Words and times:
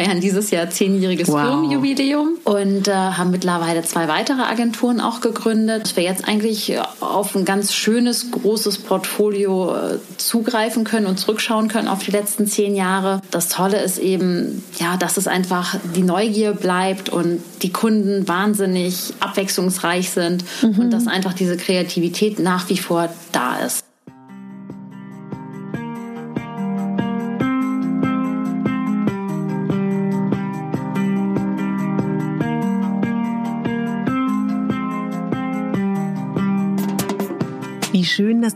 feiern 0.00 0.20
dieses 0.20 0.50
Jahr 0.50 0.70
zehnjähriges 0.70 1.28
wow. 1.28 1.42
Firmenjubiläum 1.42 2.38
und 2.44 2.88
äh, 2.88 2.92
haben 2.92 3.30
mittlerweile 3.30 3.82
zwei 3.82 4.08
weitere 4.08 4.42
Agenturen 4.42 5.00
auch 5.00 5.20
gegründet. 5.20 5.84
Dass 5.84 5.96
wir 5.96 6.04
jetzt 6.04 6.26
eigentlich 6.26 6.78
auf 7.00 7.34
ein 7.34 7.44
ganz 7.44 7.74
schönes, 7.74 8.30
großes 8.30 8.78
Portfolio 8.78 9.74
äh, 9.74 9.98
zugreifen 10.16 10.84
können 10.84 11.06
und 11.06 11.18
zurückschauen 11.18 11.68
können 11.68 11.88
auf 11.88 12.02
die 12.02 12.10
letzten 12.10 12.46
zehn 12.46 12.74
Jahre. 12.74 13.20
Das 13.30 13.48
Tolle 13.48 13.80
ist 13.82 13.98
eben, 13.98 14.64
ja, 14.78 14.96
dass 14.96 15.16
es 15.16 15.26
einfach 15.26 15.76
die 15.94 16.02
Neugier 16.02 16.52
bleibt 16.52 17.08
und 17.08 17.40
die 17.62 17.72
Kunden 17.72 18.26
wahnsinnig 18.26 19.12
abwechslungsreich 19.20 20.10
sind 20.10 20.44
mhm. 20.62 20.78
und 20.78 20.90
dass 20.90 21.06
einfach 21.06 21.34
diese 21.34 21.56
Kreativität 21.56 22.38
nach 22.38 22.68
wie 22.68 22.78
vor 22.78 23.08
da 23.32 23.58
ist. 23.58 23.84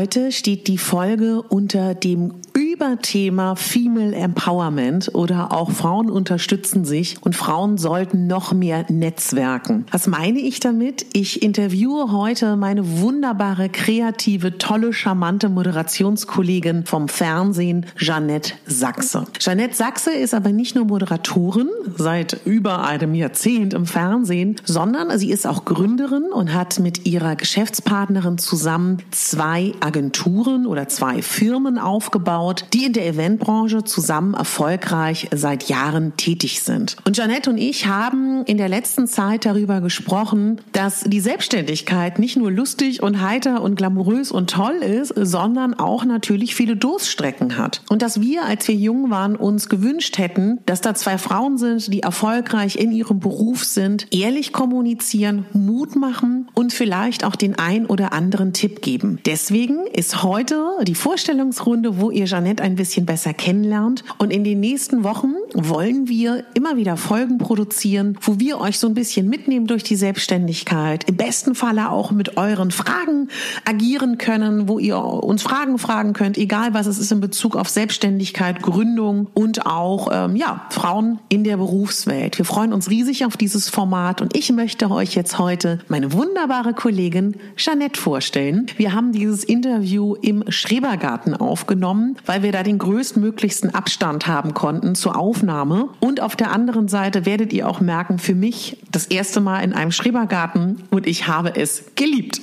Heute 0.00 0.32
steht 0.32 0.66
die 0.66 0.78
Folge 0.78 1.42
unter 1.42 1.94
dem 1.94 2.32
Überthema 2.80 3.56
Female 3.56 4.14
Empowerment 4.14 5.14
oder 5.14 5.52
auch 5.52 5.70
Frauen 5.70 6.08
unterstützen 6.08 6.86
sich 6.86 7.16
und 7.20 7.36
Frauen 7.36 7.76
sollten 7.76 8.26
noch 8.26 8.54
mehr 8.54 8.86
netzwerken. 8.88 9.84
Was 9.90 10.06
meine 10.06 10.38
ich 10.38 10.60
damit? 10.60 11.04
Ich 11.12 11.42
interviewe 11.42 12.10
heute 12.10 12.56
meine 12.56 13.02
wunderbare, 13.02 13.68
kreative, 13.68 14.56
tolle, 14.56 14.94
charmante 14.94 15.50
Moderationskollegin 15.50 16.86
vom 16.86 17.08
Fernsehen, 17.08 17.84
Jeanette 17.98 18.54
Sachse. 18.64 19.26
Jeanette 19.38 19.74
Sachse 19.74 20.12
ist 20.12 20.32
aber 20.32 20.50
nicht 20.50 20.74
nur 20.74 20.86
Moderatorin 20.86 21.68
seit 21.98 22.40
über 22.46 22.86
einem 22.86 23.14
Jahrzehnt 23.14 23.74
im 23.74 23.84
Fernsehen, 23.84 24.56
sondern 24.64 25.18
sie 25.18 25.30
ist 25.30 25.46
auch 25.46 25.66
Gründerin 25.66 26.32
und 26.32 26.54
hat 26.54 26.78
mit 26.78 27.06
ihrer 27.06 27.36
Geschäftspartnerin 27.36 28.38
zusammen 28.38 29.02
zwei 29.10 29.74
Agenturen 29.80 30.66
oder 30.66 30.88
zwei 30.88 31.20
Firmen 31.20 31.76
aufgebaut, 31.76 32.64
die 32.72 32.84
in 32.84 32.92
der 32.92 33.06
Eventbranche 33.06 33.84
zusammen 33.84 34.34
erfolgreich 34.34 35.28
seit 35.32 35.68
Jahren 35.68 36.16
tätig 36.16 36.62
sind. 36.62 36.96
Und 37.04 37.16
Janette 37.16 37.50
und 37.50 37.58
ich 37.58 37.86
haben 37.86 38.44
in 38.44 38.58
der 38.58 38.68
letzten 38.68 39.06
Zeit 39.06 39.44
darüber 39.44 39.80
gesprochen, 39.80 40.60
dass 40.72 41.02
die 41.04 41.20
Selbstständigkeit 41.20 42.18
nicht 42.18 42.36
nur 42.36 42.50
lustig 42.50 43.02
und 43.02 43.20
heiter 43.20 43.62
und 43.62 43.76
glamourös 43.76 44.32
und 44.32 44.50
toll 44.50 44.76
ist, 44.76 45.12
sondern 45.16 45.74
auch 45.74 46.04
natürlich 46.04 46.54
viele 46.54 46.76
Durststrecken 46.76 47.56
hat. 47.56 47.82
Und 47.88 48.02
dass 48.02 48.20
wir, 48.20 48.44
als 48.44 48.68
wir 48.68 48.74
jung 48.74 49.10
waren, 49.10 49.36
uns 49.36 49.68
gewünscht 49.68 50.18
hätten, 50.18 50.58
dass 50.66 50.80
da 50.80 50.94
zwei 50.94 51.18
Frauen 51.18 51.58
sind, 51.58 51.92
die 51.92 52.02
erfolgreich 52.02 52.76
in 52.76 52.92
ihrem 52.92 53.20
Beruf 53.20 53.64
sind, 53.64 54.06
ehrlich 54.10 54.52
kommunizieren, 54.52 55.46
Mut 55.52 55.96
machen 55.96 56.48
und 56.54 56.72
vielleicht 56.72 57.24
auch 57.24 57.36
den 57.36 57.58
ein 57.58 57.86
oder 57.86 58.12
anderen 58.12 58.52
Tipp 58.52 58.82
geben. 58.82 59.18
Deswegen 59.26 59.86
ist 59.86 60.22
heute 60.22 60.64
die 60.82 60.94
Vorstellungsrunde, 60.94 61.98
wo 61.98 62.10
ihr 62.10 62.26
Janette 62.26 62.59
ein 62.60 62.76
bisschen 62.76 63.06
besser 63.06 63.34
kennenlernt. 63.34 64.04
Und 64.18 64.32
in 64.32 64.44
den 64.44 64.60
nächsten 64.60 65.04
Wochen 65.04 65.34
wollen 65.54 66.08
wir 66.08 66.44
immer 66.54 66.76
wieder 66.76 66.96
Folgen 66.96 67.38
produzieren, 67.38 68.18
wo 68.20 68.38
wir 68.38 68.60
euch 68.60 68.78
so 68.78 68.86
ein 68.86 68.94
bisschen 68.94 69.28
mitnehmen 69.28 69.66
durch 69.66 69.82
die 69.82 69.96
Selbstständigkeit. 69.96 71.04
Im 71.08 71.16
besten 71.16 71.54
Falle 71.54 71.90
auch 71.90 72.10
mit 72.10 72.36
euren 72.36 72.70
Fragen 72.70 73.28
agieren 73.64 74.18
können, 74.18 74.68
wo 74.68 74.78
ihr 74.78 74.98
uns 74.98 75.42
Fragen 75.42 75.78
fragen 75.78 76.12
könnt, 76.12 76.38
egal 76.38 76.74
was 76.74 76.86
es 76.86 76.98
ist 76.98 77.12
in 77.12 77.20
Bezug 77.20 77.56
auf 77.56 77.68
Selbstständigkeit, 77.68 78.62
Gründung 78.62 79.28
und 79.34 79.66
auch 79.66 80.08
ähm, 80.12 80.36
ja 80.36 80.66
Frauen 80.70 81.18
in 81.28 81.44
der 81.44 81.56
Berufswelt. 81.56 82.38
Wir 82.38 82.44
freuen 82.44 82.72
uns 82.72 82.90
riesig 82.90 83.24
auf 83.24 83.36
dieses 83.36 83.68
Format 83.68 84.20
und 84.20 84.36
ich 84.36 84.52
möchte 84.52 84.90
euch 84.90 85.14
jetzt 85.14 85.38
heute 85.38 85.80
meine 85.88 86.12
wunderbare 86.12 86.74
Kollegin 86.74 87.36
Jeanette 87.56 88.00
vorstellen. 88.00 88.66
Wir 88.76 88.92
haben 88.92 89.12
dieses 89.12 89.44
Interview 89.44 90.14
im 90.14 90.44
Schrebergarten 90.48 91.34
aufgenommen, 91.34 92.16
weil 92.26 92.42
wir 92.42 92.49
wir 92.50 92.58
da 92.58 92.64
den 92.64 92.78
größtmöglichsten 92.78 93.72
Abstand 93.76 94.26
haben 94.26 94.54
konnten 94.54 94.96
zur 94.96 95.16
Aufnahme. 95.16 95.88
Und 96.00 96.20
auf 96.20 96.34
der 96.34 96.50
anderen 96.50 96.88
Seite 96.88 97.24
werdet 97.24 97.52
ihr 97.52 97.68
auch 97.68 97.80
merken, 97.80 98.18
für 98.18 98.34
mich 98.34 98.78
das 98.90 99.06
erste 99.06 99.40
Mal 99.40 99.60
in 99.60 99.72
einem 99.72 99.92
Schrebergarten 99.92 100.82
und 100.90 101.06
ich 101.06 101.28
habe 101.28 101.54
es 101.54 101.84
geliebt. 101.94 102.40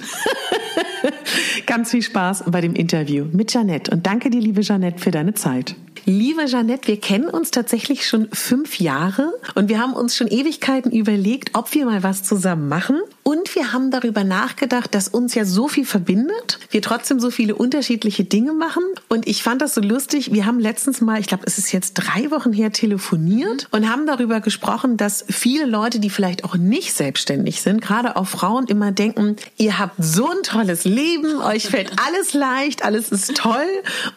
Ganz 1.66 1.92
viel 1.92 2.02
Spaß 2.02 2.46
bei 2.48 2.62
dem 2.62 2.74
Interview 2.74 3.26
mit 3.34 3.54
Janette 3.54 3.92
und 3.92 4.08
danke 4.08 4.30
dir, 4.30 4.40
liebe 4.40 4.62
Janette, 4.62 5.00
für 5.00 5.12
deine 5.12 5.34
Zeit. 5.34 5.76
Liebe 6.06 6.46
Jeanette, 6.46 6.88
wir 6.88 7.02
kennen 7.02 7.28
uns 7.28 7.52
tatsächlich 7.52 8.08
schon 8.08 8.30
fünf 8.32 8.80
Jahre 8.80 9.34
und 9.56 9.68
wir 9.68 9.82
haben 9.82 9.92
uns 9.92 10.16
schon 10.16 10.28
Ewigkeiten 10.28 10.90
überlegt, 10.90 11.50
ob 11.54 11.74
wir 11.74 11.86
mal 11.86 12.02
was 12.02 12.24
zusammen 12.24 12.70
machen. 12.70 13.02
Und 13.28 13.56
wir 13.56 13.74
haben 13.74 13.92
darüber 13.92 14.24
nachgedacht, 14.24 14.96
dass 14.96 15.10
uns 15.10 15.36
ja 15.36 15.44
so 15.44 15.68
viel 15.68 15.86
verbindet, 15.86 16.60
wir 16.70 16.82
trotzdem 16.82 17.20
so 17.20 17.30
viele 17.30 17.56
unterschiedliche 17.56 18.24
Dinge 18.24 18.54
machen. 18.54 18.84
Und 19.10 19.28
ich 19.28 19.44
fand 19.44 19.62
das 19.62 19.74
so 19.74 19.82
lustig. 19.82 20.32
Wir 20.32 20.46
haben 20.46 20.62
letztens 20.62 21.02
mal, 21.02 21.20
ich 21.20 21.28
glaube, 21.28 21.44
es 21.46 21.58
ist 21.58 21.74
jetzt 21.74 21.96
drei 21.96 22.32
Wochen 22.32 22.54
her, 22.54 22.72
telefoniert 22.72 23.68
und 23.72 23.90
haben 23.90 24.06
darüber 24.06 24.40
gesprochen, 24.40 24.96
dass 24.96 25.26
viele 25.28 25.66
Leute, 25.66 26.00
die 26.00 26.10
vielleicht 26.10 26.46
auch 26.46 26.56
nicht 26.56 26.94
selbstständig 26.94 27.62
sind, 27.62 27.82
gerade 27.82 28.16
auch 28.16 28.28
Frauen, 28.28 28.66
immer 28.68 28.94
denken, 28.94 29.36
ihr 29.58 29.78
habt 29.78 29.96
so 29.98 30.30
ein 30.30 30.44
tolles 30.44 30.86
Leben, 30.86 31.42
euch 31.42 31.68
fällt 31.68 31.92
alles 32.08 32.34
leicht, 32.34 32.86
alles 32.86 33.10
ist 33.10 33.36
toll. 33.36 33.68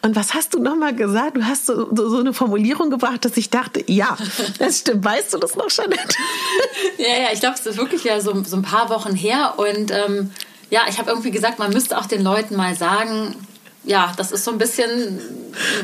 Und 0.03 0.15
was 0.15 0.33
hast 0.35 0.53
du 0.53 0.61
nochmal 0.61 0.95
gesagt? 0.95 1.35
Du 1.35 1.43
hast 1.43 1.65
so 1.65 1.93
so, 1.93 2.09
so 2.09 2.19
eine 2.19 2.31
Formulierung 2.31 2.89
gebracht, 2.89 3.25
dass 3.25 3.35
ich 3.35 3.49
dachte, 3.49 3.83
ja, 3.87 4.15
das 4.59 4.79
stimmt. 4.79 5.03
Weißt 5.03 5.33
du 5.33 5.37
das 5.37 5.57
noch, 5.57 5.67
Jeanette? 5.67 6.15
ja, 6.97 7.23
ja, 7.23 7.27
ich 7.33 7.41
glaube, 7.41 7.55
es 7.59 7.65
ist 7.65 7.77
wirklich 7.77 8.05
ja 8.05 8.21
so, 8.21 8.41
so 8.45 8.55
ein 8.55 8.61
paar 8.61 8.89
Wochen 8.89 9.00
her. 9.15 9.55
Und 9.57 9.91
ähm, 9.91 10.31
ja, 10.69 10.81
ich 10.89 10.97
habe 10.97 11.09
irgendwie 11.09 11.31
gesagt, 11.31 11.59
man 11.59 11.71
müsste 11.71 11.97
auch 11.97 12.05
den 12.05 12.23
Leuten 12.23 12.55
mal 12.55 12.75
sagen, 12.75 13.35
ja, 13.83 14.13
das 14.17 14.31
ist 14.31 14.45
so 14.45 14.51
ein 14.51 14.57
bisschen 14.57 15.19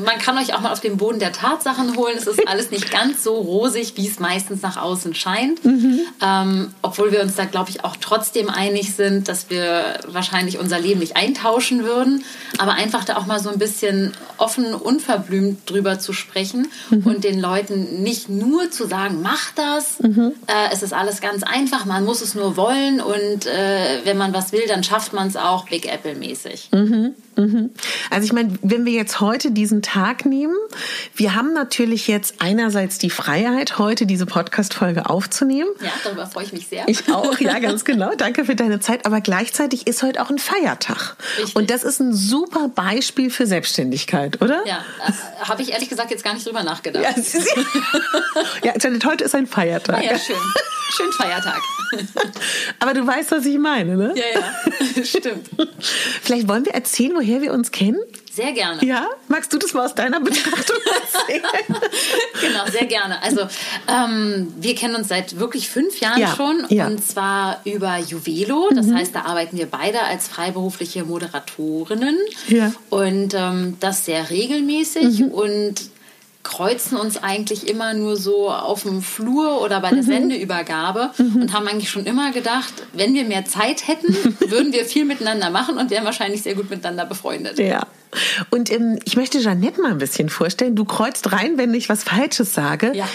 man 0.03 0.17
kann 0.19 0.37
euch 0.37 0.53
auch 0.53 0.61
mal 0.61 0.71
auf 0.71 0.79
den 0.79 0.97
Boden 0.97 1.19
der 1.19 1.31
Tatsachen 1.31 1.95
holen. 1.95 2.15
Es 2.17 2.27
ist 2.27 2.47
alles 2.47 2.71
nicht 2.71 2.91
ganz 2.91 3.23
so 3.23 3.35
rosig, 3.35 3.93
wie 3.95 4.07
es 4.07 4.19
meistens 4.19 4.61
nach 4.61 4.77
außen 4.77 5.13
scheint. 5.13 5.63
Mhm. 5.65 5.99
Ähm, 6.21 6.73
obwohl 6.81 7.11
wir 7.11 7.21
uns 7.21 7.35
da, 7.35 7.45
glaube 7.45 7.69
ich, 7.69 7.83
auch 7.83 7.95
trotzdem 7.99 8.49
einig 8.49 8.95
sind, 8.95 9.27
dass 9.27 9.49
wir 9.49 9.99
wahrscheinlich 10.07 10.59
unser 10.59 10.79
Leben 10.79 10.99
nicht 10.99 11.17
eintauschen 11.17 11.83
würden. 11.83 12.23
Aber 12.57 12.73
einfach 12.73 13.03
da 13.03 13.17
auch 13.17 13.25
mal 13.25 13.39
so 13.39 13.49
ein 13.49 13.59
bisschen 13.59 14.13
offen, 14.37 14.73
unverblümt 14.73 15.69
drüber 15.69 15.99
zu 15.99 16.13
sprechen 16.13 16.67
mhm. 16.89 17.03
und 17.05 17.23
den 17.23 17.39
Leuten 17.39 18.03
nicht 18.03 18.29
nur 18.29 18.71
zu 18.71 18.87
sagen, 18.87 19.21
mach 19.21 19.51
das, 19.55 19.99
mhm. 19.99 20.33
äh, 20.47 20.71
es 20.71 20.83
ist 20.83 20.93
alles 20.93 21.21
ganz 21.21 21.43
einfach, 21.43 21.85
man 21.85 22.05
muss 22.05 22.21
es 22.21 22.35
nur 22.35 22.57
wollen 22.57 23.01
und 23.01 23.45
äh, 23.45 24.01
wenn 24.03 24.17
man 24.17 24.33
was 24.33 24.51
will, 24.51 24.63
dann 24.67 24.83
schafft 24.83 25.13
man 25.13 25.27
es 25.27 25.35
auch 25.35 25.67
Big 25.67 25.91
Apple 25.91 26.15
mäßig. 26.15 26.69
Mhm. 27.37 27.71
Also 28.09 28.25
ich 28.25 28.33
meine, 28.33 28.53
wenn 28.63 28.85
wir 28.85 28.93
jetzt 28.93 29.19
heute 29.19 29.51
diesen 29.51 29.81
Tag 29.81 30.25
nehmen, 30.25 30.55
wir 31.15 31.35
haben 31.35 31.53
natürlich 31.53 32.07
jetzt 32.07 32.35
einerseits 32.39 32.97
die 32.97 33.09
Freiheit, 33.09 33.77
heute 33.77 34.05
diese 34.05 34.25
Podcast-Folge 34.25 35.09
aufzunehmen. 35.09 35.69
Ja, 35.81 35.91
darüber 36.03 36.25
freue 36.25 36.45
ich 36.45 36.53
mich 36.53 36.67
sehr. 36.67 36.87
Ich 36.87 37.11
auch, 37.13 37.39
ja, 37.39 37.59
ganz 37.59 37.85
genau. 37.85 38.11
Danke 38.17 38.45
für 38.45 38.55
deine 38.55 38.79
Zeit. 38.79 39.05
Aber 39.05 39.21
gleichzeitig 39.21 39.87
ist 39.87 40.01
heute 40.03 40.21
auch 40.21 40.29
ein 40.29 40.39
Feiertag. 40.39 41.15
Richtig. 41.37 41.55
Und 41.55 41.69
das 41.69 41.83
ist 41.83 41.99
ein 41.99 42.13
super 42.13 42.69
Beispiel 42.69 43.29
für 43.29 43.45
Selbstständigkeit, 43.45 44.41
oder? 44.41 44.65
Ja, 44.65 44.83
äh, 45.05 45.45
habe 45.45 45.61
ich 45.61 45.71
ehrlich 45.71 45.89
gesagt 45.89 46.11
jetzt 46.11 46.23
gar 46.23 46.33
nicht 46.33 46.45
drüber 46.45 46.63
nachgedacht. 46.63 47.03
Ja, 47.03 48.73
ja 48.73 48.73
heute 49.05 49.23
ist 49.23 49.35
ein 49.35 49.47
Feiertag. 49.47 49.99
Ah, 49.99 50.03
ja, 50.03 50.17
schön. 50.17 50.35
Schön 50.89 51.11
Feiertag. 51.13 51.61
Aber 52.79 52.93
du 52.93 53.05
weißt, 53.05 53.31
was 53.31 53.45
ich 53.45 53.57
meine, 53.57 53.95
ne? 53.95 54.13
Ja, 54.15 54.41
ja, 54.41 55.03
stimmt. 55.03 55.49
Vielleicht 56.21 56.47
wollen 56.47 56.65
wir 56.65 56.73
erzählen, 56.73 57.13
woher 57.15 57.37
woher 57.37 57.41
wir 57.41 57.53
uns 57.53 57.71
kennen? 57.71 57.99
Sehr 58.31 58.51
gerne. 58.51 58.83
Ja? 58.85 59.07
Magst 59.27 59.51
du 59.51 59.57
das 59.57 59.73
mal 59.73 59.85
aus 59.85 59.95
deiner 59.95 60.19
Betrachtung 60.19 60.77
erzählen? 61.01 61.81
genau, 62.39 62.65
sehr 62.71 62.85
gerne. 62.85 63.21
Also 63.21 63.41
ähm, 63.87 64.53
wir 64.59 64.75
kennen 64.75 64.95
uns 64.95 65.07
seit 65.07 65.39
wirklich 65.39 65.69
fünf 65.69 65.99
Jahren 65.99 66.19
ja, 66.19 66.35
schon 66.35 66.65
ja. 66.69 66.87
und 66.87 67.05
zwar 67.05 67.61
über 67.65 67.97
Juvelo. 67.97 68.69
Das 68.73 68.87
mhm. 68.87 68.95
heißt, 68.95 69.15
da 69.15 69.21
arbeiten 69.23 69.57
wir 69.57 69.65
beide 69.65 70.01
als 70.01 70.27
freiberufliche 70.27 71.03
Moderatorinnen 71.03 72.17
ja. 72.47 72.71
und 72.89 73.33
ähm, 73.33 73.77
das 73.79 74.05
sehr 74.05 74.29
regelmäßig 74.29 75.19
mhm. 75.19 75.31
und 75.31 75.75
kreuzen 76.47 76.97
uns 76.97 77.17
eigentlich 77.21 77.67
immer 77.67 77.93
nur 77.93 78.15
so 78.15 78.49
auf 78.49 78.83
dem 78.83 79.01
Flur 79.01 79.61
oder 79.61 79.81
bei 79.81 79.89
der 79.89 80.01
mhm. 80.01 80.07
Sendeübergabe 80.07 81.11
mhm. 81.17 81.41
und 81.41 81.53
haben 81.53 81.67
eigentlich 81.67 81.89
schon 81.89 82.05
immer 82.05 82.31
gedacht, 82.31 82.73
wenn 82.93 83.13
wir 83.13 83.25
mehr 83.25 83.43
Zeit 83.43 83.87
hätten, 83.87 84.15
würden 84.49 84.71
wir 84.71 84.85
viel 84.85 85.03
miteinander 85.03 85.49
machen 85.49 85.77
und 85.77 85.91
wären 85.91 86.05
wahrscheinlich 86.05 86.43
sehr 86.43 86.55
gut 86.55 86.69
miteinander 86.69 87.05
befreundet. 87.05 87.59
Ja. 87.59 87.85
Und 88.49 88.71
ähm, 88.71 88.97
ich 89.03 89.17
möchte 89.17 89.39
Jeanette 89.39 89.81
mal 89.81 89.91
ein 89.91 89.97
bisschen 89.97 90.29
vorstellen. 90.29 90.75
Du 90.75 90.85
kreuzt 90.85 91.33
rein, 91.33 91.57
wenn 91.57 91.73
ich 91.73 91.89
was 91.89 92.05
Falsches 92.05 92.53
sage. 92.53 92.93
Ja. 92.95 93.07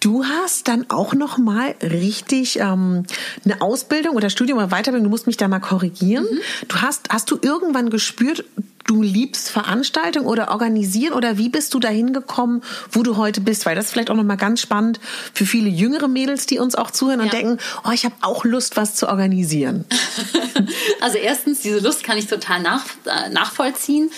Du 0.00 0.24
hast 0.24 0.68
dann 0.68 0.86
auch 0.88 1.12
noch 1.12 1.36
mal 1.36 1.74
richtig 1.82 2.58
ähm, 2.58 3.04
eine 3.44 3.60
Ausbildung 3.60 4.16
oder 4.16 4.30
Studium 4.30 4.58
oder 4.58 4.68
Weiterbildung. 4.68 5.04
Du 5.04 5.10
musst 5.10 5.26
mich 5.26 5.36
da 5.36 5.46
mal 5.46 5.60
korrigieren. 5.60 6.24
Mhm. 6.24 6.38
Du 6.68 6.76
hast, 6.76 7.10
hast 7.10 7.30
du 7.30 7.38
irgendwann 7.40 7.90
gespürt, 7.90 8.44
du 8.86 9.02
liebst 9.02 9.50
Veranstaltungen 9.50 10.26
oder 10.26 10.50
organisieren 10.50 11.12
oder 11.12 11.38
wie 11.38 11.48
bist 11.48 11.74
du 11.74 11.80
dahin 11.80 12.12
gekommen, 12.12 12.62
wo 12.90 13.02
du 13.02 13.16
heute 13.16 13.40
bist? 13.40 13.66
Weil 13.66 13.74
das 13.74 13.86
ist 13.86 13.92
vielleicht 13.92 14.10
auch 14.10 14.14
noch 14.14 14.24
mal 14.24 14.36
ganz 14.36 14.60
spannend 14.60 15.00
für 15.32 15.46
viele 15.46 15.68
jüngere 15.68 16.08
Mädels, 16.08 16.46
die 16.46 16.58
uns 16.58 16.74
auch 16.74 16.90
zuhören 16.90 17.20
ja. 17.20 17.24
und 17.24 17.32
denken, 17.32 17.58
oh, 17.84 17.90
ich 17.90 18.04
habe 18.04 18.14
auch 18.22 18.44
Lust, 18.44 18.76
was 18.76 18.94
zu 18.94 19.08
organisieren. 19.08 19.84
also 21.00 21.18
erstens, 21.18 21.60
diese 21.60 21.80
Lust 21.80 22.02
kann 22.02 22.18
ich 22.18 22.26
total 22.26 22.62
nach, 22.62 22.84
äh, 23.04 23.28
nachvollziehen. 23.30 24.10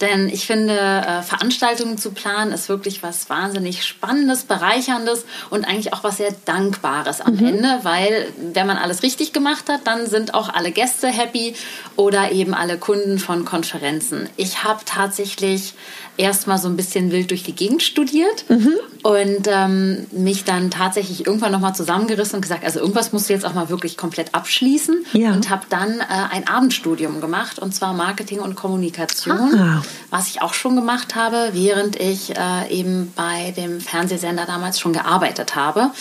Denn 0.00 0.28
ich 0.28 0.46
finde, 0.46 0.74
äh, 0.74 1.22
Veranstaltungen 1.22 1.96
zu 1.96 2.10
planen 2.10 2.52
ist 2.52 2.68
wirklich 2.68 3.02
was 3.02 3.30
wahnsinnig 3.30 3.84
Spannendes, 3.84 4.44
Bereicherndes 4.44 5.24
und 5.48 5.64
eigentlich 5.64 5.94
auch 5.94 6.04
was 6.04 6.18
sehr 6.18 6.34
Dankbares 6.44 7.22
am 7.22 7.36
mhm. 7.36 7.46
Ende, 7.46 7.80
weil 7.82 8.32
wenn 8.52 8.66
man 8.66 8.76
alles 8.76 9.02
richtig 9.02 9.32
gemacht 9.32 9.68
hat, 9.68 9.86
dann 9.86 10.06
sind 10.06 10.34
auch 10.34 10.50
alle 10.52 10.70
Gäste 10.70 11.08
happy 11.08 11.54
oder 11.96 12.32
eben 12.32 12.52
alle 12.52 12.76
Kunden 12.76 13.18
von 13.18 13.44
Konferenzen. 13.46 14.28
Ich 14.36 14.64
habe 14.64 14.80
tatsächlich 14.84 15.72
erstmal 16.18 16.58
so 16.58 16.68
ein 16.68 16.76
bisschen 16.76 17.10
wild 17.10 17.30
durch 17.30 17.42
die 17.42 17.54
Gegend 17.54 17.82
studiert 17.82 18.44
mhm. 18.48 18.74
Und 19.06 19.46
ähm, 19.46 20.04
mich 20.10 20.42
dann 20.42 20.68
tatsächlich 20.68 21.26
irgendwann 21.26 21.52
nochmal 21.52 21.76
zusammengerissen 21.76 22.36
und 22.36 22.42
gesagt, 22.42 22.64
also 22.64 22.80
irgendwas 22.80 23.12
musst 23.12 23.28
du 23.28 23.34
jetzt 23.34 23.46
auch 23.46 23.54
mal 23.54 23.68
wirklich 23.68 23.96
komplett 23.96 24.34
abschließen 24.34 25.04
ja. 25.12 25.30
und 25.30 25.48
habe 25.48 25.62
dann 25.68 26.00
äh, 26.00 26.04
ein 26.32 26.48
Abendstudium 26.48 27.20
gemacht 27.20 27.60
und 27.60 27.72
zwar 27.72 27.92
Marketing 27.92 28.40
und 28.40 28.56
Kommunikation, 28.56 29.54
ah. 29.54 29.82
was 30.10 30.26
ich 30.26 30.42
auch 30.42 30.54
schon 30.54 30.74
gemacht 30.74 31.14
habe, 31.14 31.50
während 31.52 31.94
ich 32.00 32.36
äh, 32.36 32.68
eben 32.68 33.12
bei 33.14 33.52
dem 33.56 33.80
Fernsehsender 33.80 34.44
damals 34.44 34.80
schon 34.80 34.92
gearbeitet 34.92 35.54
habe. 35.54 35.92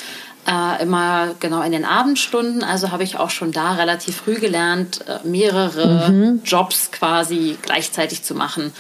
Äh, 0.48 0.84
immer 0.84 1.36
genau 1.40 1.62
in 1.62 1.72
den 1.72 1.86
Abendstunden. 1.86 2.64
Also 2.64 2.92
habe 2.92 3.04
ich 3.04 3.18
auch 3.18 3.30
schon 3.30 3.52
da 3.52 3.74
relativ 3.74 4.18
früh 4.18 4.36
gelernt, 4.36 5.04
äh, 5.08 5.28
mehrere 5.28 6.10
mhm. 6.10 6.42
Jobs 6.44 6.92
quasi 6.92 7.58
gleichzeitig 7.62 8.24
zu 8.24 8.34
machen. 8.34 8.72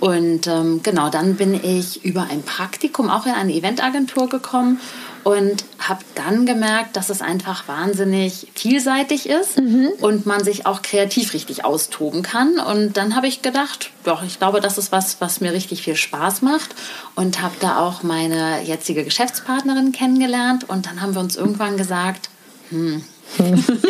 Und 0.00 0.46
ähm, 0.46 0.82
genau, 0.82 1.10
dann 1.10 1.36
bin 1.36 1.54
ich 1.62 2.04
über 2.04 2.26
ein 2.30 2.42
Praktikum 2.42 3.10
auch 3.10 3.26
in 3.26 3.32
eine 3.32 3.52
Eventagentur 3.52 4.30
gekommen 4.30 4.80
und 5.24 5.64
habe 5.78 6.00
dann 6.14 6.46
gemerkt, 6.46 6.96
dass 6.96 7.10
es 7.10 7.20
einfach 7.20 7.68
wahnsinnig 7.68 8.48
vielseitig 8.54 9.28
ist 9.28 9.60
mhm. 9.60 9.90
und 10.00 10.24
man 10.24 10.42
sich 10.42 10.64
auch 10.64 10.80
kreativ 10.80 11.34
richtig 11.34 11.66
austoben 11.66 12.22
kann. 12.22 12.58
Und 12.58 12.96
dann 12.96 13.14
habe 13.14 13.26
ich 13.26 13.42
gedacht, 13.42 13.90
doch, 14.04 14.22
ich 14.22 14.38
glaube, 14.38 14.60
das 14.60 14.78
ist 14.78 14.90
was, 14.90 15.20
was 15.20 15.42
mir 15.42 15.52
richtig 15.52 15.82
viel 15.82 15.96
Spaß 15.96 16.40
macht 16.40 16.74
und 17.14 17.42
habe 17.42 17.54
da 17.60 17.78
auch 17.78 18.02
meine 18.02 18.62
jetzige 18.62 19.04
Geschäftspartnerin 19.04 19.92
kennengelernt 19.92 20.66
und 20.68 20.86
dann 20.86 21.02
haben 21.02 21.14
wir 21.14 21.20
uns 21.20 21.36
irgendwann 21.36 21.76
gesagt, 21.76 22.30
hm. 22.70 23.04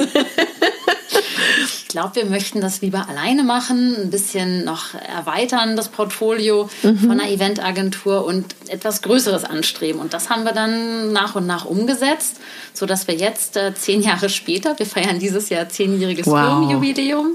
ich 1.91 1.93
glaube, 1.93 2.15
wir 2.15 2.27
möchten 2.27 2.61
das 2.61 2.83
lieber 2.83 3.09
alleine 3.09 3.43
machen, 3.43 3.97
ein 4.01 4.11
bisschen 4.11 4.65
noch 4.65 4.95
erweitern, 4.95 5.75
das 5.75 5.89
Portfolio 5.89 6.71
mhm. 6.85 6.99
von 6.99 7.11
einer 7.11 7.29
Eventagentur 7.29 8.25
und 8.25 8.55
etwas 8.69 9.03
Größeres 9.03 9.43
anstreben. 9.43 10.01
Und 10.01 10.15
das 10.15 10.31
haben 10.31 10.45
wir 10.45 10.53
dann 10.53 11.13
nach 11.13 11.35
und 11.35 11.49
nach 11.49 11.65
umgesetzt, 11.65 12.37
sodass 12.75 13.09
wir 13.09 13.17
jetzt 13.17 13.57
äh, 13.57 13.75
zehn 13.75 14.03
Jahre 14.03 14.29
später, 14.29 14.79
wir 14.79 14.87
feiern 14.87 15.19
dieses 15.19 15.49
Jahr 15.49 15.69
zehnjähriges 15.69 16.27
wow. 16.27 16.39
Firmenjubiläum 16.39 17.35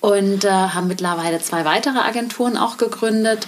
und 0.00 0.44
äh, 0.44 0.50
haben 0.50 0.88
mittlerweile 0.88 1.40
zwei 1.40 1.64
weitere 1.64 2.00
Agenturen 2.00 2.58
auch 2.58 2.76
gegründet. 2.76 3.46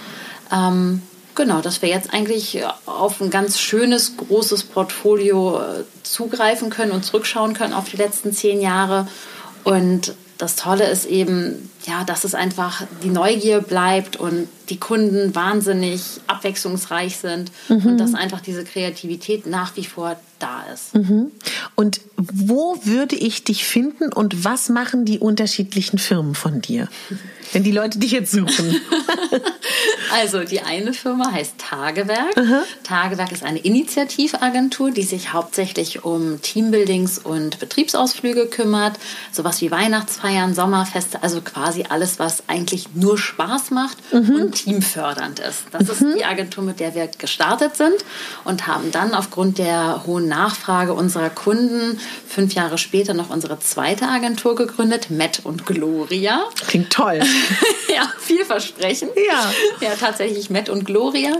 Ähm, 0.51 1.03
Genau, 1.33 1.61
dass 1.61 1.81
wir 1.81 1.87
jetzt 1.87 2.13
eigentlich 2.13 2.61
auf 2.85 3.21
ein 3.21 3.29
ganz 3.29 3.57
schönes, 3.57 4.17
großes 4.17 4.63
Portfolio 4.63 5.61
äh, 5.61 5.83
zugreifen 6.03 6.69
können 6.69 6.91
und 6.91 7.05
zurückschauen 7.05 7.53
können 7.53 7.73
auf 7.73 7.87
die 7.89 7.95
letzten 7.95 8.33
zehn 8.33 8.59
Jahre. 8.59 9.07
Und 9.63 10.13
das 10.41 10.55
Tolle 10.55 10.89
ist 10.89 11.05
eben, 11.05 11.69
ja, 11.85 12.03
dass 12.03 12.23
es 12.23 12.35
einfach 12.35 12.83
die 13.03 13.09
Neugier 13.09 13.61
bleibt 13.61 14.15
und 14.15 14.47
die 14.69 14.77
Kunden 14.77 15.33
wahnsinnig 15.35 16.01
abwechslungsreich 16.27 17.17
sind 17.17 17.51
mhm. 17.69 17.85
und 17.85 17.97
dass 17.97 18.13
einfach 18.13 18.41
diese 18.41 18.63
Kreativität 18.63 19.45
nach 19.45 19.75
wie 19.75 19.85
vor 19.85 20.17
da 20.39 20.63
ist. 20.73 20.95
Mhm. 20.95 21.31
Und 21.75 22.01
wo 22.15 22.79
würde 22.83 23.15
ich 23.15 23.43
dich 23.43 23.65
finden 23.65 24.13
und 24.13 24.43
was 24.43 24.69
machen 24.69 25.05
die 25.05 25.19
unterschiedlichen 25.19 25.97
Firmen 25.97 26.35
von 26.35 26.61
dir? 26.61 26.87
wenn 27.53 27.63
die 27.63 27.71
Leute 27.71 27.99
dich 27.99 28.11
jetzt 28.11 28.31
suchen? 28.31 28.81
also 30.13 30.43
die 30.43 30.61
eine 30.61 30.93
Firma 30.93 31.31
heißt 31.31 31.55
Tagewerk. 31.57 32.37
Aha. 32.37 32.63
Tagewerk 32.83 33.31
ist 33.31 33.43
eine 33.43 33.59
Initiativagentur, 33.59 34.91
die 34.91 35.03
sich 35.03 35.33
hauptsächlich 35.33 36.03
um 36.03 36.41
Teambuildings 36.41 37.19
und 37.19 37.59
Betriebsausflüge 37.59 38.47
kümmert. 38.47 38.97
Sowas 39.31 39.61
wie 39.61 39.71
Weihnachtsfeiern, 39.71 40.53
Sommerfeste, 40.53 41.23
also 41.23 41.41
quasi 41.41 41.70
alles, 41.89 42.19
was 42.19 42.43
eigentlich 42.47 42.93
nur 42.93 43.17
Spaß 43.17 43.71
macht 43.71 43.97
mhm. 44.13 44.35
und 44.35 44.51
teamfördernd 44.51 45.39
ist. 45.39 45.63
Das 45.71 45.99
mhm. 45.99 46.07
ist 46.07 46.17
die 46.17 46.25
Agentur, 46.25 46.63
mit 46.63 46.79
der 46.79 46.95
wir 46.95 47.07
gestartet 47.07 47.75
sind 47.75 47.95
und 48.43 48.67
haben 48.67 48.91
dann 48.91 49.13
aufgrund 49.13 49.57
der 49.57 50.05
hohen 50.05 50.27
Nachfrage 50.27 50.93
unserer 50.93 51.29
Kunden 51.29 51.99
fünf 52.27 52.53
Jahre 52.53 52.77
später 52.77 53.13
noch 53.13 53.29
unsere 53.29 53.59
zweite 53.59 54.07
Agentur 54.07 54.55
gegründet, 54.55 55.09
Matt 55.09 55.41
und 55.43 55.65
Gloria. 55.65 56.43
Klingt 56.67 56.91
toll. 56.91 57.19
ja, 57.95 58.11
vielversprechend. 58.19 59.11
Ja. 59.15 59.51
Ja, 59.87 59.95
tatsächlich 59.99 60.49
Matt 60.49 60.69
und 60.69 60.85
Gloria. 60.85 61.31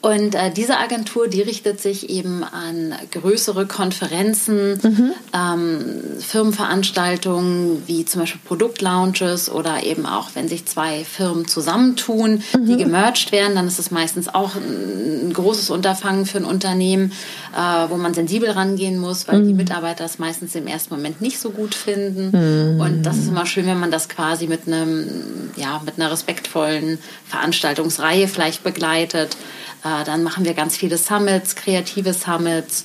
Und 0.00 0.36
äh, 0.36 0.52
diese 0.52 0.78
Agentur, 0.78 1.26
die 1.26 1.42
richtet 1.42 1.80
sich 1.80 2.08
eben 2.08 2.44
an 2.44 2.94
größere 3.10 3.66
Konferenzen, 3.66 4.78
mhm. 4.80 5.12
ähm, 5.34 6.20
Firmenveranstaltungen 6.20 7.82
wie 7.86 8.04
zum 8.04 8.20
Beispiel 8.20 8.40
Produktlaunches 8.44 9.50
oder 9.50 9.82
eben 9.82 10.06
auch, 10.06 10.30
wenn 10.34 10.46
sich 10.46 10.66
zwei 10.66 11.04
Firmen 11.04 11.48
zusammentun, 11.48 12.44
mhm. 12.56 12.66
die 12.66 12.76
gemerged 12.76 13.32
werden, 13.32 13.56
dann 13.56 13.66
ist 13.66 13.80
es 13.80 13.90
meistens 13.90 14.32
auch 14.32 14.54
ein, 14.54 15.30
ein 15.30 15.32
großes 15.32 15.68
Unterfangen 15.70 16.26
für 16.26 16.38
ein 16.38 16.44
Unternehmen, 16.44 17.12
äh, 17.56 17.90
wo 17.90 17.96
man 17.96 18.14
sensibel 18.14 18.50
rangehen 18.50 18.98
muss, 18.98 19.26
weil 19.26 19.40
mhm. 19.40 19.48
die 19.48 19.54
Mitarbeiter 19.54 20.04
das 20.04 20.20
meistens 20.20 20.54
im 20.54 20.68
ersten 20.68 20.94
Moment 20.94 21.20
nicht 21.20 21.40
so 21.40 21.50
gut 21.50 21.74
finden. 21.74 22.30
Mhm. 22.74 22.80
Und 22.80 23.02
das 23.02 23.16
ist 23.16 23.28
immer 23.28 23.46
schön, 23.46 23.66
wenn 23.66 23.80
man 23.80 23.90
das 23.90 24.08
quasi 24.08 24.46
mit 24.46 24.68
einem, 24.68 25.50
ja, 25.56 25.82
mit 25.84 25.98
einer 25.98 26.12
respektvollen 26.12 26.98
Veranstaltungsreihe 27.26 28.28
vielleicht 28.28 28.62
begleitet. 28.62 29.36
Äh, 29.84 30.04
dann 30.04 30.22
machen 30.22 30.44
wir 30.44 30.54
ganz 30.54 30.76
viele 30.76 30.98
Summits, 30.98 31.56
kreative 31.56 32.12
Summits 32.14 32.84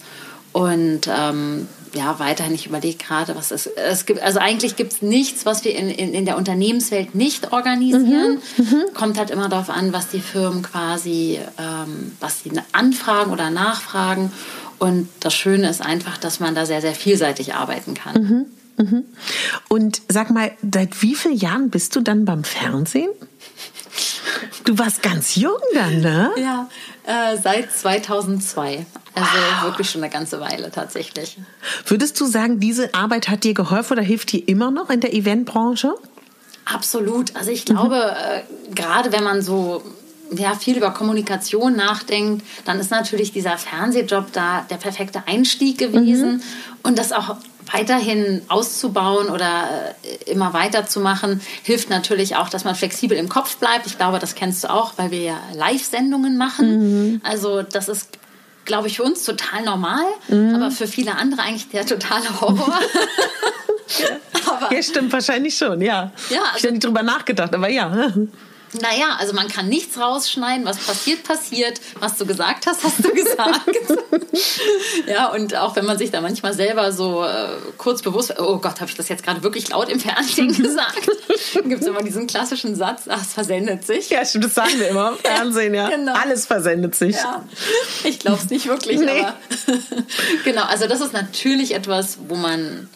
und 0.51 1.07
ähm, 1.07 1.67
ja, 1.95 2.17
weiterhin, 2.19 2.53
ich 2.55 2.65
überlege 2.65 2.97
gerade, 2.97 3.35
was 3.35 3.51
es, 3.51 3.67
es 3.67 4.05
gibt. 4.05 4.21
Also 4.21 4.39
eigentlich 4.39 4.75
gibt 4.75 4.93
es 4.93 5.01
nichts, 5.01 5.45
was 5.45 5.63
wir 5.63 5.75
in, 5.75 5.89
in, 5.89 6.13
in 6.13 6.25
der 6.25 6.37
Unternehmenswelt 6.37 7.13
nicht 7.13 7.53
organisieren. 7.53 8.39
Mhm, 8.57 8.63
mhm. 8.63 8.83
Kommt 8.93 9.17
halt 9.17 9.29
immer 9.29 9.49
darauf 9.49 9.69
an, 9.69 9.93
was 9.93 10.09
die 10.09 10.21
Firmen 10.21 10.63
quasi, 10.63 11.39
ähm, 11.59 12.13
was 12.19 12.41
sie 12.41 12.51
anfragen 12.71 13.31
oder 13.31 13.49
nachfragen. 13.49 14.31
Und 14.79 15.07
das 15.19 15.33
Schöne 15.33 15.69
ist 15.69 15.81
einfach, 15.81 16.17
dass 16.17 16.39
man 16.39 16.55
da 16.55 16.65
sehr, 16.65 16.81
sehr 16.81 16.95
vielseitig 16.95 17.53
arbeiten 17.53 17.93
kann. 17.93 18.47
Mhm, 18.77 18.85
mhm. 18.85 19.03
Und 19.69 20.01
sag 20.09 20.31
mal, 20.31 20.51
seit 20.73 21.01
wie 21.01 21.15
vielen 21.15 21.37
Jahren 21.37 21.69
bist 21.69 21.95
du 21.95 22.01
dann 22.01 22.25
beim 22.25 22.43
Fernsehen? 22.43 23.09
Du 24.63 24.77
warst 24.77 25.01
ganz 25.03 25.35
jung 25.35 25.59
dann, 25.73 26.01
ne? 26.01 26.31
Ja, 26.37 26.69
äh, 27.05 27.37
seit 27.37 27.71
2002. 27.71 28.85
Also 29.15 29.29
wow. 29.29 29.63
wirklich 29.63 29.89
schon 29.89 30.01
eine 30.03 30.11
ganze 30.11 30.39
Weile 30.39 30.71
tatsächlich. 30.71 31.37
Würdest 31.85 32.19
du 32.19 32.25
sagen, 32.25 32.59
diese 32.59 32.93
Arbeit 32.93 33.29
hat 33.29 33.43
dir 33.43 33.53
geholfen 33.53 33.93
oder 33.93 34.01
hilft 34.01 34.31
dir 34.31 34.47
immer 34.47 34.71
noch 34.71 34.89
in 34.89 35.01
der 35.01 35.13
Eventbranche? 35.13 35.93
Absolut. 36.65 37.35
Also 37.35 37.51
ich 37.51 37.65
glaube, 37.65 37.95
mhm. 37.95 38.71
äh, 38.71 38.73
gerade 38.73 39.11
wenn 39.11 39.23
man 39.23 39.41
so 39.41 39.83
ja, 40.31 40.55
viel 40.55 40.77
über 40.77 40.91
Kommunikation 40.91 41.75
nachdenkt, 41.75 42.43
dann 42.65 42.79
ist 42.79 42.89
natürlich 42.89 43.31
dieser 43.31 43.57
Fernsehjob 43.57 44.31
da 44.33 44.65
der 44.69 44.77
perfekte 44.77 45.27
Einstieg 45.27 45.77
gewesen. 45.77 46.35
Mhm. 46.35 46.41
Und 46.83 46.97
das 46.97 47.11
auch 47.11 47.37
weiterhin 47.71 48.41
auszubauen 48.47 49.29
oder 49.29 49.95
äh, 50.03 50.31
immer 50.31 50.53
weiterzumachen, 50.53 51.41
hilft 51.63 51.89
natürlich 51.89 52.35
auch, 52.35 52.49
dass 52.49 52.63
man 52.63 52.75
flexibel 52.75 53.17
im 53.17 53.29
Kopf 53.29 53.57
bleibt. 53.57 53.85
Ich 53.85 53.97
glaube, 53.97 54.19
das 54.19 54.35
kennst 54.35 54.63
du 54.63 54.71
auch, 54.71 54.93
weil 54.97 55.11
wir 55.11 55.21
ja 55.21 55.39
Live-Sendungen 55.53 56.37
machen. 56.37 57.13
Mhm. 57.13 57.21
Also 57.23 57.61
das 57.61 57.89
ist 57.89 58.19
glaube 58.65 58.87
ich, 58.87 58.95
für 58.95 59.03
uns 59.03 59.25
total 59.25 59.63
normal, 59.63 60.05
mhm. 60.29 60.55
aber 60.55 60.71
für 60.71 60.87
viele 60.87 61.17
andere 61.17 61.41
eigentlich 61.41 61.67
der 61.67 61.85
totale 61.85 62.39
Horror. 62.39 62.79
ja, 64.71 64.83
stimmt 64.83 65.11
wahrscheinlich 65.11 65.57
schon, 65.57 65.81
ja. 65.81 66.11
ja 66.29 66.39
also, 66.39 66.57
ich 66.57 66.63
habe 66.63 66.73
nicht 66.73 66.85
drüber 66.85 67.03
nachgedacht, 67.03 67.53
aber 67.53 67.69
ja. 67.69 68.13
Naja, 68.81 69.17
also 69.19 69.33
man 69.33 69.47
kann 69.47 69.69
nichts 69.69 69.97
rausschneiden. 69.97 70.65
Was 70.65 70.77
passiert, 70.77 71.23
passiert. 71.23 71.79
Was 71.99 72.17
du 72.17 72.25
gesagt 72.25 72.65
hast, 72.65 72.83
hast 72.83 73.03
du 73.03 73.09
gesagt. 73.13 73.69
ja, 75.07 75.27
und 75.27 75.55
auch 75.55 75.75
wenn 75.75 75.85
man 75.85 75.97
sich 75.97 76.11
da 76.11 76.21
manchmal 76.21 76.53
selber 76.53 76.91
so 76.91 77.23
äh, 77.23 77.49
kurz 77.77 78.01
bewusst, 78.01 78.39
oh 78.39 78.57
Gott, 78.57 78.81
habe 78.81 78.89
ich 78.89 78.95
das 78.95 79.09
jetzt 79.09 79.23
gerade 79.23 79.43
wirklich 79.43 79.69
laut 79.69 79.89
im 79.89 79.99
Fernsehen 79.99 80.53
gesagt? 80.61 81.09
Dann 81.53 81.69
gibt 81.69 81.81
es 81.81 81.87
immer 81.87 82.01
diesen 82.01 82.27
klassischen 82.27 82.75
Satz, 82.75 83.03
ach, 83.07 83.21
es 83.21 83.33
versendet 83.33 83.85
sich. 83.85 84.09
Ja, 84.09 84.25
stimmt, 84.25 84.45
das 84.45 84.55
sagen 84.55 84.79
wir 84.79 84.89
immer 84.89 85.09
im 85.09 85.17
Fernsehen, 85.23 85.73
ja. 85.73 85.89
Genau. 85.89 86.13
Alles 86.13 86.45
versendet 86.45 86.95
sich. 86.95 87.15
Ja. 87.15 87.43
Ich 88.03 88.19
glaube 88.19 88.39
es 88.43 88.49
nicht 88.49 88.67
wirklich, 88.67 88.99
nee. 88.99 89.21
aber 89.21 89.35
genau, 90.43 90.63
also 90.63 90.87
das 90.87 91.01
ist 91.01 91.13
natürlich 91.13 91.75
etwas, 91.75 92.17
wo 92.27 92.35
man 92.35 92.89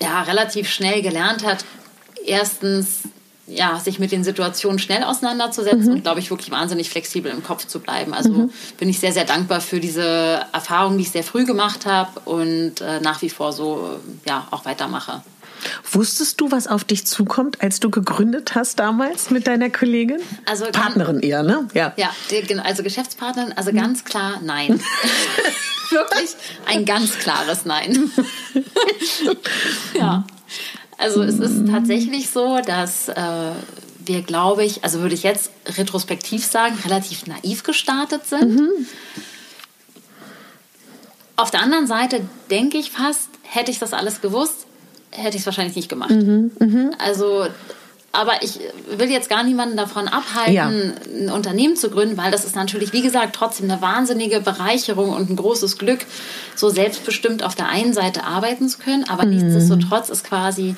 ja 0.00 0.22
relativ 0.22 0.70
schnell 0.70 1.02
gelernt 1.02 1.44
hat, 1.44 1.64
erstens 2.24 3.02
ja, 3.46 3.78
sich 3.78 3.98
mit 3.98 4.12
den 4.12 4.24
Situationen 4.24 4.78
schnell 4.78 5.04
auseinanderzusetzen 5.04 5.86
mhm. 5.86 5.92
und, 5.92 6.02
glaube 6.02 6.20
ich, 6.20 6.30
wirklich 6.30 6.50
wahnsinnig 6.50 6.90
flexibel 6.90 7.30
im 7.30 7.42
Kopf 7.42 7.66
zu 7.66 7.80
bleiben. 7.80 8.14
Also 8.14 8.30
mhm. 8.30 8.50
bin 8.78 8.88
ich 8.88 9.00
sehr, 9.00 9.12
sehr 9.12 9.24
dankbar 9.24 9.60
für 9.60 9.80
diese 9.80 10.46
Erfahrung, 10.52 10.96
die 10.96 11.02
ich 11.02 11.10
sehr 11.10 11.24
früh 11.24 11.44
gemacht 11.44 11.86
habe 11.86 12.20
und 12.24 12.80
äh, 12.80 13.00
nach 13.00 13.20
wie 13.22 13.30
vor 13.30 13.52
so 13.52 14.00
ja, 14.26 14.48
auch 14.50 14.64
weitermache. 14.64 15.22
Wusstest 15.90 16.40
du, 16.40 16.50
was 16.50 16.66
auf 16.66 16.84
dich 16.84 17.06
zukommt, 17.06 17.62
als 17.62 17.80
du 17.80 17.90
gegründet 17.90 18.54
hast 18.54 18.78
damals 18.78 19.30
mit 19.30 19.46
deiner 19.46 19.70
Kollegin? 19.70 20.20
Also 20.44 20.66
Partnerin 20.66 21.20
eher, 21.20 21.42
ne? 21.42 21.68
Ja. 21.72 21.94
Ja, 21.96 22.10
also 22.62 22.82
Geschäftspartnerin, 22.82 23.52
also 23.52 23.72
mhm. 23.72 23.76
ganz 23.76 24.04
klar 24.04 24.40
nein. 24.42 24.80
Wirklich 25.90 26.30
ein 26.66 26.84
ganz 26.84 27.18
klares 27.18 27.64
Nein. 27.64 28.10
ja. 29.94 30.24
Also 30.98 31.22
es 31.22 31.38
ist 31.38 31.68
tatsächlich 31.68 32.30
so, 32.30 32.60
dass 32.64 33.08
äh, 33.08 33.50
wir, 34.04 34.22
glaube 34.22 34.64
ich, 34.64 34.84
also 34.84 35.00
würde 35.00 35.14
ich 35.14 35.22
jetzt 35.22 35.50
retrospektiv 35.76 36.44
sagen, 36.44 36.76
relativ 36.84 37.26
naiv 37.26 37.62
gestartet 37.62 38.26
sind. 38.26 38.56
Mhm. 38.56 38.86
Auf 41.36 41.50
der 41.50 41.60
anderen 41.62 41.86
Seite 41.86 42.20
denke 42.50 42.78
ich 42.78 42.90
fast, 42.90 43.28
hätte 43.42 43.70
ich 43.70 43.78
das 43.78 43.92
alles 43.92 44.20
gewusst, 44.20 44.66
hätte 45.10 45.36
ich 45.36 45.42
es 45.42 45.46
wahrscheinlich 45.46 45.76
nicht 45.76 45.88
gemacht. 45.88 46.10
Mhm, 46.10 46.52
mh. 46.58 46.90
Also 46.98 47.46
aber 48.14 48.42
ich 48.42 48.60
will 48.88 49.10
jetzt 49.10 49.28
gar 49.28 49.42
niemanden 49.42 49.76
davon 49.76 50.08
abhalten, 50.08 50.54
ja. 50.54 50.66
ein 50.66 51.30
Unternehmen 51.30 51.76
zu 51.76 51.90
gründen, 51.90 52.16
weil 52.16 52.30
das 52.30 52.44
ist 52.44 52.54
natürlich, 52.54 52.92
wie 52.92 53.02
gesagt, 53.02 53.34
trotzdem 53.34 53.70
eine 53.70 53.82
wahnsinnige 53.82 54.40
Bereicherung 54.40 55.10
und 55.10 55.30
ein 55.30 55.36
großes 55.36 55.78
Glück, 55.78 56.06
so 56.54 56.68
selbstbestimmt 56.68 57.42
auf 57.42 57.54
der 57.54 57.68
einen 57.68 57.92
Seite 57.92 58.24
arbeiten 58.24 58.68
zu 58.68 58.78
können. 58.78 59.04
Aber 59.08 59.24
mhm. 59.24 59.36
nichtsdestotrotz 59.36 60.10
ist 60.10 60.24
quasi 60.24 60.76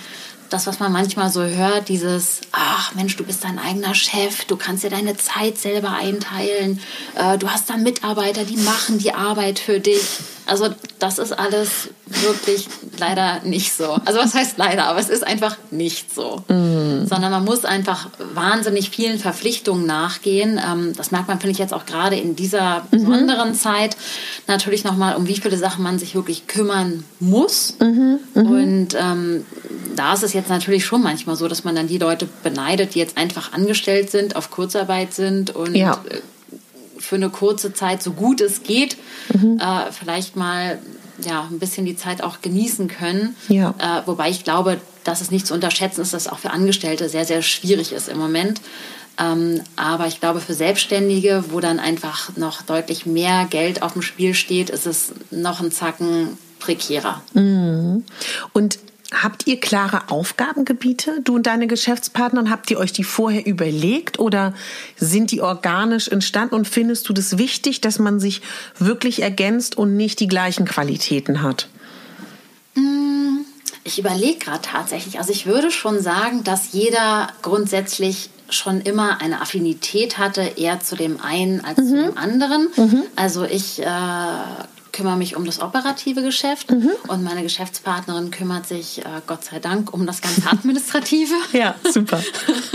das, 0.50 0.66
was 0.66 0.78
man 0.78 0.92
manchmal 0.92 1.30
so 1.30 1.42
hört, 1.42 1.88
dieses, 1.88 2.40
ach 2.52 2.94
Mensch, 2.94 3.16
du 3.16 3.24
bist 3.24 3.44
dein 3.44 3.58
eigener 3.58 3.94
Chef, 3.94 4.44
du 4.44 4.56
kannst 4.56 4.84
dir 4.84 4.90
deine 4.90 5.16
Zeit 5.16 5.58
selber 5.58 5.90
einteilen, 5.90 6.80
äh, 7.16 7.36
du 7.38 7.48
hast 7.48 7.68
da 7.68 7.76
Mitarbeiter, 7.76 8.44
die 8.44 8.56
machen 8.56 8.98
die 8.98 9.12
Arbeit 9.12 9.58
für 9.58 9.80
dich. 9.80 10.02
Also 10.46 10.68
das 11.00 11.18
ist 11.18 11.32
alles 11.32 11.88
wirklich 12.06 12.68
leider 12.98 13.40
nicht 13.44 13.72
so. 13.72 13.98
Also 14.04 14.20
was 14.20 14.34
heißt 14.34 14.58
leider, 14.58 14.86
aber 14.86 15.00
es 15.00 15.08
ist 15.08 15.26
einfach 15.26 15.56
nicht 15.70 16.14
so. 16.14 16.42
Mhm. 16.48 17.06
Sondern 17.06 17.32
man 17.32 17.44
muss 17.44 17.64
einfach 17.64 18.08
wahnsinnig 18.34 18.90
vielen 18.90 19.18
Verpflichtungen 19.18 19.86
nachgehen. 19.86 20.60
Ähm, 20.64 20.92
das 20.96 21.10
merkt 21.10 21.28
man, 21.28 21.40
finde 21.40 21.52
ich, 21.52 21.58
jetzt 21.58 21.74
auch 21.74 21.84
gerade 21.84 22.16
in 22.16 22.36
dieser 22.36 22.80
mhm. 22.80 22.86
besonderen 22.90 23.50
mhm. 23.50 23.54
Zeit. 23.54 23.96
Natürlich 24.46 24.84
nochmal, 24.84 25.16
um 25.16 25.26
wie 25.26 25.36
viele 25.36 25.58
Sachen 25.58 25.82
man 25.82 25.98
sich 25.98 26.14
wirklich 26.14 26.46
kümmern 26.46 27.04
muss. 27.18 27.74
Mhm. 27.80 28.20
mhm. 28.34 28.46
Und 28.46 28.88
ähm, 28.94 29.44
da 29.96 30.14
ist 30.14 30.22
es 30.22 30.32
jetzt 30.32 30.48
natürlich 30.48 30.84
schon 30.84 31.02
manchmal 31.02 31.36
so, 31.36 31.48
dass 31.48 31.64
man 31.64 31.74
dann 31.74 31.88
die 31.88 31.98
Leute 31.98 32.28
beneidet, 32.42 32.94
die 32.94 32.98
jetzt 33.00 33.16
einfach 33.16 33.52
angestellt 33.52 34.10
sind, 34.10 34.36
auf 34.36 34.50
Kurzarbeit 34.50 35.12
sind 35.12 35.54
und 35.54 35.74
ja. 35.74 35.98
Für 36.98 37.16
eine 37.16 37.30
kurze 37.30 37.72
Zeit, 37.72 38.02
so 38.02 38.12
gut 38.12 38.40
es 38.40 38.62
geht, 38.62 38.96
mhm. 39.32 39.58
äh, 39.60 39.92
vielleicht 39.92 40.36
mal 40.36 40.78
ja, 41.24 41.48
ein 41.50 41.58
bisschen 41.58 41.86
die 41.86 41.96
Zeit 41.96 42.22
auch 42.22 42.40
genießen 42.42 42.88
können. 42.88 43.36
Ja. 43.48 43.74
Äh, 43.78 44.06
wobei 44.06 44.30
ich 44.30 44.44
glaube, 44.44 44.78
dass 45.04 45.20
es 45.20 45.30
nicht 45.30 45.46
zu 45.46 45.54
unterschätzen 45.54 46.02
ist, 46.02 46.12
dass 46.12 46.26
es 46.26 46.32
auch 46.32 46.38
für 46.38 46.50
Angestellte 46.50 47.08
sehr, 47.08 47.24
sehr 47.24 47.42
schwierig 47.42 47.92
ist 47.92 48.08
im 48.08 48.18
Moment. 48.18 48.60
Ähm, 49.18 49.62
aber 49.76 50.06
ich 50.06 50.20
glaube, 50.20 50.40
für 50.40 50.52
Selbstständige, 50.52 51.44
wo 51.50 51.60
dann 51.60 51.78
einfach 51.78 52.36
noch 52.36 52.62
deutlich 52.62 53.06
mehr 53.06 53.46
Geld 53.48 53.82
auf 53.82 53.94
dem 53.94 54.02
Spiel 54.02 54.34
steht, 54.34 54.68
ist 54.68 54.86
es 54.86 55.12
noch 55.30 55.60
ein 55.60 55.72
Zacken 55.72 56.36
prekärer. 56.58 57.22
Mhm. 57.32 58.04
Und 58.52 58.78
Habt 59.12 59.46
ihr 59.46 59.60
klare 59.60 60.10
Aufgabengebiete, 60.10 61.20
du 61.22 61.36
und 61.36 61.46
deine 61.46 61.68
Geschäftspartner? 61.68 62.50
Habt 62.50 62.70
ihr 62.72 62.78
euch 62.78 62.92
die 62.92 63.04
vorher 63.04 63.46
überlegt 63.46 64.18
oder 64.18 64.52
sind 64.96 65.30
die 65.30 65.40
organisch 65.40 66.08
entstanden? 66.08 66.56
Und 66.56 66.66
findest 66.66 67.08
du 67.08 67.12
das 67.12 67.38
wichtig, 67.38 67.80
dass 67.80 68.00
man 68.00 68.18
sich 68.18 68.42
wirklich 68.78 69.22
ergänzt 69.22 69.78
und 69.78 69.96
nicht 69.96 70.18
die 70.18 70.26
gleichen 70.26 70.64
Qualitäten 70.66 71.42
hat? 71.42 71.68
Mm, 72.74 73.42
ich 73.84 74.00
überlege 74.00 74.40
gerade 74.40 74.62
tatsächlich. 74.62 75.20
Also 75.20 75.30
ich 75.30 75.46
würde 75.46 75.70
schon 75.70 76.00
sagen, 76.02 76.42
dass 76.42 76.72
jeder 76.72 77.28
grundsätzlich 77.42 78.30
schon 78.48 78.80
immer 78.80 79.20
eine 79.20 79.40
Affinität 79.40 80.18
hatte, 80.18 80.40
eher 80.56 80.80
zu 80.80 80.96
dem 80.96 81.20
einen 81.20 81.64
als 81.64 81.78
mhm. 81.78 81.88
zu 81.88 81.94
dem 81.94 82.18
anderen. 82.18 82.68
Mhm. 82.76 83.02
Also 83.14 83.44
ich 83.44 83.80
äh, 83.80 83.86
kümmere 84.96 85.16
mich 85.16 85.36
um 85.36 85.44
das 85.44 85.60
operative 85.60 86.22
Geschäft 86.22 86.70
mhm. 86.70 86.90
und 87.08 87.22
meine 87.22 87.42
Geschäftspartnerin 87.42 88.30
kümmert 88.30 88.66
sich, 88.66 89.00
äh, 89.00 89.20
Gott 89.26 89.44
sei 89.44 89.58
Dank, 89.58 89.92
um 89.92 90.06
das 90.06 90.22
ganze 90.22 90.50
Administrative. 90.50 91.34
ja, 91.52 91.74
super. 91.84 92.22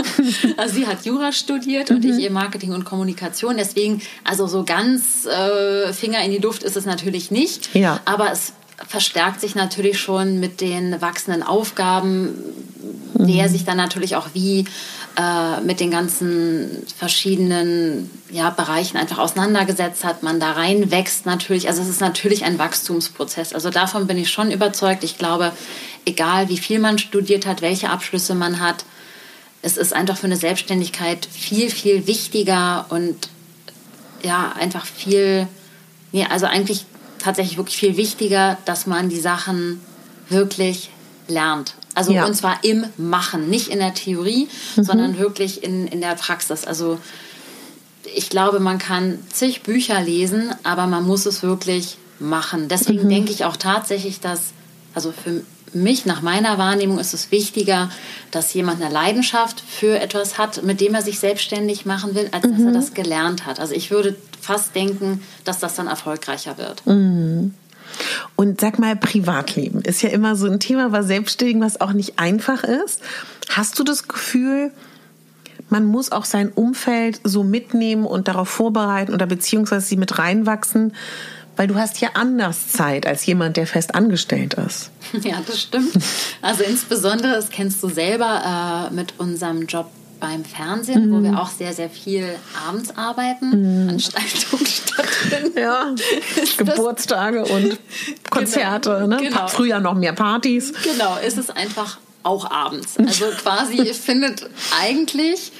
also 0.56 0.74
sie 0.74 0.86
hat 0.86 1.04
Jura 1.04 1.32
studiert 1.32 1.90
mhm. 1.90 1.96
und 1.96 2.04
ich 2.04 2.18
ihr 2.18 2.30
Marketing 2.30 2.72
und 2.72 2.84
Kommunikation. 2.84 3.56
Deswegen, 3.56 4.00
also 4.22 4.46
so 4.46 4.64
ganz 4.64 5.26
äh, 5.26 5.92
Finger 5.92 6.22
in 6.24 6.30
die 6.30 6.38
Luft 6.38 6.62
ist 6.62 6.76
es 6.76 6.86
natürlich 6.86 7.32
nicht. 7.32 7.74
Ja. 7.74 8.00
Aber 8.04 8.30
es 8.30 8.52
verstärkt 8.86 9.40
sich 9.40 9.54
natürlich 9.54 9.98
schon 9.98 10.38
mit 10.38 10.60
den 10.60 11.00
wachsenden 11.00 11.42
Aufgaben, 11.42 12.26
mhm. 12.26 13.02
wer 13.14 13.48
sich 13.48 13.64
dann 13.64 13.76
natürlich 13.76 14.14
auch 14.14 14.28
wie 14.32 14.64
äh, 15.18 15.60
mit 15.60 15.80
den 15.80 15.90
ganzen 15.90 16.84
verschiedenen 16.96 18.10
ja, 18.30 18.50
Bereichen 18.50 18.96
einfach 18.96 19.18
auseinandergesetzt 19.18 20.04
hat, 20.04 20.22
man 20.22 20.40
da 20.40 20.52
reinwächst 20.52 21.26
natürlich. 21.26 21.68
Also 21.68 21.82
es 21.82 21.88
ist 21.88 22.00
natürlich 22.00 22.44
ein 22.44 22.58
Wachstumsprozess. 22.58 23.52
Also 23.52 23.70
davon 23.70 24.06
bin 24.06 24.16
ich 24.16 24.30
schon 24.30 24.50
überzeugt. 24.50 25.04
Ich 25.04 25.18
glaube, 25.18 25.52
egal 26.06 26.48
wie 26.48 26.56
viel 26.56 26.78
man 26.78 26.98
studiert 26.98 27.46
hat, 27.46 27.60
welche 27.60 27.90
Abschlüsse 27.90 28.34
man 28.34 28.60
hat, 28.60 28.84
es 29.62 29.76
ist 29.76 29.92
einfach 29.92 30.16
für 30.16 30.26
eine 30.26 30.36
Selbstständigkeit 30.36 31.26
viel, 31.30 31.70
viel 31.70 32.06
wichtiger 32.06 32.86
und 32.88 33.28
ja, 34.22 34.52
einfach 34.58 34.86
viel, 34.86 35.46
nee, 36.10 36.26
also 36.28 36.46
eigentlich 36.46 36.84
tatsächlich 37.18 37.56
wirklich 37.56 37.76
viel 37.76 37.96
wichtiger, 37.96 38.58
dass 38.64 38.86
man 38.86 39.08
die 39.08 39.20
Sachen 39.20 39.80
wirklich 40.28 40.90
lernt. 41.28 41.74
Also 41.94 42.12
ja. 42.12 42.24
und 42.24 42.34
zwar 42.34 42.64
im 42.64 42.86
Machen, 42.96 43.50
nicht 43.50 43.68
in 43.68 43.78
der 43.78 43.94
Theorie, 43.94 44.48
mhm. 44.76 44.84
sondern 44.84 45.18
wirklich 45.18 45.62
in, 45.62 45.86
in 45.86 46.00
der 46.00 46.14
Praxis. 46.14 46.64
Also 46.64 46.98
ich 48.14 48.30
glaube, 48.30 48.60
man 48.60 48.78
kann 48.78 49.18
zig 49.30 49.62
Bücher 49.62 50.00
lesen, 50.00 50.54
aber 50.62 50.86
man 50.86 51.06
muss 51.06 51.26
es 51.26 51.42
wirklich 51.42 51.96
machen. 52.18 52.68
Deswegen 52.68 53.04
mhm. 53.04 53.08
denke 53.08 53.32
ich 53.32 53.44
auch 53.44 53.56
tatsächlich, 53.56 54.20
dass, 54.20 54.52
also 54.94 55.12
für 55.12 55.42
mich, 55.74 56.04
nach 56.04 56.22
meiner 56.22 56.58
Wahrnehmung, 56.58 56.98
ist 56.98 57.14
es 57.14 57.30
wichtiger, 57.30 57.90
dass 58.30 58.52
jemand 58.52 58.82
eine 58.82 58.92
Leidenschaft 58.92 59.60
für 59.60 59.98
etwas 59.98 60.38
hat, 60.38 60.62
mit 60.62 60.80
dem 60.80 60.94
er 60.94 61.02
sich 61.02 61.18
selbstständig 61.18 61.86
machen 61.86 62.14
will, 62.14 62.28
als 62.32 62.44
mhm. 62.44 62.50
dass 62.50 62.60
er 62.60 62.68
mhm. 62.68 62.74
das 62.74 62.94
gelernt 62.94 63.46
hat. 63.46 63.60
Also 63.60 63.74
ich 63.74 63.90
würde 63.90 64.16
fast 64.40 64.74
denken, 64.74 65.22
dass 65.44 65.60
das 65.60 65.74
dann 65.74 65.86
erfolgreicher 65.86 66.58
wird. 66.58 66.86
Mhm. 66.86 67.54
Und 68.36 68.60
sag 68.60 68.78
mal, 68.78 68.96
Privatleben 68.96 69.82
ist 69.82 70.02
ja 70.02 70.10
immer 70.10 70.36
so 70.36 70.46
ein 70.46 70.60
Thema 70.60 70.90
bei 70.90 71.02
Selbstständigen, 71.02 71.62
was 71.62 71.80
auch 71.80 71.92
nicht 71.92 72.18
einfach 72.18 72.64
ist. 72.64 73.00
Hast 73.48 73.78
du 73.78 73.84
das 73.84 74.08
Gefühl, 74.08 74.72
man 75.68 75.86
muss 75.86 76.12
auch 76.12 76.24
sein 76.24 76.50
Umfeld 76.50 77.20
so 77.24 77.44
mitnehmen 77.44 78.04
und 78.04 78.28
darauf 78.28 78.48
vorbereiten 78.48 79.14
oder 79.14 79.26
beziehungsweise 79.26 79.86
sie 79.86 79.96
mit 79.96 80.18
reinwachsen, 80.18 80.94
weil 81.56 81.66
du 81.66 81.76
hast 81.76 82.00
ja 82.00 82.10
anders 82.14 82.68
Zeit 82.68 83.06
als 83.06 83.24
jemand, 83.26 83.56
der 83.56 83.66
fest 83.66 83.94
angestellt 83.94 84.54
ist. 84.54 84.90
Ja, 85.22 85.36
das 85.46 85.60
stimmt. 85.60 85.92
Also 86.40 86.62
insbesondere, 86.62 87.32
das 87.32 87.50
kennst 87.50 87.82
du 87.82 87.88
selber 87.88 88.88
äh, 88.90 88.94
mit 88.94 89.14
unserem 89.18 89.66
Job 89.66 89.90
beim 90.22 90.44
Fernsehen, 90.44 91.10
mhm. 91.10 91.12
wo 91.12 91.22
wir 91.22 91.38
auch 91.38 91.50
sehr, 91.50 91.74
sehr 91.74 91.90
viel 91.90 92.24
abends 92.66 92.96
arbeiten, 92.96 93.50
mhm. 93.50 93.86
Veranstaltungen 93.86 94.66
stattfinden. 94.66 95.58
Ja, 95.58 95.94
Geburtstage 96.56 97.44
und 97.44 97.48
genau. 97.48 97.76
Konzerte. 98.30 98.90
Genau. 99.02 99.06
Ne? 99.06 99.28
Genau. 99.28 99.48
Früher 99.48 99.80
noch 99.80 99.94
mehr 99.94 100.12
Partys. 100.12 100.72
Genau, 100.84 101.18
ist 101.18 101.38
es 101.38 101.50
einfach 101.50 101.98
auch 102.22 102.50
abends. 102.50 102.96
Also 103.04 103.26
quasi 103.42 103.84
findet 103.94 104.48
eigentlich 104.80 105.50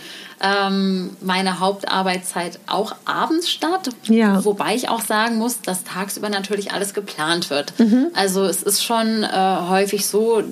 ähm, 0.41 1.17
meine 1.21 1.59
Hauptarbeitszeit 1.59 2.61
auch 2.69 2.95
abends 3.05 3.51
statt. 3.51 3.91
Ja. 4.05 4.45
Wobei 4.45 4.77
ich 4.77 4.89
auch 4.89 5.03
sagen 5.03 5.39
muss, 5.39 5.61
dass 5.61 5.83
tagsüber 5.83 6.29
natürlich 6.29 6.73
alles 6.73 6.95
geplant 6.95 7.51
wird. 7.51 7.79
Mhm. 7.81 8.09
Also 8.15 8.45
es 8.45 8.63
ist 8.63 8.85
schon 8.85 9.25
äh, 9.25 9.57
häufig 9.69 10.07
so, 10.07 10.43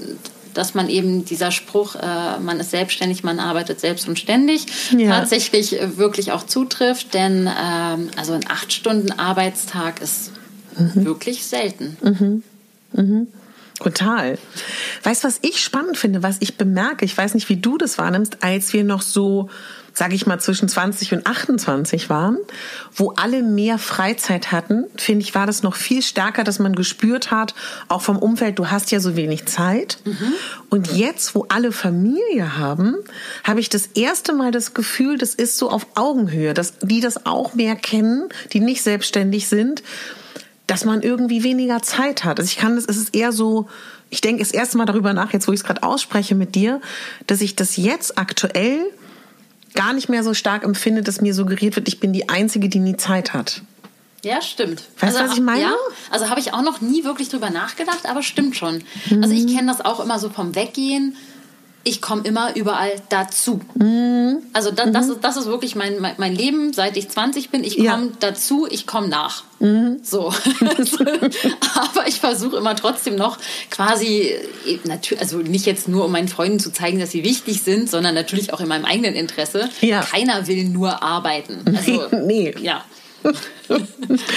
dass 0.55 0.75
man 0.75 0.89
eben 0.89 1.25
dieser 1.25 1.51
Spruch, 1.51 1.95
äh, 1.95 2.39
man 2.41 2.61
ist 2.61 2.71
selbstständig, 2.71 3.23
man 3.23 3.39
arbeitet 3.39 3.81
selbst 3.81 4.09
und 4.09 4.19
ständig, 4.19 4.67
ja. 4.97 5.11
tatsächlich 5.11 5.77
wirklich 5.97 6.33
auch 6.33 6.45
zutrifft. 6.45 7.15
Denn 7.15 7.47
ähm, 7.47 8.11
also 8.17 8.33
ein 8.33 8.45
acht 8.49 8.73
Stunden 8.73 9.13
Arbeitstag 9.13 10.01
ist 10.01 10.33
mhm. 10.77 11.05
wirklich 11.05 11.45
selten. 11.45 11.97
Mhm. 12.03 12.43
Mhm. 12.93 13.27
Total. 13.83 14.39
Weißt 15.05 15.25
du, 15.25 15.29
was 15.29 15.39
ich 15.41 15.63
spannend 15.63 15.97
finde, 15.97 16.23
was 16.23 16.37
ich 16.41 16.59
bemerke, 16.59 17.05
ich 17.07 17.17
weiß 17.17 17.35
nicht, 17.35 17.49
wie 17.49 17.57
du 17.57 17.79
das 17.79 17.97
wahrnimmst, 17.97 18.43
als 18.43 18.75
wir 18.75 18.85
noch 18.85 19.01
so 19.01 19.49
sage 19.93 20.15
ich 20.15 20.27
mal, 20.27 20.39
zwischen 20.39 20.69
20 20.69 21.13
und 21.15 21.27
28 21.27 22.11
waren, 22.11 22.39
wo 22.95 23.13
alle 23.17 23.43
mehr 23.43 23.79
Freizeit 23.79 24.53
hatten, 24.53 24.85
finde 24.97 25.23
ich, 25.23 25.35
war 25.35 25.47
das 25.47 25.63
noch 25.63 25.77
viel 25.77 26.03
stärker, 26.03 26.45
dass 26.45 26.59
man 26.59 26.75
gespürt 26.75 27.31
hat, 27.31 27.55
auch 27.89 28.03
vom 28.03 28.19
Umfeld, 28.19 28.59
du 28.59 28.71
hast 28.71 28.91
ja 28.91 29.01
so 29.01 29.17
wenig 29.17 29.47
Zeit. 29.47 29.99
Mhm. 30.05 30.33
Und 30.69 30.93
jetzt, 30.93 31.35
wo 31.35 31.47
alle 31.49 31.73
Familie 31.73 32.59
haben, 32.59 32.97
habe 33.45 33.61
ich 33.61 33.69
das 33.69 33.87
erste 33.95 34.33
Mal 34.33 34.53
das 34.53 34.75
Gefühl, 34.75 35.19
das 35.19 35.35
ist 35.35 35.59
so 35.59 35.71
auf 35.71 35.87
Augenhöhe, 35.95 36.55
dass 36.55 36.79
die 36.79 37.01
das 37.01 37.27
auch 37.27 37.55
mehr 37.55 37.77
kennen, 37.77 38.29
die 38.53 38.61
nicht 38.61 38.83
selbstständig 38.83 39.49
sind, 39.49 39.83
dass 40.67 40.85
man 40.85 41.03
irgendwie 41.03 41.43
weniger 41.43 41.83
Zeit 41.83 42.25
hat. 42.25 42.39
Also 42.39 42.49
ich 42.49 42.57
kann 42.57 42.77
das, 42.77 42.85
es 42.85 42.97
ist 42.97 43.15
eher 43.15 43.33
so, 43.33 43.69
ich 44.09 44.21
denke 44.21 44.43
das 44.43 44.53
erste 44.53 44.79
Mal 44.79 44.87
darüber 44.87 45.13
nach, 45.13 45.33
jetzt 45.33 45.49
wo 45.49 45.53
ich 45.53 45.61
es 45.61 45.65
gerade 45.65 45.83
ausspreche 45.83 46.37
mit 46.37 46.55
dir, 46.55 46.81
dass 47.27 47.41
ich 47.41 47.57
das 47.57 47.77
jetzt 47.77 48.19
aktuell 48.19 48.85
gar 49.75 49.93
nicht 49.93 50.09
mehr 50.09 50.25
so 50.25 50.35
stark 50.35 50.65
empfinde, 50.65 51.03
dass 51.03 51.21
mir 51.21 51.35
suggeriert 51.35 51.77
wird, 51.77 51.89
ich 51.89 52.01
bin 52.01 52.13
die 52.13 52.29
Einzige, 52.29 52.69
die 52.69 52.79
nie 52.79 52.97
Zeit 52.97 53.33
hat. 53.33 53.63
Ja, 54.23 54.43
stimmt. 54.43 54.83
Weißt 54.99 55.17
du, 55.17 55.21
also, 55.21 55.31
was 55.31 55.39
ich 55.39 55.45
meine? 55.45 55.63
Ja, 55.63 55.75
also 56.11 56.29
habe 56.29 56.41
ich 56.41 56.53
auch 56.53 56.63
noch 56.63 56.81
nie 56.81 57.05
wirklich 57.05 57.31
drüber 57.31 57.51
nachgedacht, 57.51 58.07
aber 58.07 58.23
stimmt 58.23 58.57
schon. 58.57 58.83
Mhm. 59.09 59.23
Also 59.23 59.35
ich 59.35 59.47
kenne 59.47 59.73
das 59.73 59.83
auch 59.85 60.01
immer 60.01 60.19
so 60.19 60.29
vom 60.29 60.55
Weggehen 60.55 61.17
ich 61.83 62.03
komme 62.03 62.23
immer 62.25 62.55
überall 62.57 62.93
dazu. 63.09 63.61
Mhm. 63.75 64.39
Also 64.53 64.71
da, 64.71 64.87
das, 64.87 65.07
mhm. 65.07 65.13
ist, 65.13 65.25
das 65.25 65.37
ist 65.37 65.47
wirklich 65.47 65.77
mein, 65.77 65.99
mein, 65.99 66.15
mein, 66.19 66.35
Leben, 66.35 66.73
seit 66.73 66.97
ich 66.97 67.09
20 67.09 67.51
bin. 67.51 67.65
Ich 67.65 67.77
komme 67.79 68.07
ja. 68.07 68.13
dazu, 68.21 68.67
ich 68.71 68.87
komme 68.87 69.09
nach. 69.09 69.45
Mhm. 69.61 70.01
So. 70.03 70.29
Aber 71.75 72.07
ich 72.07 72.21
versuche 72.21 72.59
immer 72.59 72.77
trotzdem 72.77 73.17
noch 73.17 73.39
quasi, 73.71 74.35
also 75.19 75.39
nicht 75.39 75.65
jetzt 75.65 75.89
nur, 75.89 76.05
um 76.05 76.13
meinen 76.13 76.29
Freunden 76.29 76.61
zu 76.61 76.71
zeigen, 76.71 76.99
dass 76.99 77.13
sie 77.13 77.25
wichtig 77.25 77.63
sind, 77.63 77.89
sondern 77.89 78.15
natürlich 78.15 78.53
auch 78.53 78.61
in 78.61 78.69
meinem 78.69 78.85
eigenen 78.85 79.15
Interesse. 79.15 79.71
Ja. 79.81 80.03
Keiner 80.03 80.47
will 80.47 80.65
nur 80.65 81.03
arbeiten. 81.03 81.65
Also, 81.77 82.09
nee. 82.25 82.55
Ja. 82.61 82.85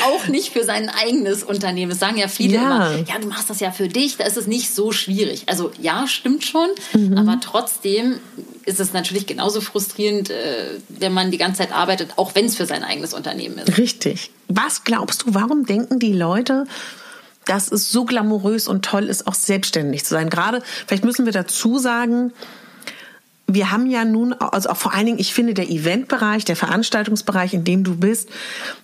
auch 0.06 0.28
nicht 0.28 0.52
für 0.52 0.63
sein 0.63 0.89
eigenes 0.89 1.43
Unternehmen. 1.43 1.89
Das 1.89 2.00
sagen 2.00 2.17
ja 2.17 2.28
viele 2.28 2.56
ja. 2.56 2.62
immer, 2.62 2.96
ja, 3.08 3.19
du 3.19 3.28
machst 3.28 3.50
das 3.50 3.60
ja 3.60 3.72
für 3.72 3.88
dich, 3.88 4.17
da 4.17 4.26
ist 4.26 4.38
es 4.38 4.48
nicht 4.48 4.74
so 4.74 4.91
schwierig. 4.91 5.43
Also 5.48 5.72
ja, 5.82 6.08
stimmt 6.08 6.43
schon, 6.43 6.69
mhm. 6.93 7.17
aber 7.17 7.39
trotzdem 7.39 8.19
ist 8.65 8.80
es 8.80 8.93
natürlich 8.93 9.26
genauso 9.26 9.62
frustrierend, 9.62 10.30
äh, 10.30 10.80
wenn 10.89 11.13
man 11.13 11.32
die 11.32 11.38
ganze 11.38 11.60
Zeit 11.60 11.74
arbeitet, 11.74 12.12
auch 12.17 12.36
wenn 12.36 12.46
es 12.46 12.56
für 12.56 12.65
sein 12.65 12.84
eigenes 12.84 13.13
Unternehmen 13.13 13.58
ist. 13.58 13.78
Richtig. 13.78 14.32
Was 14.48 14.84
glaubst 14.84 15.24
du, 15.24 15.34
warum 15.34 15.65
denken 15.65 16.00
die 16.00 16.13
Leute, 16.13 16.65
dass 17.46 17.72
es 17.72 17.91
so 17.91 18.06
glamourös 18.06 18.67
und 18.67 18.86
toll 18.86 19.06
ist, 19.06 19.28
auch 19.28 19.34
selbstständig 19.34 20.06
zu 20.06 20.12
sein? 20.13 20.30
Gerade, 20.30 20.62
vielleicht 20.88 21.04
müssen 21.06 21.26
wir 21.26 21.34
dazu 21.34 21.78
sagen, 21.78 22.32
wir 23.47 23.71
haben 23.71 23.88
ja 23.88 24.06
nun, 24.06 24.34
also 24.34 24.69
auch 24.69 24.77
vor 24.77 24.93
allen 24.93 25.06
Dingen, 25.06 25.19
ich 25.19 25.34
finde, 25.34 25.53
der 25.53 25.69
Eventbereich, 25.69 26.45
der 26.45 26.56
Veranstaltungsbereich, 26.56 27.53
in 27.53 27.63
dem 27.63 27.84
du 27.84 27.95
bist, 27.95 28.29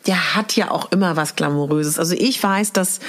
der 0.05 0.35
hat 0.35 0.55
ja 0.55 0.71
auch 0.71 0.91
immer 0.91 1.15
was 1.15 1.35
Glamouröses. 1.35 1.97
Also 1.97 2.13
ich 2.15 2.41
weiß, 2.41 2.73
dass 2.73 2.99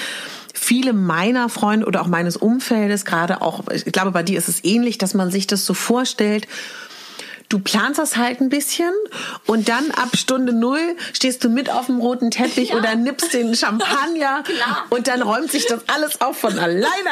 viele 0.55 0.93
meiner 0.93 1.49
Freunde 1.49 1.87
oder 1.87 2.03
auch 2.03 2.07
meines 2.07 2.37
Umfeldes, 2.37 3.05
gerade 3.05 3.43
auch, 3.43 3.65
ich 3.73 3.85
glaube, 3.85 4.13
bei 4.13 4.23
dir 4.23 4.39
ist 4.39 4.49
es 4.49 4.65
ähnlich, 4.65 4.99
dass 4.99 5.15
man 5.15 5.31
sich 5.31 5.47
das 5.47 5.67
so 5.67 5.75
vorstellt, 5.75 6.47
du 7.51 7.59
planst 7.59 7.99
das 7.99 8.17
halt 8.17 8.41
ein 8.41 8.49
bisschen 8.49 8.93
und 9.45 9.69
dann 9.69 9.91
ab 9.91 10.17
Stunde 10.17 10.55
null 10.55 10.97
stehst 11.13 11.45
du 11.45 11.51
mit 11.51 11.69
auf 11.69 11.87
dem 11.87 11.99
roten 11.99 12.31
Teppich 12.31 12.71
ja. 12.71 12.77
oder 12.77 12.95
nippst 12.95 13.35
den 13.35 13.55
Champagner 13.55 14.45
und 14.91 15.09
dann 15.09 15.21
räumt 15.21 15.51
sich 15.51 15.67
das 15.67 15.83
alles 15.89 16.21
auf 16.23 16.39
von 16.39 16.59
alleine 16.59 17.11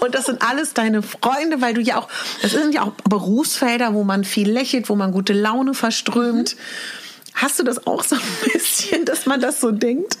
und 0.00 0.14
das 0.14 0.26
sind 0.26 0.42
alles 0.42 0.74
deine 0.74 1.02
Freunde, 1.02 1.60
weil 1.60 1.74
du 1.74 1.80
ja 1.80 1.98
auch, 1.98 2.08
das 2.42 2.52
sind 2.52 2.74
ja 2.74 2.82
auch 2.82 2.92
Berufsfelder, 3.08 3.94
wo 3.94 4.04
man 4.04 4.24
viel 4.24 4.50
lächelt, 4.50 4.88
wo 4.88 4.94
man 4.94 5.10
gute 5.10 5.32
Laune 5.32 5.74
verströmt. 5.74 6.54
Mhm. 6.54 7.07
Hast 7.40 7.56
du 7.60 7.62
das 7.62 7.86
auch 7.86 8.02
so 8.02 8.16
ein 8.16 8.52
bisschen, 8.52 9.04
dass 9.04 9.24
man 9.24 9.40
das 9.40 9.60
so 9.60 9.70
denkt? 9.70 10.18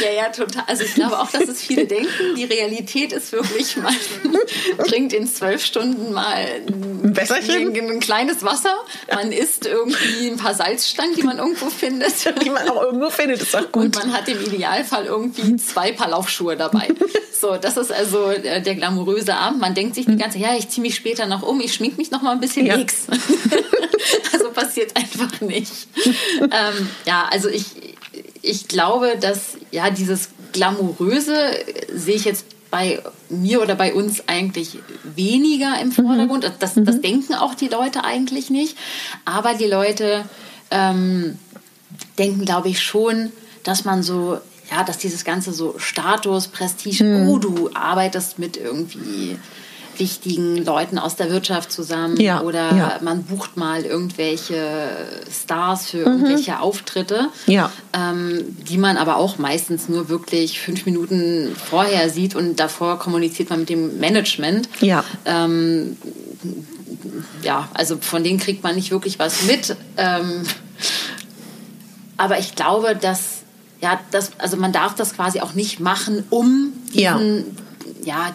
Ja, 0.00 0.22
ja, 0.22 0.28
total. 0.30 0.62
Also 0.68 0.84
ich 0.84 0.94
glaube 0.94 1.18
auch, 1.18 1.28
dass 1.28 1.48
es 1.48 1.60
viele 1.60 1.84
denken. 1.84 2.36
Die 2.36 2.44
Realität 2.44 3.12
ist 3.12 3.32
wirklich, 3.32 3.76
man 3.76 3.92
trinkt 4.86 5.12
in 5.14 5.26
zwölf 5.26 5.64
Stunden 5.64 6.12
mal 6.12 6.46
ein, 6.46 7.16
ein, 7.16 7.90
ein 7.90 8.00
kleines 8.00 8.44
Wasser. 8.44 8.72
Man 9.12 9.32
isst 9.32 9.66
irgendwie 9.66 10.28
ein 10.28 10.36
paar 10.36 10.54
Salzstangen, 10.54 11.16
die 11.16 11.24
man 11.24 11.38
irgendwo 11.38 11.70
findet. 11.70 12.14
Die 12.44 12.50
man 12.50 12.68
auch 12.68 12.82
irgendwo 12.82 13.10
findet, 13.10 13.42
ist 13.42 13.56
auch 13.56 13.72
gut. 13.72 13.84
Und 13.84 13.96
man 13.96 14.12
hat 14.12 14.28
im 14.28 14.40
Idealfall 14.40 15.06
irgendwie 15.06 15.56
zwei 15.56 15.92
Paar 15.92 16.10
Laufschuhe 16.10 16.56
dabei. 16.56 16.88
So, 17.44 17.56
das 17.56 17.76
ist 17.76 17.92
also 17.92 18.32
der, 18.32 18.60
der 18.60 18.74
glamouröse 18.74 19.34
Abend. 19.34 19.60
Man 19.60 19.74
denkt 19.74 19.96
sich 19.96 20.06
die 20.06 20.16
ganze 20.16 20.38
Zeit, 20.38 20.48
ja, 20.48 20.56
ich 20.56 20.68
ziehe 20.68 20.82
mich 20.82 20.94
später 20.94 21.26
noch 21.26 21.42
um, 21.42 21.60
ich 21.60 21.74
schmink 21.74 21.98
mich 21.98 22.10
noch 22.10 22.22
mal 22.22 22.32
ein 22.32 22.40
bisschen 22.40 22.64
ja. 22.64 22.76
nix. 22.76 23.06
also 24.32 24.50
passiert 24.50 24.96
einfach 24.96 25.40
nicht. 25.40 25.72
Ähm, 26.50 26.88
ja, 27.06 27.28
also 27.30 27.48
ich, 27.48 27.66
ich 28.42 28.68
glaube, 28.68 29.16
dass 29.20 29.56
ja 29.70 29.90
dieses 29.90 30.30
Glamouröse 30.52 31.34
sehe 31.92 32.14
ich 32.14 32.24
jetzt 32.24 32.46
bei 32.70 33.00
mir 33.28 33.62
oder 33.62 33.76
bei 33.76 33.94
uns 33.94 34.24
eigentlich 34.26 34.78
weniger 35.04 35.80
im 35.80 35.92
Vordergrund. 35.92 36.44
Mhm. 36.44 36.52
Das, 36.58 36.74
das 36.74 36.96
mhm. 36.96 37.02
denken 37.02 37.34
auch 37.34 37.54
die 37.54 37.68
Leute 37.68 38.02
eigentlich 38.02 38.50
nicht. 38.50 38.76
Aber 39.24 39.54
die 39.54 39.66
Leute 39.66 40.24
ähm, 40.70 41.38
denken, 42.18 42.44
glaube 42.44 42.68
ich, 42.68 42.82
schon, 42.82 43.30
dass 43.62 43.84
man 43.84 44.02
so, 44.02 44.38
ja, 44.70 44.82
dass 44.82 44.98
dieses 44.98 45.24
ganze 45.24 45.52
so 45.52 45.76
Status, 45.78 46.48
Prestige, 46.48 47.04
mhm. 47.04 47.28
oh, 47.28 47.38
du 47.38 47.70
arbeitest 47.74 48.38
mit 48.38 48.56
irgendwie 48.56 49.38
wichtigen 49.98 50.64
Leuten 50.64 50.98
aus 50.98 51.16
der 51.16 51.30
Wirtschaft 51.30 51.72
zusammen 51.72 52.20
ja, 52.20 52.40
oder 52.42 52.74
ja. 52.74 52.98
man 53.02 53.24
bucht 53.24 53.56
mal 53.56 53.82
irgendwelche 53.82 54.96
Stars 55.30 55.90
für 55.90 55.98
mhm. 55.98 56.06
irgendwelche 56.06 56.60
Auftritte, 56.60 57.28
ja. 57.46 57.70
ähm, 57.92 58.56
die 58.68 58.78
man 58.78 58.96
aber 58.96 59.16
auch 59.16 59.38
meistens 59.38 59.88
nur 59.88 60.08
wirklich 60.08 60.60
fünf 60.60 60.86
Minuten 60.86 61.54
vorher 61.56 62.10
sieht 62.10 62.34
und 62.34 62.60
davor 62.60 62.98
kommuniziert 62.98 63.50
man 63.50 63.60
mit 63.60 63.68
dem 63.68 63.98
Management. 63.98 64.68
Ja. 64.80 65.04
Ähm, 65.24 65.96
ja, 67.42 67.68
also 67.74 67.98
von 68.00 68.24
denen 68.24 68.38
kriegt 68.38 68.62
man 68.62 68.74
nicht 68.74 68.90
wirklich 68.90 69.18
was 69.18 69.42
mit. 69.42 69.76
Ähm, 69.96 70.42
aber 72.16 72.38
ich 72.38 72.54
glaube, 72.54 72.96
dass 72.96 73.44
ja, 73.80 74.00
das, 74.12 74.32
also 74.38 74.56
man 74.56 74.72
darf 74.72 74.94
das 74.94 75.14
quasi 75.14 75.40
auch 75.40 75.52
nicht 75.52 75.78
machen, 75.78 76.24
um 76.30 76.72
diesen, 76.86 76.98
ja, 77.00 77.18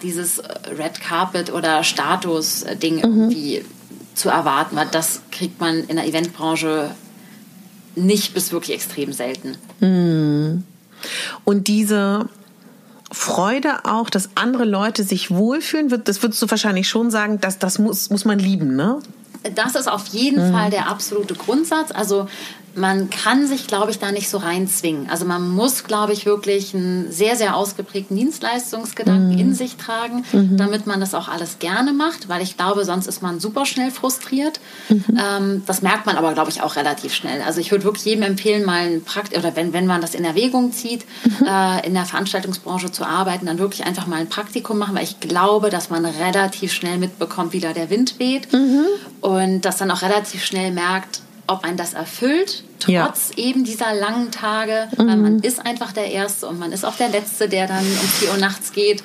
dieses 0.02 0.38
äh, 0.38 0.48
Red 0.78 1.00
Carpet 1.00 1.52
oder 1.52 1.84
Status-Ding 1.84 2.96
mhm. 2.96 3.02
irgendwie 3.02 3.64
zu 4.14 4.28
erwarten, 4.28 4.76
weil 4.76 4.88
das 4.90 5.22
kriegt 5.30 5.60
man 5.60 5.84
in 5.84 5.96
der 5.96 6.06
Eventbranche 6.06 6.90
nicht 7.96 8.34
bis 8.34 8.52
wirklich 8.52 8.74
extrem 8.74 9.12
selten. 9.12 9.56
Mhm. 9.80 10.64
Und 11.44 11.68
diese 11.68 12.28
Freude 13.12 13.84
auch, 13.84 14.10
dass 14.10 14.30
andere 14.36 14.64
Leute 14.64 15.02
sich 15.02 15.30
wohlfühlen, 15.30 15.88
das 16.04 16.22
würdest 16.22 16.40
du 16.42 16.50
wahrscheinlich 16.50 16.88
schon 16.88 17.10
sagen, 17.10 17.40
dass 17.40 17.58
das 17.58 17.78
muss, 17.78 18.10
muss 18.10 18.24
man 18.24 18.38
lieben, 18.38 18.76
ne? 18.76 19.00
Das 19.54 19.74
ist 19.74 19.88
auf 19.88 20.06
jeden 20.08 20.48
mhm. 20.48 20.52
Fall 20.52 20.70
der 20.70 20.88
absolute 20.88 21.34
Grundsatz. 21.34 21.90
Also 21.92 22.28
man 22.74 23.10
kann 23.10 23.46
sich, 23.46 23.66
glaube 23.66 23.90
ich, 23.90 23.98
da 23.98 24.12
nicht 24.12 24.28
so 24.28 24.38
reinzwingen. 24.38 25.10
Also 25.10 25.24
man 25.24 25.48
muss, 25.48 25.84
glaube 25.84 26.12
ich, 26.12 26.26
wirklich 26.26 26.74
einen 26.74 27.10
sehr, 27.10 27.36
sehr 27.36 27.56
ausgeprägten 27.56 28.16
Dienstleistungsgedanken 28.16 29.32
mhm. 29.32 29.38
in 29.38 29.54
sich 29.54 29.76
tragen, 29.76 30.24
mhm. 30.32 30.56
damit 30.56 30.86
man 30.86 31.00
das 31.00 31.14
auch 31.14 31.28
alles 31.28 31.58
gerne 31.58 31.92
macht, 31.92 32.28
weil 32.28 32.42
ich 32.42 32.56
glaube, 32.56 32.84
sonst 32.84 33.06
ist 33.06 33.22
man 33.22 33.40
super 33.40 33.66
schnell 33.66 33.90
frustriert. 33.90 34.60
Mhm. 34.88 35.04
Ähm, 35.18 35.62
das 35.66 35.82
merkt 35.82 36.06
man 36.06 36.16
aber, 36.16 36.32
glaube 36.32 36.50
ich, 36.50 36.62
auch 36.62 36.76
relativ 36.76 37.14
schnell. 37.14 37.42
Also 37.42 37.60
ich 37.60 37.70
würde 37.70 37.84
wirklich 37.84 38.04
jedem 38.04 38.22
empfehlen, 38.22 38.64
mal 38.64 38.86
ein 38.86 39.02
Prakt 39.02 39.36
oder 39.36 39.56
wenn, 39.56 39.72
wenn 39.72 39.86
man 39.86 40.00
das 40.00 40.14
in 40.14 40.24
Erwägung 40.24 40.72
zieht, 40.72 41.04
mhm. 41.24 41.46
äh, 41.46 41.86
in 41.86 41.94
der 41.94 42.04
Veranstaltungsbranche 42.04 42.92
zu 42.92 43.04
arbeiten, 43.04 43.46
dann 43.46 43.58
wirklich 43.58 43.84
einfach 43.84 44.06
mal 44.06 44.20
ein 44.20 44.28
Praktikum 44.28 44.78
machen, 44.78 44.94
weil 44.94 45.04
ich 45.04 45.20
glaube, 45.20 45.70
dass 45.70 45.90
man 45.90 46.04
relativ 46.04 46.72
schnell 46.72 46.98
mitbekommt, 46.98 47.52
wie 47.52 47.60
da 47.60 47.72
der 47.72 47.90
Wind 47.90 48.18
weht 48.18 48.52
mhm. 48.52 48.84
und 49.20 49.62
dass 49.62 49.78
dann 49.78 49.90
auch 49.90 50.02
relativ 50.02 50.44
schnell 50.44 50.70
merkt, 50.70 51.20
ob 51.50 51.64
ein 51.64 51.76
das 51.76 51.94
erfüllt, 51.94 52.64
trotz 52.78 53.30
ja. 53.36 53.44
eben 53.44 53.64
dieser 53.64 53.94
langen 53.94 54.30
Tage, 54.30 54.88
mhm. 54.96 55.08
weil 55.08 55.16
man 55.16 55.38
ist 55.40 55.64
einfach 55.64 55.92
der 55.92 56.10
Erste 56.10 56.46
und 56.46 56.58
man 56.58 56.72
ist 56.72 56.84
auch 56.84 56.96
der 56.96 57.08
Letzte, 57.08 57.48
der 57.48 57.66
dann 57.66 57.84
um 57.84 58.08
4 58.08 58.30
Uhr 58.30 58.36
nachts 58.36 58.72
geht 58.72 59.02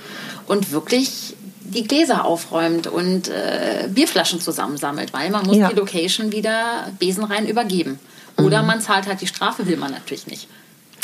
und 0.47 0.71
wirklich 0.71 1.35
die 1.61 1.83
Gläser 1.83 2.25
aufräumt 2.25 2.87
und 2.87 3.27
äh, 3.27 3.89
Bierflaschen 3.89 4.39
zusammensammelt, 4.39 5.13
weil 5.13 5.31
man 5.31 5.45
muss 5.45 5.57
ja. 5.57 5.69
die 5.69 5.75
Location 5.75 6.31
wieder 6.31 6.87
besenrein 6.99 7.47
übergeben. 7.47 7.99
Oder 8.37 8.61
mhm. 8.61 8.67
man 8.67 8.81
zahlt 8.81 9.07
halt 9.07 9.21
die 9.21 9.27
Strafe, 9.27 9.65
will 9.65 9.77
man 9.77 9.91
natürlich 9.91 10.27
nicht. 10.27 10.47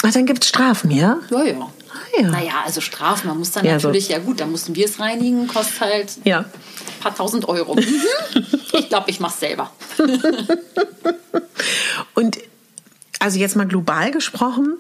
Ach, 0.04 0.12
dann 0.12 0.26
gibt 0.26 0.44
es 0.44 0.50
Strafen, 0.50 0.92
ja? 0.92 1.20
Ja, 1.30 1.44
ja. 1.44 1.56
Ah, 1.60 2.22
ja. 2.22 2.30
Naja, 2.30 2.54
also 2.66 2.82
Strafen, 2.82 3.28
man 3.28 3.38
muss 3.38 3.52
dann 3.52 3.66
ja, 3.66 3.74
natürlich, 3.74 4.08
so. 4.08 4.14
ja 4.14 4.20
gut, 4.20 4.40
da 4.40 4.46
mussten 4.46 4.76
wir 4.76 4.86
es 4.86 5.00
reinigen, 5.00 5.48
kostet 5.48 5.82
halt 5.82 6.12
ja. 6.24 6.40
ein 6.40 6.46
paar 7.02 7.16
tausend 7.16 7.48
Euro. 7.48 7.78
ich 8.74 8.90
glaube, 8.90 9.10
ich 9.10 9.20
mache 9.20 9.34
es 9.34 9.40
selber. 9.40 9.72
Und 12.16 12.38
also 13.20 13.38
jetzt 13.40 13.56
mal 13.56 13.68
global 13.68 14.12
gesprochen, 14.12 14.78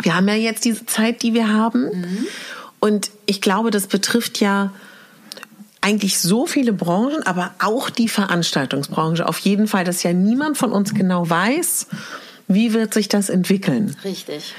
wir 0.00 0.14
haben 0.14 0.28
ja 0.28 0.34
jetzt 0.34 0.64
diese 0.64 0.86
Zeit, 0.86 1.22
die 1.22 1.34
wir 1.34 1.52
haben. 1.52 1.84
Mhm. 1.84 2.26
Und 2.80 3.10
ich 3.26 3.40
glaube, 3.40 3.70
das 3.70 3.88
betrifft 3.88 4.40
ja 4.40 4.72
eigentlich 5.80 6.18
so 6.18 6.46
viele 6.46 6.72
Branchen, 6.72 7.22
aber 7.24 7.54
auch 7.58 7.90
die 7.90 8.08
Veranstaltungsbranche. 8.08 9.28
Auf 9.28 9.38
jeden 9.40 9.68
Fall, 9.68 9.84
dass 9.84 10.02
ja 10.02 10.12
niemand 10.12 10.56
von 10.56 10.72
uns 10.72 10.94
genau 10.94 11.28
weiß, 11.28 11.86
wie 12.48 12.72
wird 12.72 12.94
sich 12.94 13.08
das 13.08 13.28
entwickeln. 13.28 13.94
Richtig. 14.04 14.54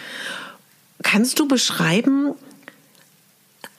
Kannst 1.04 1.40
du 1.40 1.48
beschreiben, 1.48 2.34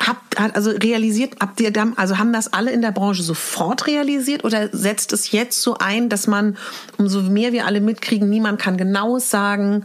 habt, 0.04 0.38
also 0.38 0.70
realisiert, 0.70 1.36
habt 1.40 1.60
ihr 1.60 1.70
dann, 1.70 1.96
also 1.96 2.18
haben 2.18 2.32
das 2.32 2.52
alle 2.52 2.72
in 2.72 2.82
der 2.82 2.92
Branche 2.92 3.22
sofort 3.22 3.86
realisiert 3.86 4.44
oder 4.44 4.68
setzt 4.72 5.12
es 5.12 5.30
jetzt 5.30 5.62
so 5.62 5.76
ein, 5.78 6.08
dass 6.08 6.26
man, 6.26 6.56
umso 6.98 7.22
mehr 7.22 7.52
wir 7.52 7.66
alle 7.66 7.80
mitkriegen, 7.80 8.28
niemand 8.28 8.60
kann 8.60 8.76
genaues 8.76 9.30
sagen, 9.30 9.84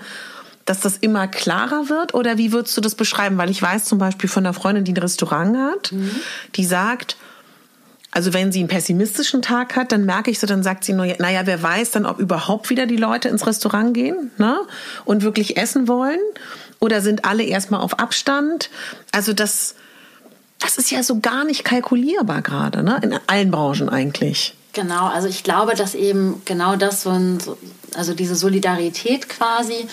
dass 0.65 0.79
das 0.79 0.97
immer 0.97 1.27
klarer 1.27 1.89
wird? 1.89 2.13
Oder 2.13 2.37
wie 2.37 2.51
würdest 2.51 2.75
du 2.75 2.81
das 2.81 2.95
beschreiben? 2.95 3.37
Weil 3.37 3.51
ich 3.51 3.61
weiß 3.61 3.85
zum 3.85 3.99
Beispiel 3.99 4.29
von 4.29 4.45
einer 4.45 4.53
Freundin, 4.53 4.83
die 4.83 4.93
ein 4.93 4.97
Restaurant 4.97 5.55
hat, 5.55 5.91
mhm. 5.91 6.09
die 6.55 6.65
sagt, 6.65 7.17
also 8.15 8.33
wenn 8.33 8.53
sie 8.53 8.59
einen 8.59 8.69
pessimistischen 8.69 9.41
Tag 9.41 9.75
hat, 9.75 9.91
dann 9.91 10.05
merke 10.05 10.31
ich 10.31 10.39
so, 10.39 10.47
dann 10.47 10.63
sagt 10.63 10.85
sie 10.85 10.93
nur, 10.93 11.05
naja, 11.19 11.41
wer 11.43 11.61
weiß 11.61 11.91
dann, 11.91 12.05
ob 12.05 12.17
überhaupt 12.17 12.69
wieder 12.69 12.85
die 12.85 12.95
Leute 12.95 13.27
ins 13.27 13.45
Restaurant 13.45 13.93
gehen 13.93 14.31
ne? 14.37 14.57
und 15.03 15.21
wirklich 15.21 15.57
essen 15.57 15.89
wollen? 15.89 16.19
Oder 16.79 17.01
sind 17.01 17.25
alle 17.25 17.43
erstmal 17.43 17.81
auf 17.81 17.99
Abstand? 17.99 18.69
Also 19.11 19.33
das, 19.33 19.75
das 20.59 20.77
ist 20.77 20.91
ja 20.91 21.03
so 21.03 21.19
gar 21.19 21.43
nicht 21.43 21.65
kalkulierbar 21.65 22.41
gerade, 22.41 22.83
ne? 22.83 23.01
in 23.03 23.19
allen 23.27 23.51
Branchen 23.51 23.89
eigentlich. 23.89 24.55
Genau, 24.71 25.07
also 25.07 25.27
ich 25.27 25.43
glaube, 25.43 25.75
dass 25.75 25.93
eben 25.93 26.41
genau 26.45 26.77
das 26.77 27.03
so 27.03 27.09
ein, 27.09 27.39
also 27.97 28.13
diese 28.13 28.35
Solidarität 28.35 29.27
quasi 29.27 29.87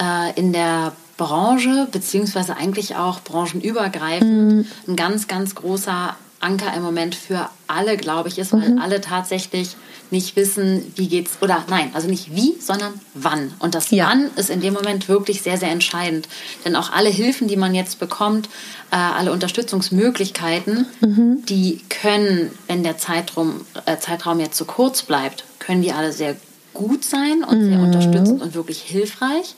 äh, 0.00 0.32
in 0.34 0.54
der 0.54 0.92
Branche, 1.18 1.88
beziehungsweise 1.92 2.56
eigentlich 2.56 2.96
auch 2.96 3.20
branchenübergreifend, 3.20 4.66
mm. 4.66 4.90
ein 4.90 4.96
ganz, 4.96 5.28
ganz 5.28 5.54
großer 5.54 6.16
Anker 6.40 6.74
im 6.74 6.82
Moment 6.82 7.14
für 7.14 7.48
alle, 7.66 7.96
glaube 7.96 8.28
ich, 8.28 8.38
ist, 8.38 8.52
weil 8.52 8.70
mhm. 8.70 8.78
alle 8.78 9.00
tatsächlich 9.00 9.76
nicht 10.10 10.36
wissen, 10.36 10.92
wie 10.94 11.08
geht's 11.08 11.38
oder 11.40 11.64
nein, 11.68 11.90
also 11.94 12.08
nicht 12.08 12.34
wie, 12.34 12.54
sondern 12.60 12.94
wann. 13.14 13.52
Und 13.58 13.74
das 13.74 13.90
ja. 13.90 14.08
Wann 14.08 14.30
ist 14.36 14.50
in 14.50 14.60
dem 14.60 14.74
Moment 14.74 15.08
wirklich 15.08 15.42
sehr, 15.42 15.58
sehr 15.58 15.70
entscheidend. 15.70 16.28
Denn 16.64 16.76
auch 16.76 16.92
alle 16.92 17.08
Hilfen, 17.08 17.48
die 17.48 17.56
man 17.56 17.74
jetzt 17.74 17.98
bekommt, 17.98 18.48
äh, 18.90 18.96
alle 18.96 19.32
Unterstützungsmöglichkeiten, 19.32 20.86
mhm. 21.00 21.44
die 21.48 21.80
können, 21.88 22.50
wenn 22.68 22.82
der 22.82 22.98
Zeitraum, 22.98 23.62
äh, 23.86 23.96
Zeitraum 23.98 24.38
jetzt 24.38 24.56
zu 24.56 24.64
kurz 24.64 25.02
bleibt, 25.02 25.44
können 25.58 25.82
die 25.82 25.92
alle 25.92 26.12
sehr 26.12 26.36
gut 26.72 27.04
sein 27.04 27.42
und 27.42 27.62
mhm. 27.62 27.68
sehr 27.68 27.80
unterstützend 27.80 28.42
und 28.42 28.54
wirklich 28.54 28.82
hilfreich. 28.82 29.56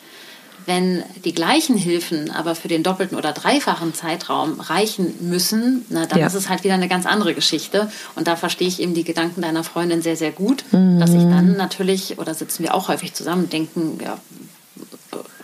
Wenn 0.68 1.02
die 1.24 1.32
gleichen 1.32 1.78
Hilfen 1.78 2.30
aber 2.30 2.54
für 2.54 2.68
den 2.68 2.82
doppelten 2.82 3.16
oder 3.16 3.32
dreifachen 3.32 3.94
Zeitraum 3.94 4.60
reichen 4.60 5.14
müssen, 5.22 5.86
na, 5.88 6.04
dann 6.04 6.18
ja. 6.18 6.26
ist 6.26 6.34
es 6.34 6.50
halt 6.50 6.62
wieder 6.62 6.74
eine 6.74 6.88
ganz 6.88 7.06
andere 7.06 7.32
Geschichte. 7.32 7.90
Und 8.16 8.28
da 8.28 8.36
verstehe 8.36 8.68
ich 8.68 8.78
eben 8.82 8.92
die 8.92 9.02
Gedanken 9.02 9.40
deiner 9.40 9.64
Freundin 9.64 10.02
sehr, 10.02 10.16
sehr 10.16 10.30
gut, 10.30 10.64
mhm. 10.72 11.00
dass 11.00 11.14
ich 11.14 11.22
dann 11.22 11.56
natürlich, 11.56 12.18
oder 12.18 12.34
sitzen 12.34 12.64
wir 12.64 12.74
auch 12.74 12.88
häufig 12.88 13.14
zusammen 13.14 13.44
und 13.44 13.52
denken, 13.54 13.98
ja, 14.04 14.18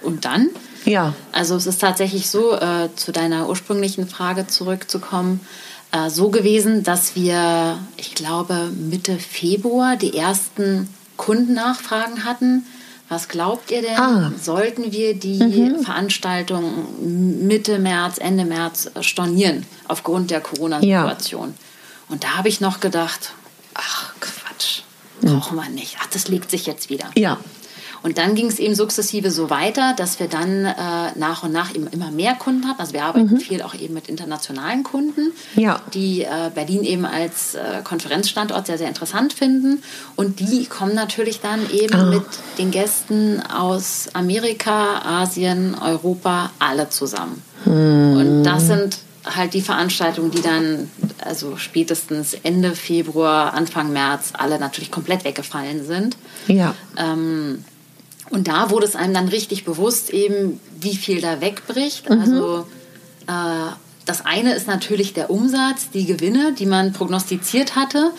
und 0.03 0.27
dann? 0.27 0.51
Ja. 0.85 1.15
Also 1.33 1.57
es 1.57 1.67
ist 1.67 1.81
tatsächlich 1.81 2.29
so, 2.29 2.53
äh, 2.53 2.91
zu 2.95 3.11
deiner 3.11 3.49
ursprünglichen 3.49 4.07
Frage 4.07 4.47
zurückzukommen, 4.47 5.41
äh, 5.93 6.11
so 6.11 6.29
gewesen, 6.29 6.83
dass 6.83 7.17
wir, 7.17 7.79
ich 7.97 8.15
glaube, 8.15 8.69
Mitte 8.77 9.19
Februar 9.19 9.97
die 9.97 10.19
ersten 10.19 10.91
Kundennachfragen 11.17 12.27
hatten 12.27 12.67
was 13.15 13.29
glaubt 13.29 13.71
ihr 13.71 13.83
denn? 13.83 13.97
Ah. 13.97 14.33
Sollten 14.41 14.91
wir 14.91 15.15
die 15.15 15.43
mhm. 15.43 15.85
Veranstaltung 15.85 17.47
Mitte 17.47 17.79
März, 17.79 18.19
Ende 18.19 18.45
März 18.45 18.91
stornieren 19.01 19.65
aufgrund 19.87 20.33
der 20.33 20.41
Corona-Situation? 20.41 21.49
Ja. 21.49 22.13
Und 22.13 22.25
da 22.25 22.37
habe 22.37 22.49
ich 22.49 22.61
noch 22.61 22.81
gedacht, 22.81 23.33
ach 23.75 24.13
Quatsch, 24.19 24.83
brauchen 25.23 25.57
wir 25.57 25.69
nicht. 25.69 25.97
Ach, 26.01 26.07
das 26.09 26.27
legt 26.27 26.51
sich 26.51 26.67
jetzt 26.67 26.91
wieder. 26.91 27.07
Ja. 27.15 27.39
Und 28.05 28.19
dann 28.19 28.35
ging 28.35 28.49
es 28.49 28.59
eben 28.59 28.75
sukzessive 28.75 29.31
so 29.31 29.49
weiter, 29.49 29.95
dass 29.97 30.21
wir 30.21 30.29
dann 30.29 30.67
äh, 30.67 30.75
nach 31.17 31.43
und 31.43 31.53
nach 31.53 31.75
eben 31.75 31.87
immer 31.87 32.11
mehr 32.11 32.35
Kunden 32.35 32.69
hatten. 32.69 32.79
Also 32.79 32.93
wir 32.93 33.03
arbeiten 33.03 33.33
mhm. 33.33 33.41
viel 33.41 33.63
auch 33.63 33.75
eben 33.75 33.95
mit 33.95 34.09
internationalen 34.09 34.83
Kunden, 34.83 35.33
ja. 35.57 35.81
die 35.95 36.21
äh, 36.21 36.51
Berlin 36.55 36.85
eben 36.85 37.07
als 37.07 37.55
äh, 37.55 37.81
Konferenzstandort 37.83 38.67
sehr, 38.67 38.77
sehr 38.77 38.89
interessant 38.89 39.33
finden. 39.33 39.83
Und 40.17 40.39
die 40.39 40.67
kommen 40.67 40.95
natürlich 40.95 41.41
dann 41.41 41.61
eben 41.71 41.99
oh. 41.99 42.11
mit 42.11 42.25
den 42.59 42.71
Gästen 42.71 43.41
aus 43.41 44.11
Amerika, 44.13 45.01
Asien, 45.23 45.75
Europa, 45.75 46.51
alle 46.59 46.91
zusammen. 46.91 47.43
Mhm. 47.65 48.17
Und 48.19 48.45
das 48.45 48.67
sind 48.67 48.99
halt 49.25 49.55
die 49.55 49.63
Veranstaltungen, 49.63 50.31
die 50.31 50.43
dann 50.43 50.91
also 51.25 51.57
spätestens 51.57 52.35
Ende 52.35 52.77
Februar, 52.77 53.55
Anfang 53.55 53.95
März 53.95 54.35
alle 54.35 54.59
natürlich 54.59 54.91
komplett 54.91 55.25
weggefallen 55.25 55.87
sind. 55.87 56.19
Ja. 56.49 56.75
Ähm, 56.99 57.65
und 58.31 58.49
da 58.49 58.71
wurde 58.71 58.87
es 58.87 58.97
einem 58.97 59.15
dann 59.15 59.29
richtig 59.29 59.65
bewusst, 59.65 60.11
eben 60.11 60.61
wie 60.81 60.97
viel 60.97 61.21
da 61.21 61.41
wegbricht. 61.41 62.09
Mhm. 62.09 62.21
Also 62.21 62.67
äh, 63.27 63.73
das 64.07 64.25
eine 64.25 64.55
ist 64.55 64.67
natürlich 64.67 65.15
der 65.15 65.31
Umsatz, 65.31 65.91
die 65.91 66.07
Gewinne, 66.07 66.53
die 66.53 66.67
man 66.67 66.93
prognostiziert 66.93 67.77
hatte. 67.77 68.11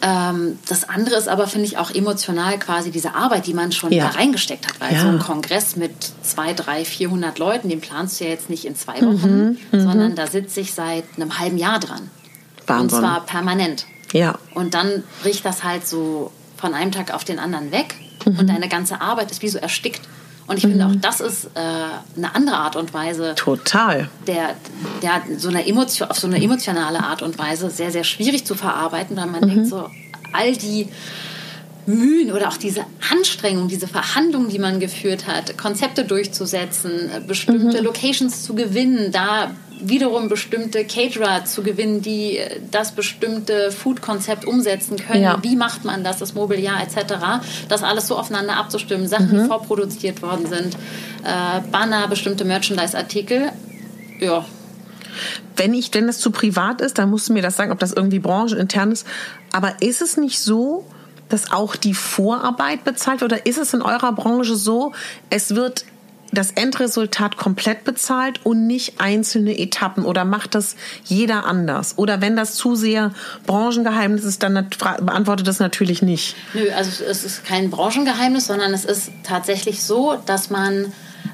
Ähm, 0.00 0.58
das 0.68 0.88
andere 0.88 1.16
ist 1.16 1.28
aber, 1.28 1.48
finde 1.48 1.66
ich, 1.66 1.78
auch 1.78 1.90
emotional 1.90 2.58
quasi 2.58 2.90
diese 2.90 3.14
Arbeit, 3.14 3.46
die 3.46 3.54
man 3.54 3.72
schon 3.72 3.92
ja. 3.92 4.08
da 4.08 4.10
reingesteckt 4.10 4.66
hat. 4.66 4.80
Weil 4.80 4.94
ja. 4.94 5.00
so 5.00 5.08
ein 5.08 5.18
Kongress 5.18 5.76
mit 5.76 5.92
zwei, 6.22 6.52
drei, 6.52 6.84
400 6.84 7.38
Leuten, 7.38 7.68
den 7.68 7.80
planst 7.80 8.20
du 8.20 8.24
ja 8.24 8.30
jetzt 8.30 8.48
nicht 8.48 8.64
in 8.64 8.76
zwei 8.76 9.00
Wochen, 9.00 9.36
mhm. 9.38 9.58
Mhm. 9.72 9.80
sondern 9.80 10.14
da 10.14 10.26
sitze 10.26 10.60
ich 10.60 10.72
seit 10.72 11.04
einem 11.16 11.38
halben 11.38 11.58
Jahr 11.58 11.80
dran. 11.80 12.10
Wahnsinn. 12.66 12.82
Und 12.82 12.90
zwar 12.90 13.26
permanent. 13.26 13.86
Ja. 14.12 14.38
Und 14.54 14.74
dann 14.74 15.02
bricht 15.22 15.44
das 15.44 15.64
halt 15.64 15.86
so 15.86 16.30
von 16.56 16.74
einem 16.74 16.92
Tag 16.92 17.12
auf 17.12 17.24
den 17.24 17.38
anderen 17.38 17.72
weg 17.72 17.94
mhm. 18.26 18.38
und 18.38 18.46
deine 18.48 18.68
ganze 18.68 19.00
Arbeit 19.00 19.30
ist 19.30 19.42
wie 19.42 19.48
so 19.48 19.58
erstickt. 19.58 20.00
Und 20.46 20.56
ich 20.56 20.64
mhm. 20.64 20.70
finde 20.70 20.86
auch, 20.86 20.94
das 21.00 21.20
ist 21.20 21.44
äh, 21.54 21.60
eine 22.16 22.34
andere 22.34 22.56
Art 22.56 22.74
und 22.74 22.94
Weise. 22.94 23.34
Total. 23.36 24.08
Der, 24.26 24.54
der 25.02 25.22
so 25.36 25.48
eine 25.48 25.66
Emotion, 25.66 26.08
auf 26.10 26.18
so 26.18 26.26
eine 26.26 26.42
emotionale 26.42 27.02
Art 27.02 27.22
und 27.22 27.38
Weise 27.38 27.70
sehr, 27.70 27.90
sehr 27.90 28.04
schwierig 28.04 28.46
zu 28.46 28.54
verarbeiten, 28.54 29.16
weil 29.16 29.26
man 29.26 29.42
mhm. 29.42 29.48
denkt 29.48 29.66
so, 29.68 29.90
all 30.32 30.56
die 30.56 30.88
Mühen 31.88 32.30
oder 32.32 32.48
auch 32.48 32.58
diese 32.58 32.84
Anstrengung, 33.10 33.68
diese 33.68 33.88
Verhandlungen, 33.88 34.50
die 34.50 34.58
man 34.58 34.78
geführt 34.78 35.26
hat, 35.26 35.56
Konzepte 35.56 36.04
durchzusetzen, 36.04 37.10
äh, 37.10 37.20
bestimmte 37.26 37.78
mhm. 37.78 37.84
Locations 37.84 38.44
zu 38.44 38.54
gewinnen, 38.54 39.10
da 39.10 39.50
wiederum 39.80 40.28
bestimmte 40.28 40.84
Caterer 40.84 41.44
zu 41.44 41.62
gewinnen, 41.62 42.02
die 42.02 42.36
äh, 42.36 42.60
das 42.70 42.92
bestimmte 42.92 43.72
Food-Konzept 43.72 44.44
umsetzen 44.44 44.96
können. 44.98 45.22
Ja. 45.22 45.38
Wie 45.42 45.56
macht 45.56 45.84
man 45.84 46.04
das, 46.04 46.18
das 46.18 46.34
Mobiliar 46.34 46.82
etc. 46.82 47.14
Das 47.68 47.82
alles 47.82 48.06
so 48.06 48.16
aufeinander 48.16 48.56
abzustimmen, 48.56 49.08
Sachen, 49.08 49.32
mhm. 49.32 49.42
die 49.42 49.48
vorproduziert 49.48 50.20
worden 50.20 50.46
sind, 50.46 50.74
äh, 51.24 51.60
Banner, 51.72 52.06
bestimmte 52.08 52.44
Merchandise-Artikel. 52.44 53.50
Ja, 54.20 54.44
wenn 55.56 55.74
ich, 55.74 55.92
wenn 55.94 56.06
das 56.06 56.18
zu 56.18 56.30
privat 56.30 56.80
ist, 56.80 56.98
dann 56.98 57.10
musst 57.10 57.28
du 57.28 57.32
mir 57.32 57.42
das 57.42 57.56
sagen, 57.56 57.72
ob 57.72 57.78
das 57.80 57.92
irgendwie 57.92 58.20
branchenintern 58.20 58.92
ist. 58.92 59.06
Aber 59.52 59.80
ist 59.80 60.02
es 60.02 60.16
nicht 60.16 60.38
so, 60.38 60.84
dass 61.28 61.50
auch 61.50 61.76
die 61.76 61.94
Vorarbeit 61.94 62.84
bezahlt 62.84 63.20
wird? 63.20 63.32
Oder 63.32 63.46
ist 63.46 63.58
es 63.58 63.74
in 63.74 63.82
eurer 63.82 64.12
Branche 64.12 64.56
so, 64.56 64.92
es 65.30 65.54
wird 65.54 65.84
das 66.32 66.50
Endresultat 66.50 67.36
komplett 67.36 67.84
bezahlt 67.84 68.44
und 68.44 68.66
nicht 68.66 69.00
einzelne 69.00 69.58
Etappen 69.58 70.04
oder 70.04 70.24
macht 70.24 70.54
das 70.54 70.76
jeder 71.04 71.46
anders? 71.46 71.94
Oder 71.96 72.20
wenn 72.20 72.36
das 72.36 72.54
zu 72.54 72.74
sehr 72.74 73.12
Branchengeheimnis 73.46 74.24
ist, 74.24 74.42
dann 74.42 74.68
beantwortet 75.00 75.48
das 75.48 75.58
natürlich 75.58 76.02
nicht. 76.02 76.36
Nö, 76.54 76.70
also 76.76 77.04
es 77.04 77.24
ist 77.24 77.44
kein 77.44 77.70
Branchengeheimnis, 77.70 78.46
sondern 78.46 78.74
es 78.74 78.84
ist 78.84 79.10
tatsächlich 79.22 79.82
so, 79.82 80.16
dass 80.26 80.50
man 80.50 80.92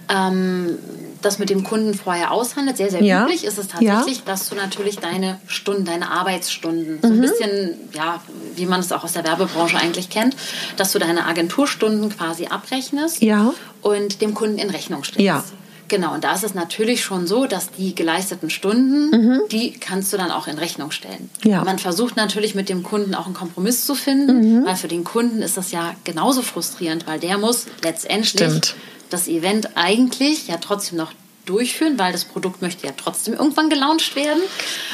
ähm, 0.09 0.79
das 1.25 1.39
mit 1.39 1.51
dem 1.51 1.65
Kunden 1.65 1.95
vorher 1.95 2.31
aushandelt. 2.31 2.77
Sehr, 2.77 2.91
sehr 2.91 3.03
ja. 3.03 3.25
üblich 3.25 3.45
ist 3.45 3.59
es 3.59 3.69
tatsächlich, 3.69 4.19
ja. 4.19 4.23
dass 4.27 4.49
du 4.49 4.55
natürlich 4.55 4.99
deine 4.99 5.41
Stunden, 5.47 5.85
deine 5.85 6.11
Arbeitsstunden, 6.11 6.99
so 7.01 7.09
ein 7.09 7.17
mhm. 7.17 7.21
bisschen, 7.21 7.75
ja, 7.95 8.21
wie 8.57 8.67
man 8.67 8.81
es 8.81 8.93
auch 8.93 9.05
aus 9.05 9.13
der 9.13 9.25
Werbebranche 9.25 9.77
eigentlich 9.77 10.11
kennt, 10.11 10.37
dass 10.77 10.93
du 10.93 10.99
deine 10.99 11.27
Agenturstunden 11.27 12.11
quasi 12.17 12.47
abrechnest 12.47 13.23
ja. 13.23 13.53
und 13.83 14.21
dem 14.21 14.35
Kunden 14.35 14.59
in 14.59 14.71
Rechnung 14.71 15.05
stellst. 15.05 15.21
Ja. 15.21 15.45
Genau, 15.88 16.14
und 16.14 16.25
da 16.25 16.35
ist 16.35 16.44
es 16.44 16.55
natürlich 16.55 17.03
schon 17.03 17.27
so, 17.27 17.47
dass 17.47 17.70
die 17.70 17.94
geleisteten 17.94 18.51
Stunden, 18.51 19.11
mhm. 19.11 19.40
die 19.51 19.73
kannst 19.73 20.12
du 20.12 20.16
dann 20.16 20.31
auch 20.31 20.47
in 20.47 20.59
Rechnung 20.59 20.90
stellen. 20.90 21.31
Ja. 21.42 21.62
Man 21.64 21.79
versucht 21.79 22.16
natürlich 22.16 22.55
mit 22.55 22.68
dem 22.68 22.83
Kunden 22.83 23.14
auch 23.14 23.27
einen 23.27 23.35
Kompromiss 23.35 23.85
zu 23.85 23.94
finden, 23.94 24.61
mhm. 24.61 24.64
weil 24.64 24.77
für 24.77 24.88
den 24.88 25.05
Kunden 25.05 25.42
ist 25.42 25.57
das 25.57 25.73
ja 25.73 25.94
genauso 26.05 26.42
frustrierend, 26.42 27.07
weil 27.07 27.20
der 27.20 27.38
muss 27.38 27.66
letztendlich 27.83 28.29
Stimmt 28.29 28.75
das 29.14 29.29
Event 29.29 29.77
eigentlich 29.77 30.49
ja 30.49 30.57
trotzdem 30.57 30.99
noch 30.99 31.12
durchführen, 31.47 31.99
weil 31.99 32.12
das 32.12 32.25
Produkt 32.25 32.62
möchte 32.62 32.87
ja 32.87 32.92
trotzdem 32.97 33.35
irgendwann 33.35 33.68
gelauncht 33.68 34.16
werden. 34.16 34.42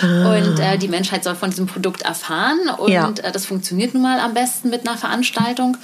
Ah. 0.02 0.34
Und 0.34 0.58
äh, 0.58 0.78
die 0.78 0.88
Menschheit 0.88 1.22
soll 1.24 1.36
von 1.36 1.50
diesem 1.50 1.66
Produkt 1.66 2.02
erfahren. 2.02 2.58
Und 2.76 2.90
ja. 2.90 3.08
äh, 3.22 3.32
das 3.32 3.46
funktioniert 3.46 3.94
nun 3.94 4.02
mal 4.02 4.18
am 4.20 4.34
besten 4.34 4.68
mit 4.68 4.86
einer 4.86 4.98
Veranstaltung. 4.98 5.76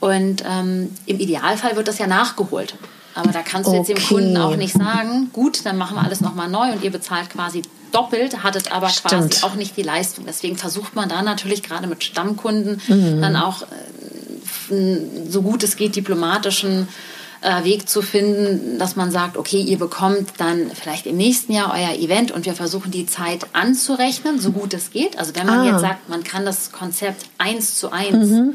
Und 0.00 0.44
ähm, 0.48 0.90
im 1.06 1.18
Idealfall 1.18 1.76
wird 1.76 1.88
das 1.88 1.98
ja 1.98 2.06
nachgeholt. 2.06 2.74
Aber 3.14 3.30
da 3.30 3.42
kannst 3.42 3.68
du 3.68 3.76
okay. 3.76 3.78
jetzt 3.78 3.88
dem 3.88 4.08
Kunden 4.08 4.36
auch 4.36 4.56
nicht 4.56 4.74
sagen, 4.74 5.30
gut, 5.32 5.64
dann 5.64 5.78
machen 5.78 5.96
wir 5.96 6.02
alles 6.02 6.20
nochmal 6.20 6.48
neu 6.48 6.72
und 6.72 6.82
ihr 6.82 6.90
bezahlt 6.90 7.30
quasi 7.30 7.62
doppelt, 7.92 8.42
hattet 8.42 8.72
aber 8.72 8.88
Stimmt. 8.88 9.30
quasi 9.30 9.44
auch 9.44 9.54
nicht 9.54 9.76
die 9.76 9.82
Leistung. 9.82 10.24
Deswegen 10.26 10.56
versucht 10.56 10.96
man 10.96 11.08
da 11.08 11.22
natürlich 11.22 11.62
gerade 11.62 11.86
mit 11.86 12.02
Stammkunden 12.02 12.80
mhm. 12.88 13.20
dann 13.20 13.36
auch 13.36 13.62
äh, 13.62 13.66
so 15.28 15.42
gut 15.42 15.62
es 15.62 15.76
geht 15.76 15.94
diplomatischen 15.94 16.88
äh, 17.44 17.64
Weg 17.64 17.88
zu 17.88 18.02
finden, 18.02 18.78
dass 18.78 18.96
man 18.96 19.10
sagt, 19.10 19.36
okay, 19.36 19.60
ihr 19.60 19.78
bekommt 19.78 20.30
dann 20.38 20.70
vielleicht 20.74 21.06
im 21.06 21.16
nächsten 21.16 21.52
Jahr 21.52 21.72
euer 21.74 21.94
Event 21.96 22.32
und 22.32 22.46
wir 22.46 22.54
versuchen 22.54 22.90
die 22.90 23.06
Zeit 23.06 23.46
anzurechnen, 23.52 24.40
so 24.40 24.50
gut 24.50 24.74
es 24.74 24.90
geht. 24.90 25.18
Also 25.18 25.34
wenn 25.36 25.46
man 25.46 25.60
ah. 25.60 25.70
jetzt 25.70 25.80
sagt, 25.80 26.08
man 26.08 26.24
kann 26.24 26.44
das 26.44 26.72
Konzept 26.72 27.26
eins 27.38 27.76
zu 27.78 27.92
eins 27.92 28.30
mhm. 28.30 28.54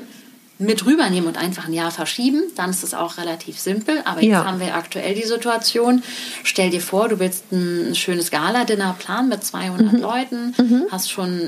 Mit 0.62 0.86
rübernehmen 0.86 1.30
und 1.30 1.38
einfach 1.38 1.68
ein 1.68 1.74
Jahr 1.74 1.90
verschieben, 1.90 2.44
dann 2.56 2.70
ist 2.70 2.84
es 2.84 2.94
auch 2.94 3.18
relativ 3.18 3.58
simpel. 3.58 4.02
Aber 4.04 4.22
jetzt 4.22 4.32
ja. 4.32 4.46
haben 4.46 4.60
wir 4.60 4.76
aktuell 4.76 5.16
die 5.16 5.24
Situation, 5.24 6.04
stell 6.44 6.70
dir 6.70 6.82
vor, 6.82 7.08
du 7.08 7.18
willst 7.18 7.52
ein 7.54 7.96
schönes 7.96 8.30
Gala-Dinner 8.30 8.94
planen 9.00 9.30
mit 9.30 9.42
200 9.42 9.94
mhm. 9.94 10.00
Leuten, 10.00 10.56
mhm. 10.58 10.84
hast 10.92 11.10
schon 11.10 11.40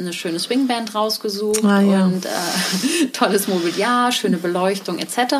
eine 0.00 0.12
schöne 0.12 0.38
Swingband 0.38 0.94
rausgesucht 0.94 1.64
ah, 1.64 1.80
ja. 1.80 2.04
und 2.04 2.24
äh, 2.24 3.06
tolles 3.12 3.48
Mobiliar, 3.48 4.12
schöne 4.12 4.36
Beleuchtung 4.36 4.98
etc. 4.98 5.34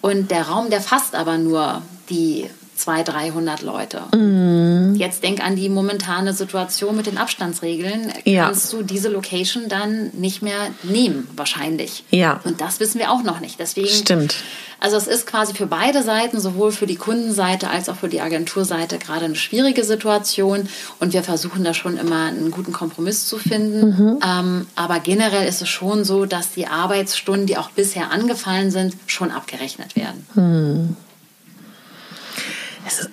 Und 0.00 0.30
der 0.30 0.48
Raum, 0.48 0.70
der 0.70 0.80
fasst 0.80 1.14
aber 1.14 1.36
nur 1.36 1.82
die 2.08 2.48
200, 2.78 3.14
300 3.14 3.62
Leute. 3.62 4.02
Mm. 4.16 4.94
Jetzt 4.94 5.22
denk 5.22 5.44
an 5.44 5.56
die 5.56 5.68
momentane 5.68 6.32
Situation 6.32 6.96
mit 6.96 7.06
den 7.06 7.18
Abstandsregeln. 7.18 8.12
Ja. 8.24 8.46
Kannst 8.46 8.72
du 8.72 8.82
diese 8.82 9.08
Location 9.08 9.68
dann 9.68 10.10
nicht 10.12 10.42
mehr 10.42 10.70
nehmen, 10.82 11.28
wahrscheinlich. 11.36 12.04
Ja. 12.10 12.40
Und 12.44 12.60
das 12.60 12.80
wissen 12.80 12.98
wir 12.98 13.10
auch 13.10 13.22
noch 13.22 13.40
nicht. 13.40 13.58
Deswegen. 13.58 13.88
Stimmt. 13.88 14.36
Also 14.80 14.96
es 14.96 15.08
ist 15.08 15.26
quasi 15.26 15.54
für 15.54 15.66
beide 15.66 16.02
Seiten, 16.02 16.38
sowohl 16.40 16.70
für 16.70 16.86
die 16.86 16.96
Kundenseite 16.96 17.68
als 17.68 17.88
auch 17.88 17.96
für 17.96 18.08
die 18.08 18.20
Agenturseite, 18.20 18.98
gerade 18.98 19.24
eine 19.24 19.34
schwierige 19.34 19.82
Situation. 19.82 20.68
Und 21.00 21.12
wir 21.12 21.24
versuchen 21.24 21.64
da 21.64 21.74
schon 21.74 21.96
immer 21.96 22.26
einen 22.26 22.52
guten 22.52 22.72
Kompromiss 22.72 23.26
zu 23.26 23.38
finden. 23.38 23.88
Mhm. 23.88 24.18
Ähm, 24.24 24.66
aber 24.76 25.00
generell 25.00 25.48
ist 25.48 25.62
es 25.62 25.68
schon 25.68 26.04
so, 26.04 26.26
dass 26.26 26.52
die 26.52 26.68
Arbeitsstunden, 26.68 27.46
die 27.46 27.56
auch 27.56 27.70
bisher 27.70 28.12
angefallen 28.12 28.70
sind, 28.70 28.94
schon 29.06 29.32
abgerechnet 29.32 29.96
werden. 29.96 30.26
Mhm. 30.34 30.96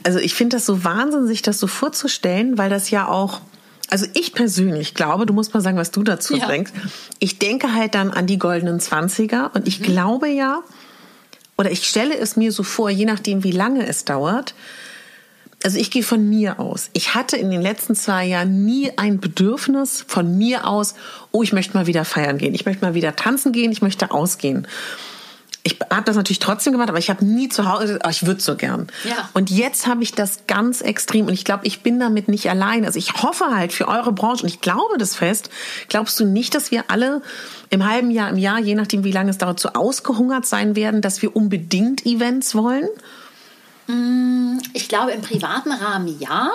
Also 0.03 0.19
ich 0.19 0.33
finde 0.33 0.57
das 0.57 0.65
so 0.65 0.83
Wahnsinn, 0.83 1.27
sich 1.27 1.41
das 1.41 1.59
so 1.59 1.67
vorzustellen, 1.67 2.57
weil 2.57 2.69
das 2.69 2.89
ja 2.89 3.07
auch 3.07 3.41
also 3.89 4.07
ich 4.13 4.33
persönlich 4.33 4.95
glaube, 4.95 5.25
du 5.25 5.33
musst 5.33 5.53
mal 5.53 5.61
sagen, 5.61 5.77
was 5.77 5.91
du 5.91 6.03
dazu 6.03 6.35
ja. 6.35 6.47
denkst. 6.47 6.71
Ich 7.19 7.37
denke 7.37 7.73
halt 7.73 7.93
dann 7.93 8.09
an 8.11 8.25
die 8.25 8.39
goldenen 8.39 8.79
Zwanziger 8.79 9.51
und 9.53 9.67
ich 9.67 9.79
mhm. 9.79 9.83
glaube 9.83 10.27
ja, 10.27 10.61
oder 11.57 11.71
ich 11.71 11.87
stelle 11.87 12.17
es 12.17 12.35
mir 12.35 12.51
so 12.51 12.63
vor, 12.63 12.89
je 12.89 13.05
nachdem, 13.05 13.43
wie 13.43 13.51
lange 13.51 13.87
es 13.87 14.05
dauert. 14.05 14.55
Also 15.63 15.79
ich 15.79 15.89
gehe 15.89 16.03
von 16.03 16.27
mir 16.27 16.59
aus. 16.59 16.89
Ich 16.93 17.15
hatte 17.15 17.37
in 17.37 17.49
den 17.49 17.61
letzten 17.61 17.95
zwei 17.95 18.25
Jahren 18.25 18.65
nie 18.65 18.91
ein 18.97 19.19
Bedürfnis 19.19 20.03
von 20.07 20.37
mir 20.37 20.67
aus, 20.67 20.95
oh, 21.31 21.43
ich 21.43 21.53
möchte 21.53 21.75
mal 21.75 21.87
wieder 21.87 22.05
feiern 22.05 22.37
gehen, 22.37 22.53
ich 22.53 22.65
möchte 22.65 22.83
mal 22.83 22.93
wieder 22.93 23.15
tanzen 23.15 23.51
gehen, 23.51 23.71
ich 23.71 23.81
möchte 23.81 24.11
ausgehen 24.11 24.67
ich 25.65 25.79
habe 25.91 26.03
das 26.03 26.15
natürlich 26.15 26.37
trotzdem 26.37 26.73
gemacht, 26.73 26.89
aber 26.89 26.99
ich 26.99 27.09
habe 27.09 27.25
nie 27.25 27.49
zu 27.49 27.67
Hause, 27.67 27.97
oh, 28.05 28.09
ich 28.09 28.27
würde 28.27 28.39
so 28.39 28.55
gern. 28.55 28.85
Ja. 29.03 29.29
Und 29.33 29.49
jetzt 29.49 29.87
habe 29.87 30.03
ich 30.03 30.11
das 30.11 30.45
ganz 30.45 30.81
extrem 30.81 31.25
und 31.25 31.33
ich 31.33 31.43
glaube, 31.43 31.65
ich 31.65 31.81
bin 31.81 31.99
damit 31.99 32.27
nicht 32.27 32.47
allein. 32.51 32.85
Also 32.85 32.99
ich 32.99 33.23
hoffe 33.23 33.45
halt 33.45 33.73
für 33.73 33.87
eure 33.87 34.11
Branche 34.11 34.43
und 34.43 34.49
ich 34.49 34.61
glaube 34.61 34.99
das 34.99 35.15
fest. 35.15 35.49
Glaubst 35.89 36.19
du 36.19 36.25
nicht, 36.25 36.53
dass 36.53 36.69
wir 36.69 36.83
alle 36.89 37.23
im 37.71 37.83
halben 37.83 38.11
Jahr, 38.11 38.29
im 38.29 38.37
Jahr, 38.37 38.59
je 38.59 38.75
nachdem 38.75 39.03
wie 39.03 39.11
lange 39.11 39.31
es 39.31 39.39
dauert, 39.39 39.59
so 39.59 39.69
ausgehungert 39.69 40.45
sein 40.45 40.75
werden, 40.75 41.01
dass 41.01 41.23
wir 41.23 41.35
unbedingt 41.35 42.05
Events 42.05 42.53
wollen? 42.53 42.87
Mm, 43.87 44.57
ich 44.73 44.89
glaube, 44.89 45.11
im 45.11 45.21
privaten 45.21 45.71
Rahmen 45.71 46.19
ja. 46.19 46.51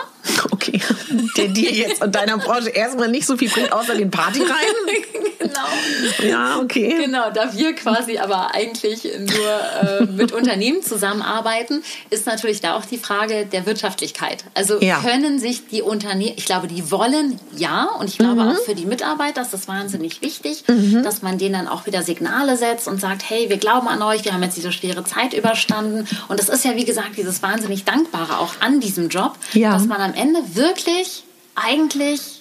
Okay. 0.50 0.80
Der 1.36 1.48
dir 1.48 1.70
jetzt 1.70 2.02
und 2.02 2.14
deiner 2.14 2.38
Branche 2.38 2.70
erstmal 2.70 3.08
nicht 3.08 3.26
so 3.26 3.36
viel 3.36 3.48
bringt, 3.48 3.72
außer 3.72 3.94
den 3.94 4.10
Party 4.10 4.40
rein. 4.40 4.94
genau. 5.38 6.28
Ja, 6.28 6.58
okay. 6.58 6.96
Genau, 7.00 7.30
da 7.30 7.52
wir 7.54 7.74
quasi 7.74 8.18
aber 8.18 8.54
eigentlich 8.54 9.04
nur 9.04 10.00
äh, 10.00 10.04
mit 10.04 10.32
Unternehmen 10.32 10.82
zusammenarbeiten, 10.82 11.82
ist 12.10 12.26
natürlich 12.26 12.60
da 12.60 12.76
auch 12.76 12.84
die 12.84 12.98
Frage 12.98 13.46
der 13.46 13.66
Wirtschaftlichkeit. 13.66 14.44
Also 14.54 14.80
ja. 14.80 14.98
können 15.00 15.38
sich 15.38 15.68
die 15.68 15.82
Unternehmen, 15.82 16.34
ich 16.36 16.44
glaube, 16.44 16.66
die 16.66 16.90
wollen 16.90 17.38
ja 17.56 17.84
und 17.98 18.08
ich 18.08 18.18
glaube 18.18 18.42
mhm. 18.42 18.50
auch 18.50 18.58
für 18.58 18.74
die 18.74 18.86
Mitarbeiter 18.86 19.42
ist 19.42 19.52
das 19.52 19.68
wahnsinnig 19.68 20.20
wichtig, 20.20 20.64
mhm. 20.66 21.02
dass 21.02 21.22
man 21.22 21.38
denen 21.38 21.54
dann 21.54 21.68
auch 21.68 21.86
wieder 21.86 22.02
Signale 22.02 22.56
setzt 22.56 22.88
und 22.88 23.00
sagt, 23.00 23.28
hey, 23.28 23.48
wir 23.48 23.56
glauben 23.56 23.88
an 23.88 24.02
euch, 24.02 24.24
wir 24.24 24.32
haben 24.32 24.42
jetzt 24.42 24.56
diese 24.56 24.72
schwere 24.72 25.04
Zeit 25.04 25.32
überstanden 25.32 26.06
und 26.28 26.38
das 26.38 26.48
ist 26.48 26.64
ja, 26.64 26.76
wie 26.76 26.84
gesagt, 26.84 27.16
dieses 27.20 27.42
wahnsinnig 27.42 27.84
Dankbare 27.84 28.38
auch 28.38 28.54
an 28.60 28.80
diesem 28.80 29.08
Job, 29.08 29.36
ja. 29.52 29.72
dass 29.72 29.86
man 29.86 30.00
am 30.00 30.14
Ende 30.14 30.40
wirklich 30.54 31.24
eigentlich 31.54 32.40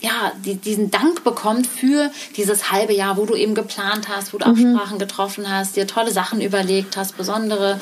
ja, 0.00 0.32
die, 0.44 0.56
diesen 0.56 0.90
Dank 0.90 1.24
bekommt 1.24 1.66
für 1.66 2.10
dieses 2.36 2.70
halbe 2.70 2.92
Jahr, 2.92 3.16
wo 3.16 3.24
du 3.24 3.34
eben 3.34 3.54
geplant 3.54 4.08
hast, 4.08 4.34
wo 4.34 4.38
du 4.38 4.48
mhm. 4.48 4.74
Absprachen 4.76 4.98
getroffen 4.98 5.50
hast, 5.50 5.76
dir 5.76 5.86
tolle 5.86 6.12
Sachen 6.12 6.42
überlegt 6.42 6.96
hast, 6.96 7.16
besondere 7.16 7.80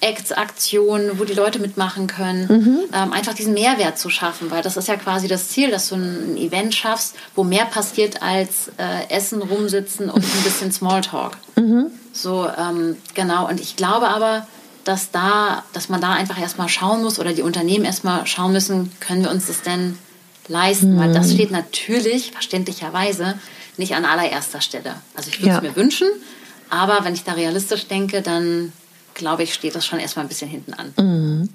Acts, 0.00 0.32
Aktionen, 0.32 1.18
wo 1.18 1.24
die 1.24 1.32
Leute 1.32 1.58
mitmachen 1.58 2.06
können, 2.06 2.46
mhm. 2.48 2.78
ähm, 2.92 3.12
einfach 3.12 3.34
diesen 3.34 3.54
Mehrwert 3.54 3.98
zu 3.98 4.10
schaffen, 4.10 4.50
weil 4.50 4.62
das 4.62 4.76
ist 4.76 4.86
ja 4.86 4.96
quasi 4.96 5.28
das 5.28 5.48
Ziel, 5.48 5.70
dass 5.70 5.88
du 5.88 5.96
ein, 5.96 6.36
Event 6.36 6.74
schaffst, 6.74 7.16
wo 7.34 7.42
mehr 7.42 7.64
passiert 7.64 8.22
als 8.22 8.70
äh, 8.76 9.08
Essen, 9.08 9.42
rumsitzen 9.42 10.10
und 10.10 10.22
ein 10.22 10.42
bisschen 10.44 10.70
Smalltalk. 10.70 11.36
Mhm. 11.56 11.86
So, 12.12 12.46
ähm, 12.56 12.96
genau. 13.14 13.48
Und 13.48 13.60
ich 13.60 13.76
glaube 13.76 14.08
aber, 14.08 14.46
dass 14.84 15.10
da, 15.10 15.64
dass 15.72 15.88
man 15.88 16.00
da 16.00 16.12
einfach 16.12 16.38
erstmal 16.38 16.68
schauen 16.68 17.02
muss 17.02 17.18
oder 17.18 17.32
die 17.32 17.42
Unternehmen 17.42 17.84
erstmal 17.84 18.26
schauen 18.26 18.52
müssen, 18.52 18.92
können 19.00 19.22
wir 19.22 19.30
uns 19.30 19.46
das 19.46 19.62
denn 19.62 19.98
leisten, 20.48 20.94
mhm. 20.94 20.98
weil 20.98 21.12
das 21.12 21.32
steht 21.32 21.50
natürlich 21.50 22.32
verständlicherweise 22.32 23.38
nicht 23.76 23.94
an 23.94 24.04
allererster 24.04 24.60
Stelle. 24.60 24.94
Also 25.14 25.30
ich 25.30 25.40
würde 25.40 25.50
es 25.50 25.62
ja. 25.62 25.62
mir 25.62 25.76
wünschen, 25.76 26.08
aber 26.70 27.04
wenn 27.04 27.14
ich 27.14 27.24
da 27.24 27.32
realistisch 27.32 27.86
denke, 27.88 28.22
dann 28.22 28.72
glaube 29.14 29.44
ich, 29.44 29.54
steht 29.54 29.74
das 29.74 29.86
schon 29.86 30.00
erstmal 30.00 30.24
ein 30.24 30.28
bisschen 30.28 30.50
hinten 30.50 30.74
an. 30.74 30.92
Mhm. 30.98 31.48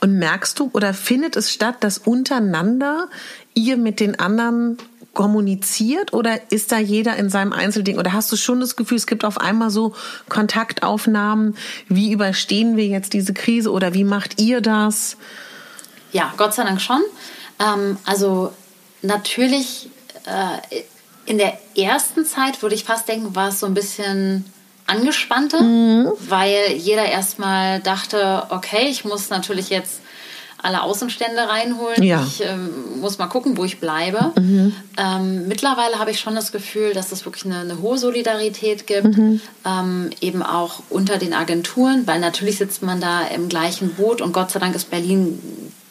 Und 0.00 0.18
merkst 0.18 0.58
du 0.58 0.70
oder 0.72 0.94
findet 0.94 1.36
es 1.36 1.52
statt, 1.52 1.76
dass 1.80 1.98
untereinander 1.98 3.08
ihr 3.54 3.76
mit 3.76 4.00
den 4.00 4.18
anderen 4.18 4.76
kommuniziert 5.16 6.12
oder 6.12 6.52
ist 6.52 6.70
da 6.72 6.78
jeder 6.78 7.16
in 7.16 7.30
seinem 7.30 7.54
Einzelding? 7.54 7.98
Oder 7.98 8.12
hast 8.12 8.30
du 8.30 8.36
schon 8.36 8.60
das 8.60 8.76
Gefühl, 8.76 8.98
es 8.98 9.06
gibt 9.06 9.24
auf 9.24 9.38
einmal 9.40 9.70
so 9.70 9.94
Kontaktaufnahmen? 10.28 11.56
Wie 11.88 12.12
überstehen 12.12 12.76
wir 12.76 12.86
jetzt 12.86 13.14
diese 13.14 13.32
Krise 13.32 13.72
oder 13.72 13.94
wie 13.94 14.04
macht 14.04 14.40
ihr 14.40 14.60
das? 14.60 15.16
Ja, 16.12 16.34
Gott 16.36 16.52
sei 16.52 16.64
Dank 16.64 16.82
schon. 16.82 17.00
Ähm, 17.58 17.96
also 18.04 18.52
natürlich 19.00 19.88
äh, 20.26 20.82
in 21.24 21.38
der 21.38 21.58
ersten 21.74 22.26
Zeit 22.26 22.60
würde 22.60 22.74
ich 22.74 22.84
fast 22.84 23.08
denken, 23.08 23.34
war 23.34 23.48
es 23.48 23.60
so 23.60 23.66
ein 23.66 23.74
bisschen 23.74 24.44
angespannter, 24.86 25.62
mhm. 25.62 26.12
weil 26.28 26.72
jeder 26.76 27.06
erstmal 27.06 27.80
dachte, 27.80 28.44
okay, 28.50 28.86
ich 28.88 29.06
muss 29.06 29.30
natürlich 29.30 29.70
jetzt 29.70 30.02
alle 30.62 30.82
Außenstände 30.82 31.48
reinholen. 31.48 32.02
Ja. 32.02 32.24
Ich 32.26 32.42
ähm, 32.42 33.00
muss 33.00 33.18
mal 33.18 33.26
gucken, 33.26 33.56
wo 33.56 33.64
ich 33.64 33.78
bleibe. 33.78 34.32
Mhm. 34.36 34.74
Ähm, 34.96 35.48
mittlerweile 35.48 35.98
habe 35.98 36.10
ich 36.10 36.20
schon 36.20 36.34
das 36.34 36.52
Gefühl, 36.52 36.92
dass 36.92 37.12
es 37.12 37.24
wirklich 37.24 37.44
eine, 37.44 37.60
eine 37.60 37.80
hohe 37.80 37.98
Solidarität 37.98 38.86
gibt, 38.86 39.16
mhm. 39.16 39.40
ähm, 39.64 40.10
eben 40.20 40.42
auch 40.42 40.82
unter 40.88 41.18
den 41.18 41.34
Agenturen, 41.34 42.06
weil 42.06 42.20
natürlich 42.20 42.58
sitzt 42.58 42.82
man 42.82 43.00
da 43.00 43.22
im 43.26 43.48
gleichen 43.48 43.90
Boot 43.94 44.20
und 44.20 44.32
Gott 44.32 44.50
sei 44.50 44.58
Dank 44.58 44.74
ist 44.74 44.90
Berlin 44.90 45.38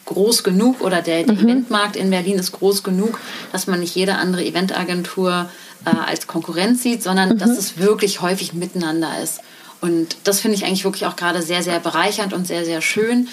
groß 0.05 0.43
genug 0.43 0.81
oder 0.81 1.01
der, 1.01 1.23
der 1.23 1.35
mhm. 1.35 1.47
Eventmarkt 1.47 1.95
in 1.95 2.09
Berlin 2.09 2.37
ist 2.37 2.51
groß 2.51 2.83
genug, 2.83 3.19
dass 3.51 3.67
man 3.67 3.79
nicht 3.79 3.95
jede 3.95 4.15
andere 4.15 4.43
Eventagentur 4.43 5.49
äh, 5.85 5.89
als 5.89 6.27
Konkurrenz 6.27 6.83
sieht, 6.83 7.03
sondern 7.03 7.29
mhm. 7.29 7.37
dass 7.37 7.51
es 7.51 7.77
wirklich 7.77 8.21
häufig 8.21 8.53
miteinander 8.53 9.09
ist. 9.21 9.41
Und 9.81 10.17
das 10.23 10.39
finde 10.39 10.57
ich 10.57 10.65
eigentlich 10.65 10.83
wirklich 10.83 11.05
auch 11.05 11.15
gerade 11.15 11.41
sehr, 11.41 11.61
sehr 11.61 11.79
bereichernd 11.79 12.33
und 12.33 12.47
sehr, 12.47 12.65
sehr 12.65 12.81
schön. 12.81 13.27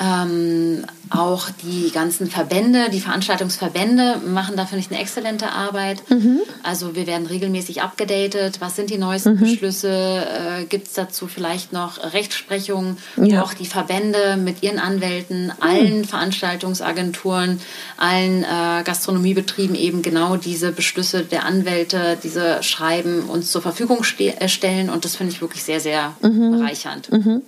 Ähm, 0.00 0.86
auch 1.10 1.50
die 1.62 1.90
ganzen 1.90 2.30
Verbände, 2.30 2.88
die 2.90 3.00
Veranstaltungsverbände 3.00 4.22
machen 4.26 4.56
da, 4.56 4.64
finde 4.64 4.84
ich, 4.84 4.90
eine 4.90 5.00
exzellente 5.00 5.52
Arbeit. 5.52 6.08
Mhm. 6.08 6.40
Also 6.62 6.94
wir 6.94 7.06
werden 7.06 7.26
regelmäßig 7.26 7.82
abgedatet. 7.82 8.60
Was 8.60 8.76
sind 8.76 8.88
die 8.88 8.96
neuesten 8.96 9.34
mhm. 9.34 9.40
Beschlüsse? 9.40 9.90
Äh, 9.90 10.64
Gibt 10.64 10.86
es 10.86 10.94
dazu 10.94 11.26
vielleicht 11.26 11.74
noch 11.74 12.14
Rechtsprechung, 12.14 12.96
ja. 13.16 13.42
auch 13.42 13.52
die 13.52 13.66
Verbände 13.66 14.38
mit 14.38 14.62
ihren 14.62 14.78
Anwälten, 14.78 15.46
mhm. 15.46 15.52
allen 15.60 16.04
Veranstaltungsagenturen, 16.06 17.60
allen 17.98 18.44
äh, 18.44 18.82
Gastronomiebetrieben 18.84 19.76
eben 19.76 20.00
genau 20.00 20.36
diese 20.36 20.72
Beschlüsse 20.72 21.24
der 21.24 21.44
Anwälte, 21.44 22.16
diese 22.22 22.62
Schreiben 22.62 23.24
uns 23.24 23.50
zur 23.50 23.60
Verfügung 23.60 24.02
äh, 24.18 24.48
stellen. 24.48 24.88
Und 24.88 25.04
das 25.04 25.16
finde 25.16 25.34
ich 25.34 25.42
wirklich 25.42 25.62
sehr, 25.62 25.80
sehr 25.80 26.14
mhm. 26.22 26.52
bereichernd. 26.52 27.12
Mhm. 27.12 27.42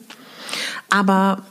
Aber 0.90 1.44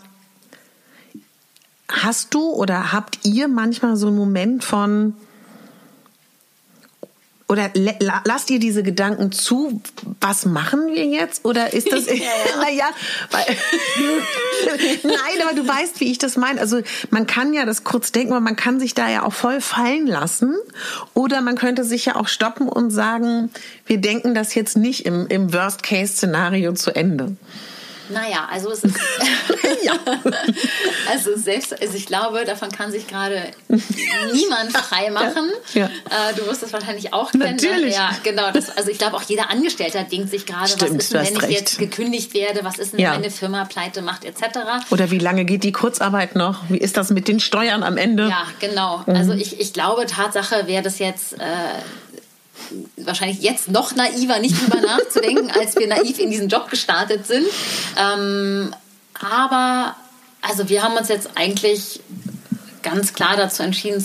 Hast 1.91 2.33
du 2.33 2.51
oder 2.51 2.93
habt 2.93 3.19
ihr 3.23 3.47
manchmal 3.49 3.97
so 3.97 4.07
einen 4.07 4.15
Moment 4.15 4.63
von, 4.63 5.13
oder 7.49 7.69
lasst 8.23 8.49
ihr 8.49 8.59
diese 8.59 8.81
Gedanken 8.81 9.33
zu, 9.33 9.81
was 10.21 10.45
machen 10.45 10.87
wir 10.87 11.05
jetzt? 11.05 11.43
Oder 11.43 11.73
ist 11.73 11.91
das, 11.91 12.05
ja, 12.07 12.13
ja. 12.13 12.61
naja, 12.61 12.85
weil, 13.29 13.43
nein, 15.03 15.45
aber 15.45 15.53
du 15.53 15.67
weißt, 15.67 15.99
wie 15.99 16.09
ich 16.09 16.17
das 16.17 16.37
meine. 16.37 16.61
Also 16.61 16.79
man 17.09 17.27
kann 17.27 17.53
ja 17.53 17.65
das 17.65 17.83
kurz 17.83 18.13
denken, 18.13 18.31
aber 18.31 18.39
man 18.39 18.55
kann 18.55 18.79
sich 18.79 18.93
da 18.93 19.09
ja 19.09 19.23
auch 19.23 19.33
voll 19.33 19.59
fallen 19.59 20.07
lassen. 20.07 20.55
Oder 21.13 21.41
man 21.41 21.57
könnte 21.57 21.83
sich 21.83 22.05
ja 22.05 22.15
auch 22.15 22.29
stoppen 22.29 22.69
und 22.69 22.89
sagen, 22.89 23.49
wir 23.85 23.97
denken 23.97 24.33
das 24.33 24.55
jetzt 24.55 24.77
nicht 24.77 25.05
im, 25.05 25.27
im 25.27 25.51
Worst-Case-Szenario 25.53 26.71
zu 26.71 26.95
Ende. 26.95 27.35
Naja, 28.09 28.47
also 28.51 28.71
es 28.71 28.83
ist. 28.83 28.97
ja. 29.83 29.93
Also 31.09 31.35
selbst, 31.35 31.79
also 31.81 31.95
ich 31.95 32.05
glaube, 32.05 32.45
davon 32.45 32.71
kann 32.71 32.91
sich 32.91 33.07
gerade 33.07 33.51
niemand 34.33 34.71
frei 34.71 35.09
machen. 35.09 35.49
Ja. 35.73 35.81
Ja. 35.81 35.85
Äh, 35.85 36.33
du 36.35 36.45
wirst 36.45 36.63
das 36.63 36.71
wahrscheinlich 36.73 37.13
auch 37.13 37.31
kennen. 37.31 37.43
Ne? 37.43 37.51
Natürlich. 37.51 37.95
Ja, 37.95 38.11
genau. 38.23 38.51
Das, 38.51 38.75
also 38.77 38.89
ich 38.89 38.97
glaube, 38.97 39.17
auch 39.17 39.23
jeder 39.23 39.49
Angestellter 39.49 40.03
denkt 40.03 40.29
sich 40.29 40.45
gerade, 40.45 40.71
was 40.71 40.89
ist 40.89 41.13
denn, 41.13 41.25
wenn 41.25 41.33
ich 41.33 41.41
recht. 41.41 41.51
jetzt 41.51 41.79
gekündigt 41.79 42.33
werde, 42.33 42.63
was 42.63 42.77
ist 42.77 42.93
denn, 42.93 42.99
ja. 42.99 43.11
wenn 43.11 43.17
eine 43.17 43.31
Firma 43.31 43.65
pleite 43.65 44.01
macht, 44.01 44.25
etc. 44.25 44.59
Oder 44.89 45.11
wie 45.11 45.17
lange 45.17 45.45
geht 45.45 45.63
die 45.63 45.71
Kurzarbeit 45.71 46.35
noch? 46.35 46.61
Wie 46.69 46.77
ist 46.77 46.97
das 46.97 47.09
mit 47.09 47.27
den 47.27 47.39
Steuern 47.39 47.83
am 47.83 47.97
Ende? 47.97 48.29
Ja, 48.29 48.45
genau. 48.59 49.03
Mhm. 49.05 49.15
Also 49.15 49.33
ich, 49.33 49.59
ich 49.59 49.73
glaube, 49.73 50.05
Tatsache 50.05 50.67
wäre 50.67 50.83
das 50.83 50.99
jetzt. 50.99 51.33
Äh, 51.33 51.37
wahrscheinlich 52.97 53.41
jetzt 53.41 53.69
noch 53.69 53.95
naiver, 53.95 54.39
nicht 54.39 54.61
drüber 54.61 54.81
nachzudenken, 54.81 55.51
als 55.59 55.75
wir 55.75 55.87
naiv 55.87 56.19
in 56.19 56.31
diesen 56.31 56.49
Job 56.49 56.69
gestartet 56.69 57.25
sind. 57.27 57.45
Ähm, 57.97 58.73
aber 59.13 59.95
also 60.41 60.69
wir 60.69 60.83
haben 60.83 60.95
uns 60.95 61.09
jetzt 61.09 61.29
eigentlich 61.35 62.01
ganz 62.81 63.13
klar 63.13 63.37
dazu 63.37 63.63
entschieden, 63.63 64.03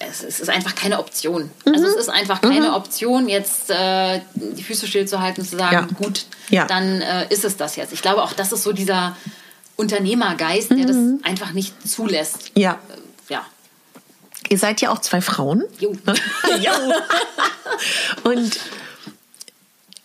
es 0.00 0.22
ist 0.22 0.48
einfach 0.50 0.74
keine 0.74 0.98
Option. 0.98 1.50
Mhm. 1.64 1.74
Also 1.74 1.86
es 1.86 1.94
ist 1.94 2.08
einfach 2.08 2.40
keine 2.40 2.68
mhm. 2.68 2.74
Option, 2.74 3.28
jetzt 3.28 3.70
äh, 3.70 4.20
die 4.34 4.62
Füße 4.62 4.86
stillzuhalten 4.86 5.42
und 5.42 5.48
zu 5.48 5.56
sagen, 5.56 5.88
ja. 5.90 5.96
gut, 5.96 6.26
ja. 6.50 6.66
dann 6.66 7.00
äh, 7.00 7.26
ist 7.28 7.44
es 7.44 7.56
das 7.56 7.76
jetzt. 7.76 7.92
Ich 7.92 8.02
glaube 8.02 8.22
auch, 8.22 8.32
das 8.32 8.52
ist 8.52 8.62
so 8.62 8.72
dieser 8.72 9.16
Unternehmergeist, 9.76 10.70
der 10.70 10.78
mhm. 10.78 11.20
das 11.20 11.30
einfach 11.30 11.52
nicht 11.52 11.88
zulässt. 11.88 12.50
Ja. 12.56 12.78
Ja. 12.87 12.87
Ihr 14.48 14.58
seid 14.58 14.80
ja 14.80 14.90
auch 14.90 15.00
zwei 15.00 15.20
Frauen. 15.20 15.64
Jo. 15.78 15.92
jo. 16.60 16.72
Und 18.24 18.58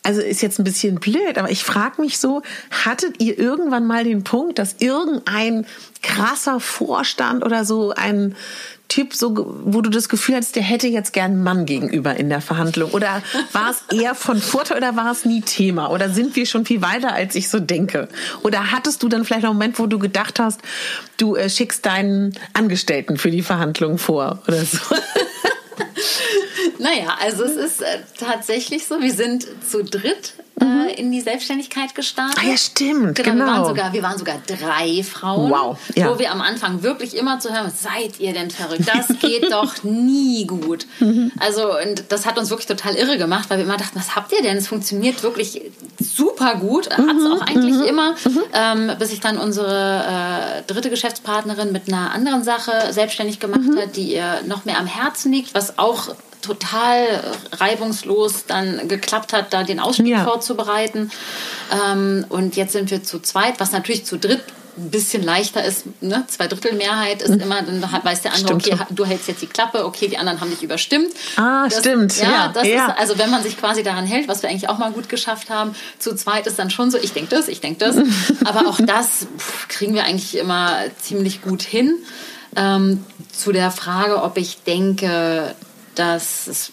also 0.03 0.21
ist 0.21 0.41
jetzt 0.41 0.59
ein 0.59 0.65
bisschen 0.65 0.95
blöd, 0.95 1.37
aber 1.37 1.49
ich 1.49 1.63
frage 1.63 2.01
mich 2.01 2.19
so, 2.19 2.41
hattet 2.69 3.21
ihr 3.21 3.39
irgendwann 3.39 3.87
mal 3.87 4.03
den 4.03 4.25
Punkt, 4.25 4.59
dass 4.59 4.75
irgendein 4.79 5.65
krasser 6.01 6.59
Vorstand 6.59 7.43
oder 7.43 7.63
so 7.63 7.91
ein 7.91 8.35
Typ, 8.87 9.15
so, 9.15 9.55
wo 9.63 9.81
du 9.81 9.89
das 9.89 10.07
Gefühl 10.07 10.35
hattest, 10.35 10.55
der 10.55 10.61
hätte 10.63 10.87
jetzt 10.87 11.13
gern 11.13 11.31
einen 11.31 11.43
Mann 11.43 11.65
gegenüber 11.65 12.15
in 12.15 12.29
der 12.29 12.41
Verhandlung? 12.41 12.91
Oder 12.91 13.23
war 13.51 13.71
es 13.71 13.97
eher 13.97 14.13
von 14.13 14.39
Vorteil 14.39 14.77
oder 14.77 14.95
war 14.95 15.11
es 15.11 15.25
nie 15.25 15.41
Thema? 15.41 15.89
Oder 15.89 16.09
sind 16.09 16.35
wir 16.35 16.45
schon 16.45 16.65
viel 16.65 16.81
weiter, 16.81 17.13
als 17.13 17.33
ich 17.35 17.49
so 17.49 17.59
denke? 17.59 18.07
Oder 18.43 18.71
hattest 18.71 19.01
du 19.01 19.09
dann 19.09 19.25
vielleicht 19.25 19.45
einen 19.45 19.53
Moment, 19.53 19.79
wo 19.79 19.87
du 19.87 19.97
gedacht 19.97 20.39
hast, 20.39 20.61
du 21.17 21.35
äh, 21.35 21.49
schickst 21.49 21.85
deinen 21.85 22.37
Angestellten 22.53 23.17
für 23.17 23.31
die 23.31 23.41
Verhandlung 23.41 23.97
vor 23.97 24.43
oder 24.47 24.63
so? 24.63 24.77
Naja, 26.79 27.17
also 27.21 27.43
es 27.43 27.55
ist 27.55 27.81
äh, 27.81 27.99
tatsächlich 28.17 28.85
so, 28.85 28.99
wir 29.01 29.13
sind 29.13 29.47
zu 29.69 29.83
dritt 29.83 30.33
äh, 30.59 30.65
mhm. 30.65 30.87
in 30.97 31.11
die 31.11 31.21
Selbstständigkeit 31.21 31.95
gestartet. 31.95 32.37
Ah 32.39 32.47
ja, 32.47 32.57
stimmt, 32.57 33.15
genau. 33.15 33.31
genau. 33.31 33.45
Wir, 33.45 33.45
waren 33.45 33.65
sogar, 33.65 33.93
wir 33.93 34.03
waren 34.03 34.17
sogar 34.17 34.35
drei 34.45 35.03
Frauen, 35.03 35.49
wow, 35.49 35.79
ja. 35.95 36.09
wo 36.09 36.19
wir 36.19 36.31
am 36.31 36.41
Anfang 36.41 36.83
wirklich 36.83 37.15
immer 37.15 37.39
zu 37.39 37.51
hören, 37.51 37.71
seid 37.75 38.19
ihr 38.19 38.33
denn 38.33 38.51
verrückt? 38.51 38.83
Das 38.85 39.07
geht 39.19 39.51
doch 39.51 39.83
nie 39.83 40.45
gut. 40.45 40.85
Mhm. 40.99 41.31
Also 41.39 41.79
und 41.79 42.03
das 42.09 42.27
hat 42.27 42.37
uns 42.37 42.51
wirklich 42.51 42.67
total 42.67 42.95
irre 42.95 43.17
gemacht, 43.17 43.49
weil 43.49 43.57
wir 43.57 43.65
immer 43.65 43.77
dachten, 43.77 43.97
was 43.97 44.15
habt 44.15 44.31
ihr 44.31 44.43
denn? 44.43 44.57
Es 44.57 44.67
funktioniert 44.67 45.23
wirklich 45.23 45.61
super 45.99 46.55
gut, 46.55 46.89
hat 46.91 46.99
es 46.99 47.23
mhm. 47.23 47.31
auch 47.31 47.41
eigentlich 47.41 47.75
mhm. 47.75 47.83
immer, 47.83 48.11
mhm. 48.11 48.43
ähm, 48.53 48.91
bis 48.99 49.09
sich 49.09 49.21
dann 49.21 49.37
unsere 49.37 50.61
äh, 50.67 50.71
dritte 50.71 50.91
Geschäftspartnerin 50.91 51.71
mit 51.71 51.87
einer 51.87 52.11
anderen 52.11 52.43
Sache 52.43 52.93
selbstständig 52.93 53.39
gemacht 53.39 53.61
hat, 53.75 53.95
die 53.95 54.13
ihr 54.13 54.41
noch 54.45 54.65
mehr 54.65 54.77
am 54.77 54.85
Herzen 54.85 55.31
liegt, 55.31 55.55
was 55.55 55.79
auch 55.79 56.15
total 56.43 57.23
reibungslos 57.53 58.45
dann 58.45 58.87
geklappt 58.87 59.33
hat, 59.33 59.53
da 59.53 59.63
den 59.63 59.79
Ausstieg 59.79 60.07
ja. 60.07 60.23
vorzubereiten. 60.23 61.11
Ähm, 61.71 62.25
und 62.29 62.55
jetzt 62.55 62.73
sind 62.73 62.91
wir 62.91 63.03
zu 63.03 63.19
zweit, 63.19 63.59
was 63.59 63.71
natürlich 63.71 64.05
zu 64.05 64.17
dritt 64.17 64.43
ein 64.77 64.89
bisschen 64.89 65.23
leichter 65.23 65.63
ist, 65.63 65.85
ne? 66.01 66.25
zwei 66.27 66.47
Drittel 66.47 66.73
Mehrheit 66.73 67.21
ist 67.21 67.35
mhm. 67.35 67.41
immer, 67.41 67.61
dann 67.61 67.81
weiß 67.81 68.23
der 68.23 68.33
andere, 68.33 68.59
stimmt 68.59 68.79
okay, 68.81 68.85
du 68.89 69.05
hältst 69.05 69.27
jetzt 69.27 69.41
die 69.41 69.47
Klappe, 69.47 69.85
okay, 69.85 70.07
die 70.07 70.17
anderen 70.17 70.41
haben 70.41 70.49
dich 70.49 70.63
überstimmt. 70.63 71.09
Ah, 71.35 71.65
das, 71.69 71.79
stimmt. 71.79 72.17
Ja, 72.17 72.31
ja, 72.31 72.47
das 72.47 72.67
ja. 72.67 72.87
Ist, 72.87 72.97
also 72.97 73.17
wenn 73.19 73.29
man 73.29 73.43
sich 73.43 73.57
quasi 73.57 73.83
daran 73.83 74.05
hält, 74.05 74.27
was 74.27 74.41
wir 74.41 74.49
eigentlich 74.49 74.69
auch 74.69 74.79
mal 74.79 74.91
gut 74.91 75.09
geschafft 75.09 75.49
haben, 75.49 75.75
zu 75.99 76.15
zweit 76.15 76.47
ist 76.47 76.57
dann 76.57 76.71
schon 76.71 76.89
so, 76.89 76.97
ich 76.97 77.13
denke 77.13 77.35
das, 77.35 77.47
ich 77.47 77.61
denke 77.61 77.85
das, 77.85 77.97
aber 78.45 78.67
auch 78.67 78.79
das 78.81 79.27
pff, 79.37 79.67
kriegen 79.67 79.93
wir 79.93 80.05
eigentlich 80.05 80.37
immer 80.37 80.77
ziemlich 80.99 81.41
gut 81.43 81.61
hin. 81.61 81.93
Ähm, 82.55 83.03
zu 83.31 83.51
der 83.51 83.71
Frage, 83.71 84.21
ob 84.21 84.37
ich 84.37 84.63
denke, 84.63 85.55
dass 85.95 86.47
es 86.47 86.71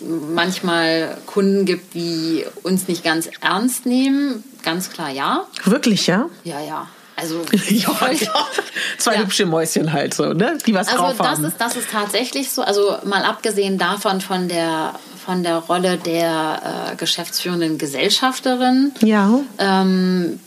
manchmal 0.00 1.16
Kunden 1.26 1.64
gibt, 1.64 1.94
die 1.94 2.44
uns 2.62 2.88
nicht 2.88 3.04
ganz 3.04 3.28
ernst 3.40 3.86
nehmen. 3.86 4.44
Ganz 4.62 4.90
klar 4.90 5.10
ja. 5.10 5.46
Wirklich, 5.64 6.06
ja? 6.06 6.28
Ja, 6.44 6.60
ja. 6.60 6.88
Also 7.16 7.42
ja, 7.68 8.12
ja. 8.12 8.46
zwei 8.98 9.14
ja. 9.14 9.20
hübsche 9.20 9.46
Mäuschen 9.46 9.92
halt 9.92 10.14
so, 10.14 10.32
ne? 10.34 10.58
Die 10.66 10.74
was 10.74 10.88
also 10.88 11.02
drauf 11.02 11.16
das 11.18 11.40
Ist, 11.40 11.60
das 11.60 11.76
ist 11.76 11.90
tatsächlich 11.90 12.50
so. 12.50 12.62
Also 12.62 12.96
mal 13.04 13.24
abgesehen 13.24 13.76
davon 13.78 14.20
von 14.20 14.48
der 14.48 14.94
von 15.24 15.42
der 15.42 15.56
Rolle 15.56 15.98
der 15.98 16.92
äh, 16.92 16.96
geschäftsführenden 16.96 17.76
Gesellschafterin. 17.76 18.92
Ja. 19.02 19.40
Ähm, 19.58 20.38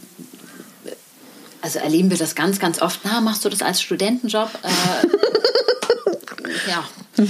also 1.62 1.80
erleben 1.80 2.10
wir 2.10 2.17
das 2.17 2.36
ganz, 2.36 2.60
ganz 2.60 2.82
oft. 2.82 3.02
Na, 3.04 3.21
machst 3.21 3.45
du 3.45 3.50
das 3.50 3.62
als 3.62 3.82
Studentenjob? 3.82 4.50
Äh, 4.63 5.08
ja. 6.68 6.84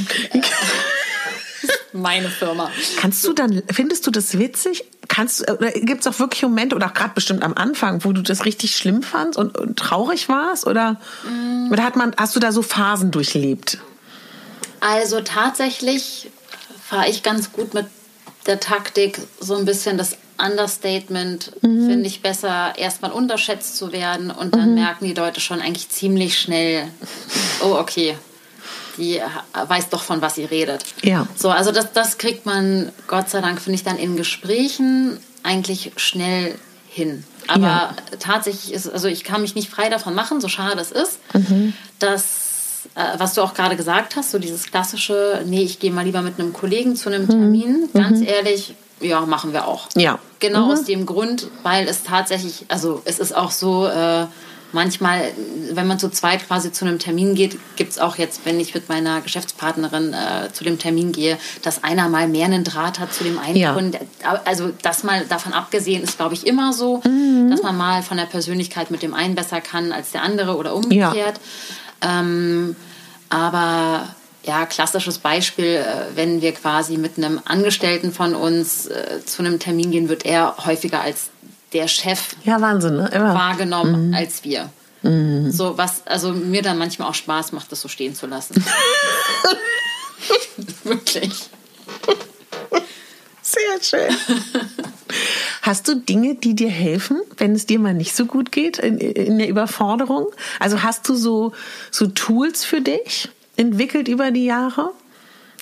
Meine 1.94 2.30
Firma. 2.30 2.72
Kannst 2.98 3.26
du 3.26 3.34
dann, 3.34 3.62
findest 3.70 4.08
du 4.08 4.12
das 4.12 4.38
witzig? 4.38 4.86
Kannst, 5.10 5.50
oder 5.50 5.72
gibt 5.72 6.02
es 6.02 6.08
auch 6.08 6.20
wirklich 6.20 6.42
Momente 6.44 6.76
oder 6.76 6.88
auch 6.88 6.94
gerade 6.94 7.14
bestimmt 7.14 7.44
am 7.44 7.54
Anfang, 7.54 8.06
wo 8.06 8.14
du 8.14 8.22
das 8.22 8.46
richtig 8.46 8.78
schlimm 8.78 9.04
fandst 9.04 9.38
und, 9.38 9.58
und 9.58 9.78
traurig 9.78 10.30
warst? 10.30 10.66
Oder, 10.66 11.02
mm. 11.26 11.72
oder 11.72 11.84
hat 11.84 11.98
man, 11.98 12.16
hast 12.18 12.36
du 12.36 12.40
da 12.40 12.54
so 12.54 12.62
Phasen 12.62 13.12
durchlebt? 13.12 13.78
Also 14.80 15.22
tatsächlich 15.22 16.32
fahre 16.82 17.10
ich 17.10 17.24
ganz 17.24 17.52
gut 17.52 17.74
mit 17.74 17.86
der 18.48 18.60
Taktik, 18.60 19.20
so 19.40 19.56
ein 19.56 19.66
bisschen 19.66 19.98
das 19.98 20.18
Understatement 20.44 21.52
mhm. 21.62 21.88
finde 21.88 22.08
ich 22.08 22.22
besser, 22.22 22.74
erstmal 22.78 23.12
unterschätzt 23.12 23.78
zu 23.78 23.92
werden 23.92 24.32
und 24.32 24.56
dann 24.56 24.70
mhm. 24.70 24.76
merken 24.76 25.06
die 25.06 25.14
Leute 25.14 25.40
schon 25.40 25.62
eigentlich 25.62 25.90
ziemlich 25.90 26.40
schnell, 26.40 26.88
oh 27.64 27.76
okay, 27.76 28.18
die 28.98 29.22
weiß 29.54 29.90
doch 29.90 30.04
von 30.04 30.22
was 30.22 30.36
sie 30.36 30.46
redet. 30.46 30.84
Ja. 31.04 31.28
So, 31.36 31.50
also 31.50 31.72
das, 31.72 31.92
das 31.94 32.18
kriegt 32.18 32.46
man 32.46 32.92
Gott 33.08 33.30
sei 33.30 33.42
Dank, 33.42 33.62
finde 33.62 33.76
ich, 33.76 33.84
dann 33.84 33.98
in 33.98 34.18
Gesprächen 34.18 35.20
eigentlich 35.44 35.92
schnell 35.98 36.56
hin. 36.90 37.24
Aber 37.48 37.66
ja. 37.66 37.96
tatsächlich 38.20 38.74
ist, 38.74 38.90
also 38.90 39.08
ich 39.08 39.24
kann 39.24 39.42
mich 39.42 39.56
nicht 39.56 39.70
frei 39.70 39.90
davon 39.90 40.14
machen, 40.14 40.42
so 40.42 40.48
schade 40.48 40.80
es 40.80 40.92
ist, 40.92 41.20
mhm. 41.34 41.74
dass 42.00 42.52
äh, 42.96 43.20
was 43.20 43.34
du 43.34 43.42
auch 43.42 43.54
gerade 43.54 43.76
gesagt 43.76 44.16
hast, 44.16 44.32
so 44.32 44.40
dieses 44.40 44.66
klassische, 44.66 45.44
nee, 45.46 45.62
ich 45.62 45.80
gehe 45.80 45.92
mal 45.92 46.06
lieber 46.06 46.22
mit 46.22 46.40
einem 46.40 46.54
Kollegen 46.54 46.96
zu 46.96 47.10
einem 47.10 47.24
mhm. 47.24 47.30
Termin, 47.30 47.90
mhm. 47.94 47.94
ganz 47.94 48.22
ehrlich, 48.22 48.76
ja, 49.00 49.22
machen 49.22 49.54
wir 49.54 49.68
auch. 49.68 49.88
Ja. 49.96 50.20
Genau 50.40 50.66
mhm. 50.66 50.72
aus 50.72 50.84
dem 50.84 51.06
Grund, 51.06 51.48
weil 51.64 51.88
es 51.88 52.04
tatsächlich, 52.04 52.66
also 52.68 53.02
es 53.06 53.20
ist 53.20 53.36
auch 53.36 53.52
so, 53.52 53.88
äh, 53.88 54.26
manchmal, 54.74 55.32
wenn 55.72 55.88
man 55.88 56.00
zu 56.00 56.10
zweit 56.10 56.48
quasi 56.48 56.72
zu 56.72 56.86
einem 56.86 57.00
Termin 57.00 57.36
geht, 57.36 57.58
gibt 57.76 57.92
es 57.92 58.00
auch 58.00 58.18
jetzt, 58.18 58.46
wenn 58.46 58.60
ich 58.60 58.74
mit 58.74 58.90
meiner 58.90 59.22
Geschäftspartnerin 59.22 60.14
äh, 60.14 60.52
zu 60.54 60.64
dem 60.64 60.80
Termin 60.80 61.12
gehe, 61.12 61.38
dass 61.62 61.84
einer 61.84 62.10
mal 62.10 62.28
mehr 62.28 62.46
einen 62.46 62.64
Draht 62.64 63.00
hat 63.00 63.14
zu 63.14 63.24
dem 63.24 63.40
einen 63.40 63.58
ja. 63.58 63.74
Kunden. 63.74 63.98
Also 64.46 64.72
das 64.82 65.04
mal 65.04 65.26
davon 65.26 65.54
abgesehen 65.54 66.04
ist, 66.04 66.18
glaube 66.18 66.34
ich, 66.34 66.48
immer 66.48 66.74
so, 66.74 67.02
mhm. 67.04 67.50
dass 67.52 67.62
man 67.64 67.78
mal 67.78 68.04
von 68.04 68.18
der 68.18 68.26
Persönlichkeit 68.26 68.92
mit 68.92 69.02
dem 69.02 69.14
einen 69.14 69.36
besser 69.36 69.62
kann 69.62 69.92
als 69.92 70.12
der 70.12 70.24
andere 70.24 70.56
oder 70.56 70.76
umgekehrt. 70.76 71.40
Ja. 72.04 72.20
Ähm, 72.20 72.76
aber 73.30 74.08
ja, 74.44 74.66
klassisches 74.66 75.20
Beispiel, 75.20 75.76
äh, 75.76 76.16
wenn 76.16 76.42
wir 76.42 76.52
quasi 76.54 76.98
mit 76.98 77.18
einem 77.18 77.40
Angestellten 77.46 78.12
von 78.12 78.36
uns 78.36 78.88
äh, 78.88 79.24
zu 79.26 79.44
einem 79.44 79.60
Termin 79.60 79.92
gehen, 79.92 80.10
wird 80.10 80.26
er 80.26 80.56
häufiger 80.66 81.02
als 81.02 81.30
der 81.74 81.88
Chef 81.88 82.36
ja, 82.44 82.60
Wahnsinn, 82.62 82.98
ne? 82.98 83.10
Immer. 83.14 83.34
wahrgenommen 83.34 84.10
mhm. 84.10 84.14
als 84.14 84.44
wir. 84.44 84.70
Mhm. 85.04 85.52
So 85.52 85.78
was, 85.78 86.06
also 86.06 86.32
mir 86.34 86.62
dann 86.62 86.78
manchmal 86.78 87.10
auch 87.10 87.16
Spaß 87.16 87.54
macht, 87.54 87.72
das 87.72 87.82
so 87.82 87.88
stehen 87.88 88.16
zu 88.16 88.28
lassen. 88.28 88.64
Wirklich. 90.84 91.50
Sehr 93.42 93.82
schön. 93.82 94.16
Hast 95.62 95.88
du 95.88 95.96
Dinge, 95.96 96.36
die 96.36 96.56
dir 96.56 96.70
helfen, 96.70 97.22
wenn 97.38 97.54
es 97.54 97.66
dir 97.66 97.80
mal 97.80 97.94
nicht 97.94 98.16
so 98.16 98.26
gut 98.26 98.52
geht 98.52 98.80
in, 98.80 98.98
in 98.98 99.38
der 99.38 99.50
Überforderung? 99.50 100.28
Also 100.60 100.84
hast 100.84 101.08
du 101.10 101.16
so, 101.16 101.54
so 101.90 102.08
Tools 102.08 102.64
für 102.64 102.82
dich 102.82 103.30
entwickelt 103.58 104.08
über 104.08 104.32
die 104.32 104.46
Jahre? 104.46 104.92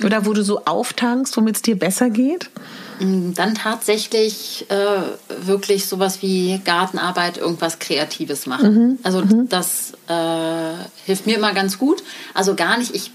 Oder 0.03 0.25
wo 0.25 0.33
du 0.33 0.43
so 0.43 0.63
auftankst, 0.65 1.35
womit 1.35 1.57
es 1.57 1.61
dir 1.61 1.77
besser 1.77 2.09
geht? 2.09 2.49
Mm, 2.99 3.33
dann 3.33 3.55
tatsächlich 3.55 4.65
äh, 4.69 5.45
wirklich 5.45 5.87
sowas 5.87 6.21
wie 6.21 6.59
Gartenarbeit, 6.63 7.37
irgendwas 7.37 7.79
Kreatives 7.79 8.45
machen. 8.45 8.73
Mhm. 8.73 8.99
Also 9.03 9.21
mhm. 9.21 9.49
das 9.49 9.93
äh, 10.07 10.73
hilft 11.05 11.25
mir 11.25 11.37
immer 11.37 11.53
ganz 11.53 11.77
gut. 11.77 12.03
Also 12.33 12.55
gar 12.55 12.77
nicht, 12.77 12.93
ich 12.93 13.11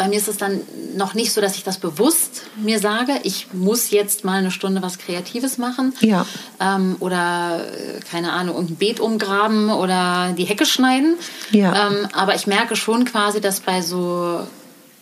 bei 0.00 0.08
mir 0.08 0.16
ist 0.16 0.28
es 0.28 0.38
dann 0.38 0.60
noch 0.96 1.14
nicht 1.14 1.32
so, 1.32 1.40
dass 1.40 1.56
ich 1.56 1.64
das 1.64 1.78
bewusst 1.78 2.42
mir 2.56 2.78
sage, 2.78 3.12
ich 3.22 3.52
muss 3.52 3.90
jetzt 3.90 4.24
mal 4.24 4.38
eine 4.38 4.50
Stunde 4.50 4.82
was 4.82 4.98
Kreatives 4.98 5.58
machen. 5.58 5.94
Ja. 6.00 6.26
Ähm, 6.58 6.96
oder, 7.00 7.66
äh, 7.66 8.00
keine 8.10 8.32
Ahnung, 8.32 8.54
irgendein 8.56 8.76
Beet 8.76 9.00
umgraben 9.00 9.70
oder 9.70 10.32
die 10.36 10.44
Hecke 10.44 10.66
schneiden. 10.66 11.16
Ja. 11.50 11.88
Ähm, 11.88 12.08
aber 12.12 12.34
ich 12.34 12.46
merke 12.46 12.76
schon 12.76 13.04
quasi, 13.04 13.40
dass 13.40 13.60
bei 13.60 13.82
so 13.82 14.40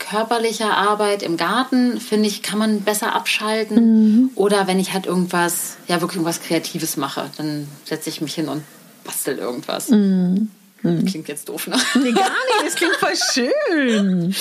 körperlicher 0.09 0.77
Arbeit 0.77 1.23
im 1.23 1.37
Garten, 1.37 2.01
finde 2.01 2.29
ich, 2.29 2.43
kann 2.43 2.59
man 2.59 2.81
besser 2.83 3.15
abschalten. 3.15 3.77
Mhm. 3.77 4.31
Oder 4.35 4.67
wenn 4.67 4.79
ich 4.79 4.93
halt 4.93 5.07
irgendwas, 5.07 5.77
ja, 5.87 6.01
wirklich 6.01 6.17
irgendwas 6.17 6.43
Kreatives 6.43 6.97
mache, 6.97 7.31
dann 7.37 7.69
setze 7.85 8.09
ich 8.09 8.21
mich 8.21 8.35
hin 8.35 8.49
und 8.49 8.63
bastel 9.05 9.39
irgendwas. 9.39 9.91
Mhm. 9.91 10.51
Mhm. 10.83 11.05
Klingt 11.07 11.29
jetzt 11.29 11.49
doof, 11.49 11.67
ne? 11.67 11.77
Nee, 11.95 12.13
gar 12.13 12.25
nicht. 12.25 12.65
Das 12.65 12.75
klingt 12.77 12.97
voll 12.97 13.15
schön. 13.33 14.35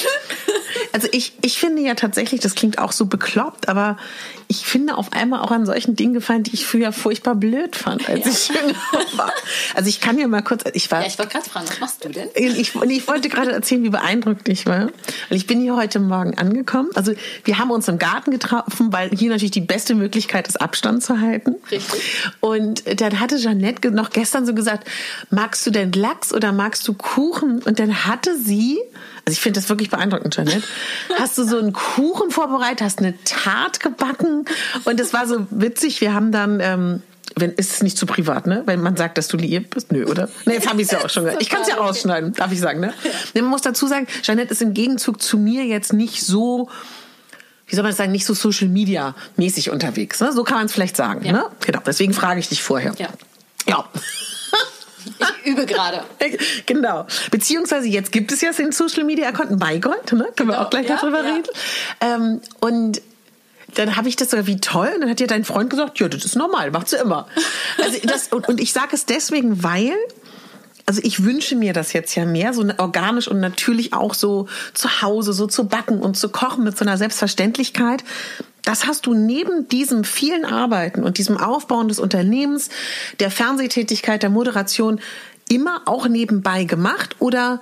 Also 0.93 1.07
ich, 1.11 1.33
ich 1.41 1.57
finde 1.57 1.81
ja 1.81 1.95
tatsächlich, 1.95 2.41
das 2.41 2.55
klingt 2.55 2.77
auch 2.77 2.91
so 2.91 3.05
bekloppt, 3.05 3.69
aber 3.69 3.97
ich 4.49 4.65
finde 4.65 4.95
auf 4.97 5.11
einmal 5.11 5.41
auch 5.41 5.51
an 5.51 5.65
solchen 5.65 5.95
Dingen 5.95 6.13
gefallen, 6.13 6.43
die 6.43 6.53
ich 6.53 6.65
früher 6.65 6.93
furchtbar 6.93 7.35
blöd 7.35 7.75
fand, 7.75 8.07
als 8.07 8.25
ja. 8.25 8.31
ich 8.31 8.47
jünger 8.49 9.17
war. 9.17 9.31
Also 9.75 9.89
ich 9.89 9.99
kann 9.99 10.17
ja 10.17 10.27
mal 10.27 10.41
kurz, 10.41 10.63
ich 10.73 10.89
war. 10.89 11.01
Ja, 11.01 11.07
ich 11.07 11.19
wollte 11.19 11.33
gerade 11.33 11.49
fragen, 11.49 11.67
was 11.67 11.79
machst 11.79 12.05
du 12.05 12.09
denn? 12.09 12.29
Ich, 12.33 12.73
ich 12.75 13.07
wollte 13.07 13.29
gerade 13.29 13.51
erzählen, 13.51 13.83
wie 13.83 13.89
beeindruckt 13.89 14.47
ich 14.47 14.65
war. 14.65 14.83
Und 14.83 14.93
ich 15.29 15.47
bin 15.47 15.59
hier 15.59 15.75
heute 15.75 15.99
Morgen 15.99 16.37
angekommen. 16.37 16.89
Also 16.95 17.13
wir 17.43 17.57
haben 17.57 17.71
uns 17.71 17.87
im 17.87 17.97
Garten 17.97 18.31
getroffen, 18.31 18.93
weil 18.93 19.09
hier 19.09 19.29
natürlich 19.29 19.51
die 19.51 19.61
beste 19.61 19.95
Möglichkeit 19.95 20.47
ist, 20.47 20.61
Abstand 20.61 21.03
zu 21.03 21.19
halten. 21.19 21.55
Richtig. 21.69 22.01
Und 22.39 23.01
dann 23.01 23.19
hatte 23.19 23.37
Jeanette 23.37 23.91
noch 23.91 24.11
gestern 24.11 24.45
so 24.45 24.53
gesagt, 24.53 24.87
magst 25.29 25.65
du 25.65 25.71
denn 25.71 25.91
Lachs 25.91 26.26
oder 26.33 26.51
magst 26.51 26.87
du 26.87 26.93
Kuchen? 26.93 27.61
Und 27.63 27.79
dann 27.79 28.05
hatte 28.05 28.37
sie 28.37 28.79
also 29.25 29.35
ich 29.35 29.41
finde 29.41 29.59
das 29.59 29.67
wirklich 29.67 29.89
beeindruckend, 29.89 30.37
Janet. 30.37 30.63
Hast 31.19 31.37
du 31.37 31.43
so 31.43 31.59
einen 31.59 31.73
Kuchen 31.73 32.31
vorbereitet, 32.31 32.79
hast 32.81 32.99
eine 32.99 33.13
Tart 33.25 33.81
gebacken 33.81 34.45
und 34.85 35.01
es 35.01 35.11
war 35.11 35.27
so 35.27 35.45
witzig. 35.49 35.99
Wir 35.99 36.13
haben 36.13 36.31
dann 36.31 36.61
ähm, 36.61 37.01
wenn 37.35 37.51
ist 37.51 37.73
es 37.73 37.83
nicht 37.83 37.97
zu 37.97 38.05
privat, 38.05 38.47
ne? 38.47 38.63
Wenn 38.65 38.81
man 38.81 38.95
sagt, 38.95 39.17
dass 39.17 39.27
du 39.27 39.35
lieb 39.35 39.71
bist, 39.71 39.91
nö, 39.91 40.05
oder? 40.05 40.29
Ne, 40.45 40.53
jetzt 40.53 40.69
habe 40.69 40.81
ich 40.81 40.87
es 40.87 40.91
ja 40.91 41.03
auch 41.03 41.09
schon 41.09 41.25
gesagt. 41.25 41.41
Ich 41.41 41.49
kann 41.49 41.61
es 41.61 41.67
ja 41.67 41.75
rausschneiden, 41.75 42.33
darf 42.33 42.53
ich 42.53 42.59
sagen, 42.61 42.79
ne? 42.79 42.93
Ja. 43.03 43.41
Man 43.41 43.51
muss 43.51 43.61
dazu 43.61 43.85
sagen, 43.85 44.07
Jeanette 44.21 44.53
ist 44.53 44.61
im 44.61 44.73
Gegenzug 44.73 45.21
zu 45.21 45.37
mir 45.37 45.65
jetzt 45.65 45.91
nicht 45.91 46.23
so 46.23 46.69
wie 47.69 47.75
soll 47.75 47.83
man 47.83 47.91
das 47.91 47.97
sagen, 47.97 48.13
nicht 48.13 48.25
so 48.25 48.33
Social 48.33 48.69
Media 48.69 49.13
mäßig 49.35 49.71
unterwegs. 49.71 50.21
Ne? 50.21 50.31
So 50.31 50.45
kann 50.45 50.55
man 50.55 50.67
es 50.67 50.71
vielleicht 50.71 50.95
sagen. 50.95 51.25
Ja. 51.25 51.33
Ne? 51.33 51.45
Genau. 51.65 51.81
Deswegen 51.85 52.13
frage 52.13 52.39
ich 52.39 52.47
dich 52.47 52.63
vorher. 52.63 52.95
Ja. 52.97 53.09
Ja. 53.67 53.85
Übe 55.57 55.65
gerade. 55.65 56.03
Genau. 56.65 57.05
Beziehungsweise 57.31 57.87
jetzt 57.87 58.11
gibt 58.11 58.31
es 58.31 58.41
ja 58.41 58.51
den 58.51 58.71
Social 58.71 59.03
Media 59.03 59.27
Account 59.29 59.59
bei 59.59 59.77
Gott, 59.79 60.11
ne? 60.11 60.23
Können 60.23 60.33
genau. 60.35 60.53
wir 60.53 60.61
auch 60.61 60.69
gleich 60.69 60.87
ja, 60.87 60.97
darüber 60.97 61.23
ja. 61.23 61.33
reden. 61.33 61.47
Ähm, 62.01 62.41
und 62.59 63.01
dann 63.75 63.95
habe 63.95 64.09
ich 64.09 64.15
das 64.15 64.31
sogar 64.31 64.47
wie 64.47 64.59
toll. 64.59 64.91
Und 64.95 65.01
dann 65.01 65.09
hat 65.09 65.19
ja 65.19 65.27
dein 65.27 65.43
Freund 65.43 65.69
gesagt, 65.69 65.99
ja, 65.99 66.07
das 66.07 66.25
ist 66.25 66.35
normal, 66.35 66.71
macht 66.71 66.89
sie 66.89 66.97
immer. 66.97 67.27
Also 67.83 67.99
das, 68.03 68.27
und, 68.29 68.47
und 68.49 68.59
ich 68.59 68.73
sage 68.73 68.89
es 68.93 69.05
deswegen, 69.05 69.63
weil 69.63 69.93
also 70.87 71.01
ich 71.03 71.23
wünsche 71.23 71.55
mir 71.55 71.73
das 71.73 71.91
jetzt 71.91 72.15
ja 72.15 72.25
mehr, 72.25 72.53
so 72.53 72.65
organisch 72.77 73.27
und 73.27 73.41
natürlich 73.41 73.93
auch 73.93 74.13
so 74.13 74.47
zu 74.73 75.01
Hause, 75.01 75.33
so 75.33 75.45
zu 75.45 75.65
backen 75.67 75.99
und 75.99 76.15
zu 76.15 76.29
kochen 76.29 76.63
mit 76.63 76.77
so 76.77 76.85
einer 76.85 76.97
Selbstverständlichkeit. 76.97 78.05
Das 78.63 78.87
hast 78.87 79.05
du 79.05 79.13
neben 79.13 79.67
diesem 79.67 80.05
vielen 80.05 80.45
Arbeiten 80.45 81.03
und 81.03 81.17
diesem 81.17 81.37
Aufbauen 81.37 81.89
des 81.89 81.99
Unternehmens, 81.99 82.69
der 83.19 83.31
Fernsehtätigkeit, 83.31 84.23
der 84.23 84.29
Moderation 84.29 85.01
immer 85.49 85.81
auch 85.85 86.07
nebenbei 86.07 86.63
gemacht 86.63 87.15
oder 87.19 87.59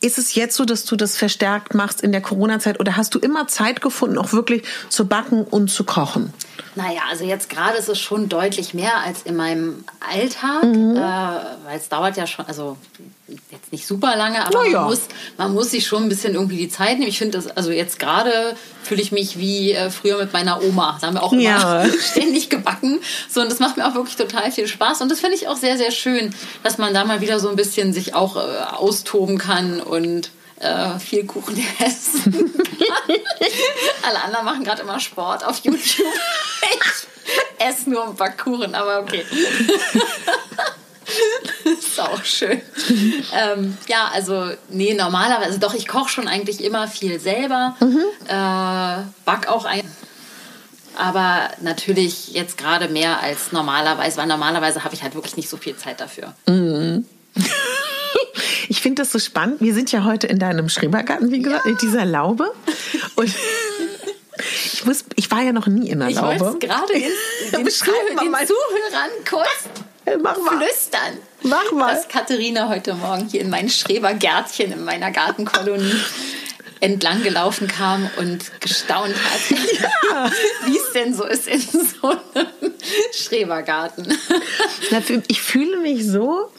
ist 0.00 0.18
es 0.18 0.34
jetzt 0.34 0.56
so, 0.56 0.64
dass 0.64 0.84
du 0.84 0.96
das 0.96 1.16
verstärkt 1.16 1.74
machst 1.74 2.00
in 2.00 2.12
der 2.12 2.20
Corona-Zeit 2.20 2.80
oder 2.80 2.96
hast 2.96 3.14
du 3.14 3.18
immer 3.18 3.48
Zeit 3.48 3.80
gefunden, 3.80 4.18
auch 4.18 4.32
wirklich 4.32 4.62
zu 4.88 5.06
backen 5.06 5.44
und 5.44 5.68
zu 5.68 5.84
kochen? 5.84 6.32
Naja, 6.74 7.00
also 7.10 7.24
jetzt 7.24 7.48
gerade 7.48 7.78
ist 7.78 7.88
es 7.88 7.98
schon 7.98 8.28
deutlich 8.28 8.74
mehr 8.74 8.98
als 8.98 9.22
in 9.22 9.36
meinem 9.36 9.84
Alltag, 10.00 10.64
mhm. 10.64 10.96
äh, 10.96 11.00
weil 11.00 11.78
es 11.78 11.88
dauert 11.88 12.16
ja 12.16 12.26
schon, 12.26 12.46
also 12.46 12.76
jetzt 13.50 13.72
nicht 13.72 13.86
super 13.86 14.16
lange, 14.16 14.44
aber 14.46 14.66
ja. 14.66 14.80
man, 14.80 14.90
muss, 14.90 15.00
man 15.36 15.52
muss 15.52 15.70
sich 15.70 15.86
schon 15.86 16.04
ein 16.04 16.08
bisschen 16.08 16.34
irgendwie 16.34 16.56
die 16.56 16.68
Zeit 16.68 16.98
nehmen. 16.98 17.08
Ich 17.08 17.18
finde 17.18 17.38
das, 17.38 17.48
also 17.48 17.70
jetzt 17.70 17.98
gerade 17.98 18.56
fühle 18.82 19.02
ich 19.02 19.10
mich 19.10 19.38
wie 19.38 19.72
äh, 19.72 19.90
früher 19.90 20.18
mit 20.18 20.32
meiner 20.32 20.62
Oma. 20.62 20.96
Da 21.00 21.08
haben 21.08 21.14
wir 21.14 21.22
auch 21.22 21.32
immer 21.32 21.42
ja. 21.42 21.86
ständig 22.10 22.50
gebacken. 22.50 23.00
So, 23.28 23.40
und 23.40 23.50
das 23.50 23.58
macht 23.58 23.76
mir 23.76 23.86
auch 23.86 23.94
wirklich 23.94 24.16
total 24.16 24.52
viel 24.52 24.68
Spaß. 24.68 25.00
Und 25.00 25.10
das 25.10 25.20
finde 25.20 25.36
ich 25.36 25.48
auch 25.48 25.56
sehr, 25.56 25.76
sehr 25.76 25.90
schön, 25.90 26.34
dass 26.62 26.78
man 26.78 26.94
da 26.94 27.04
mal 27.04 27.20
wieder 27.20 27.40
so 27.40 27.48
ein 27.48 27.56
bisschen 27.56 27.92
sich 27.92 28.14
auch 28.14 28.36
äh, 28.36 28.40
austoben 28.76 29.38
kann 29.38 29.80
und 29.80 30.30
äh, 30.60 30.98
viel 31.00 31.26
Kuchen 31.26 31.62
essen 31.80 32.32
kann. 32.78 33.16
Alle 34.08 34.22
anderen 34.22 34.44
machen 34.44 34.64
gerade 34.64 34.82
immer 34.82 35.00
Sport 35.00 35.44
auf 35.44 35.58
YouTube. 35.64 36.06
ich 36.62 37.66
esse 37.66 37.90
nur 37.90 38.06
ein 38.06 38.14
paar 38.14 38.30
Kuchen, 38.36 38.74
aber 38.74 39.00
okay. 39.00 39.24
ist 41.64 42.00
auch 42.00 42.24
schön. 42.24 42.60
ähm, 43.34 43.76
ja, 43.88 44.10
also, 44.12 44.50
nee, 44.68 44.94
normalerweise, 44.94 45.46
also 45.46 45.58
doch, 45.58 45.74
ich 45.74 45.86
koche 45.86 46.08
schon 46.08 46.28
eigentlich 46.28 46.62
immer 46.62 46.88
viel 46.88 47.20
selber. 47.20 47.76
Mhm. 47.80 48.02
Äh, 48.26 49.04
back 49.24 49.48
auch 49.48 49.64
ein. 49.64 49.88
Aber 50.96 51.50
natürlich 51.60 52.32
jetzt 52.32 52.56
gerade 52.56 52.88
mehr 52.88 53.20
als 53.20 53.52
normalerweise, 53.52 54.16
weil 54.16 54.26
normalerweise 54.26 54.82
habe 54.82 54.94
ich 54.94 55.02
halt 55.02 55.14
wirklich 55.14 55.36
nicht 55.36 55.48
so 55.48 55.56
viel 55.56 55.76
Zeit 55.76 56.00
dafür. 56.00 56.34
Mhm. 56.46 57.06
Ich 58.68 58.80
finde 58.80 59.02
das 59.02 59.12
so 59.12 59.18
spannend. 59.18 59.60
Wir 59.60 59.74
sind 59.74 59.92
ja 59.92 60.04
heute 60.04 60.26
in 60.26 60.38
deinem 60.38 60.68
Schrebergarten, 60.68 61.30
wie 61.30 61.40
gesagt, 61.40 61.66
ja. 61.66 61.70
in 61.70 61.78
dieser 61.78 62.04
Laube. 62.04 62.52
Und 63.14 63.32
ich, 64.72 64.84
muss, 64.84 65.04
ich 65.14 65.30
war 65.30 65.42
ja 65.42 65.52
noch 65.52 65.66
nie 65.66 65.88
in 65.88 66.00
der 66.00 66.08
ich 66.08 66.16
Laube. 66.16 66.34
Ich 66.34 66.40
wollte 66.40 66.66
gerade 66.66 66.92
den, 66.92 67.02
den, 67.52 67.64
den 67.64 67.72
Zuhörern 67.72 69.10
kurz 69.28 69.85
Mach 70.22 70.38
mal. 70.38 70.58
flüstern. 70.58 71.18
Mach 71.42 71.72
mal. 71.72 71.94
Dass 71.94 72.08
Katharina 72.08 72.68
heute 72.68 72.94
Morgen 72.94 73.26
hier 73.28 73.40
in 73.40 73.50
mein 73.50 73.68
Schrebergärtchen 73.68 74.72
in 74.72 74.84
meiner 74.84 75.10
Gartenkolonie 75.10 76.00
entlang 76.80 77.22
gelaufen 77.22 77.68
kam 77.68 78.08
und 78.16 78.60
gestaunt 78.60 79.14
hat, 79.14 79.58
ja. 80.10 80.30
wie 80.66 80.76
es 80.76 80.92
denn 80.92 81.14
so 81.14 81.24
ist 81.24 81.48
in 81.48 81.60
so 81.60 82.10
einem 82.10 82.72
Schrebergarten. 83.12 84.06
Ich 85.28 85.40
fühle 85.40 85.78
mich 85.78 86.06
so, 86.06 86.50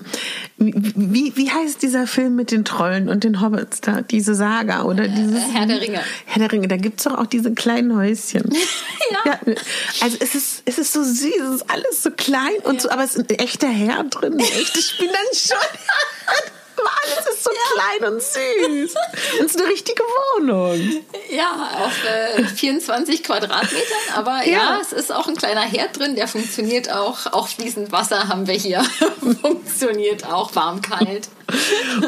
wie, 0.57 1.34
wie 1.36 1.51
heißt 1.51 1.82
dieser 1.84 2.07
Film 2.07 2.36
mit 2.36 2.51
den 2.51 2.65
Trollen 2.65 3.09
und 3.09 3.24
den 3.24 3.41
Hobbits 3.41 3.82
da? 3.82 4.01
Diese 4.01 4.34
Saga 4.34 4.84
oder 4.84 5.03
äh, 5.03 5.09
dieses. 5.09 5.43
Herr 5.53 5.68
der 5.68 5.82
Ringe. 5.82 6.01
Herr 6.26 6.39
der 6.39 6.51
Ringe, 6.51 6.68
da 6.68 6.78
gibt 6.78 6.99
es 6.99 7.03
doch 7.03 7.18
auch 7.18 7.28
diese 7.28 7.53
kleinen 7.53 7.95
Häuschen. 7.95 8.49
ja. 9.26 9.39
ja. 9.45 9.55
Also 10.01 10.18
es 10.20 10.34
ist, 10.34 10.63
es 10.65 10.80
ist 10.80 10.93
so 10.93 11.03
süß, 11.03 11.15
es 11.15 11.55
ist 11.61 11.70
alles 11.70 12.01
so 12.01 12.09
klein 12.11 12.57
und 12.63 12.76
ja. 12.76 12.80
so, 12.82 12.89
aber 12.89 13.03
es 13.03 13.15
ist 13.15 13.30
ein 13.30 13.39
echter 13.39 13.70
Herr 13.70 14.03
drin, 14.05 14.34
eine 14.34 14.43
echte 14.43 14.82
schon. 14.82 15.57
Alles 16.86 17.36
ist 17.36 17.43
so 17.43 17.51
ja. 17.51 17.97
klein 17.97 18.13
und 18.13 18.21
süß. 18.21 18.95
Es 19.39 19.45
ist 19.45 19.59
eine 19.59 19.69
richtige 19.69 20.01
Wohnung. 20.03 21.03
Ja, 21.30 21.69
auf 21.84 21.93
äh, 22.05 22.43
24 22.43 23.23
Quadratmetern. 23.23 23.82
Aber 24.15 24.45
ja. 24.45 24.51
ja. 24.51 24.80
es 24.82 24.93
ist 24.93 25.11
auch 25.11 25.28
ein 25.28 25.36
kleiner 25.36 25.61
Herd 25.61 25.97
drin, 25.97 26.15
der 26.15 26.28
funktioniert 26.28 26.91
auch. 26.91 27.28
Auch 27.34 27.47
fließend 27.47 27.91
Wasser 27.91 28.28
haben 28.28 28.47
wir 28.47 28.55
hier. 28.55 28.84
funktioniert 29.41 30.25
auch 30.25 30.55
warm, 30.55 30.82
kalt. 30.82 31.30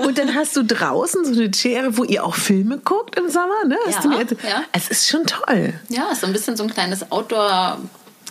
Und 0.05 0.17
dann 0.17 0.35
hast 0.35 0.55
du 0.55 0.63
draußen 0.63 1.25
so 1.25 1.31
eine 1.39 1.53
Schere, 1.53 1.97
wo 1.97 2.03
ihr 2.03 2.23
auch 2.23 2.35
Filme 2.35 2.77
guckt 2.77 3.17
im 3.17 3.29
Sommer, 3.29 3.65
ne? 3.65 3.77
Ja, 3.87 4.49
ja. 4.49 4.63
Es 4.71 4.89
ist 4.89 5.07
schon 5.07 5.25
toll. 5.25 5.73
Ja, 5.89 6.11
ist 6.11 6.21
so 6.21 6.27
ein 6.27 6.33
bisschen 6.33 6.57
so 6.57 6.63
ein 6.63 6.69
kleines 6.69 7.11
Outdoor- 7.11 7.77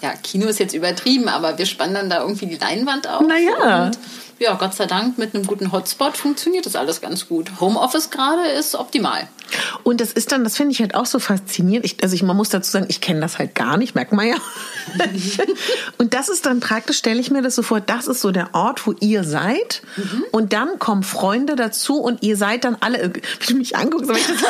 ja, 0.02 0.12
Kino 0.22 0.46
ist 0.46 0.58
jetzt 0.58 0.74
übertrieben, 0.74 1.28
aber 1.28 1.58
wir 1.58 1.66
spannen 1.66 1.94
dann 1.94 2.10
da 2.10 2.20
irgendwie 2.22 2.46
die 2.46 2.56
Leinwand 2.56 3.08
auf. 3.08 3.20
Naja. 3.22 3.86
Und 3.86 3.98
ja, 4.38 4.54
Gott 4.54 4.74
sei 4.74 4.86
Dank 4.86 5.18
mit 5.18 5.34
einem 5.34 5.46
guten 5.46 5.72
Hotspot 5.72 6.16
funktioniert 6.16 6.66
das 6.66 6.76
alles 6.76 7.00
ganz 7.00 7.28
gut. 7.28 7.60
Homeoffice 7.60 8.10
gerade 8.10 8.46
ist 8.48 8.74
optimal. 8.74 9.28
Und 9.82 10.00
das 10.00 10.12
ist 10.12 10.32
dann, 10.32 10.44
das 10.44 10.56
finde 10.56 10.72
ich 10.72 10.80
halt 10.80 10.94
auch 10.94 11.06
so 11.06 11.18
faszinierend. 11.18 11.84
Ich, 11.84 12.02
also 12.02 12.14
ich, 12.14 12.22
man 12.22 12.36
muss 12.36 12.50
dazu 12.50 12.70
sagen, 12.70 12.86
ich 12.88 13.00
kenne 13.00 13.20
das 13.20 13.38
halt 13.38 13.54
gar 13.54 13.76
nicht, 13.76 13.94
merkt 13.94 14.12
man 14.12 14.26
ja. 14.28 14.36
und 15.98 16.14
das 16.14 16.28
ist 16.28 16.46
dann 16.46 16.60
praktisch, 16.60 16.98
stelle 16.98 17.20
ich 17.20 17.30
mir 17.30 17.42
das 17.42 17.54
so 17.54 17.62
vor, 17.62 17.80
das 17.80 18.06
ist 18.06 18.20
so 18.20 18.30
der 18.30 18.54
Ort, 18.54 18.86
wo 18.86 18.94
ihr 19.00 19.24
seid. 19.24 19.82
Mhm. 19.96 20.24
Und 20.32 20.52
dann 20.52 20.78
kommen 20.78 21.02
Freunde 21.02 21.56
dazu 21.56 22.00
und 22.00 22.22
ihr 22.22 22.36
seid 22.36 22.64
dann 22.64 22.76
alle, 22.80 23.12
wie 23.14 23.46
du 23.46 23.56
mich 23.56 23.76
anguckst, 23.76 24.10
aber 24.10 24.18
ich 24.18 24.26
das, 24.26 24.36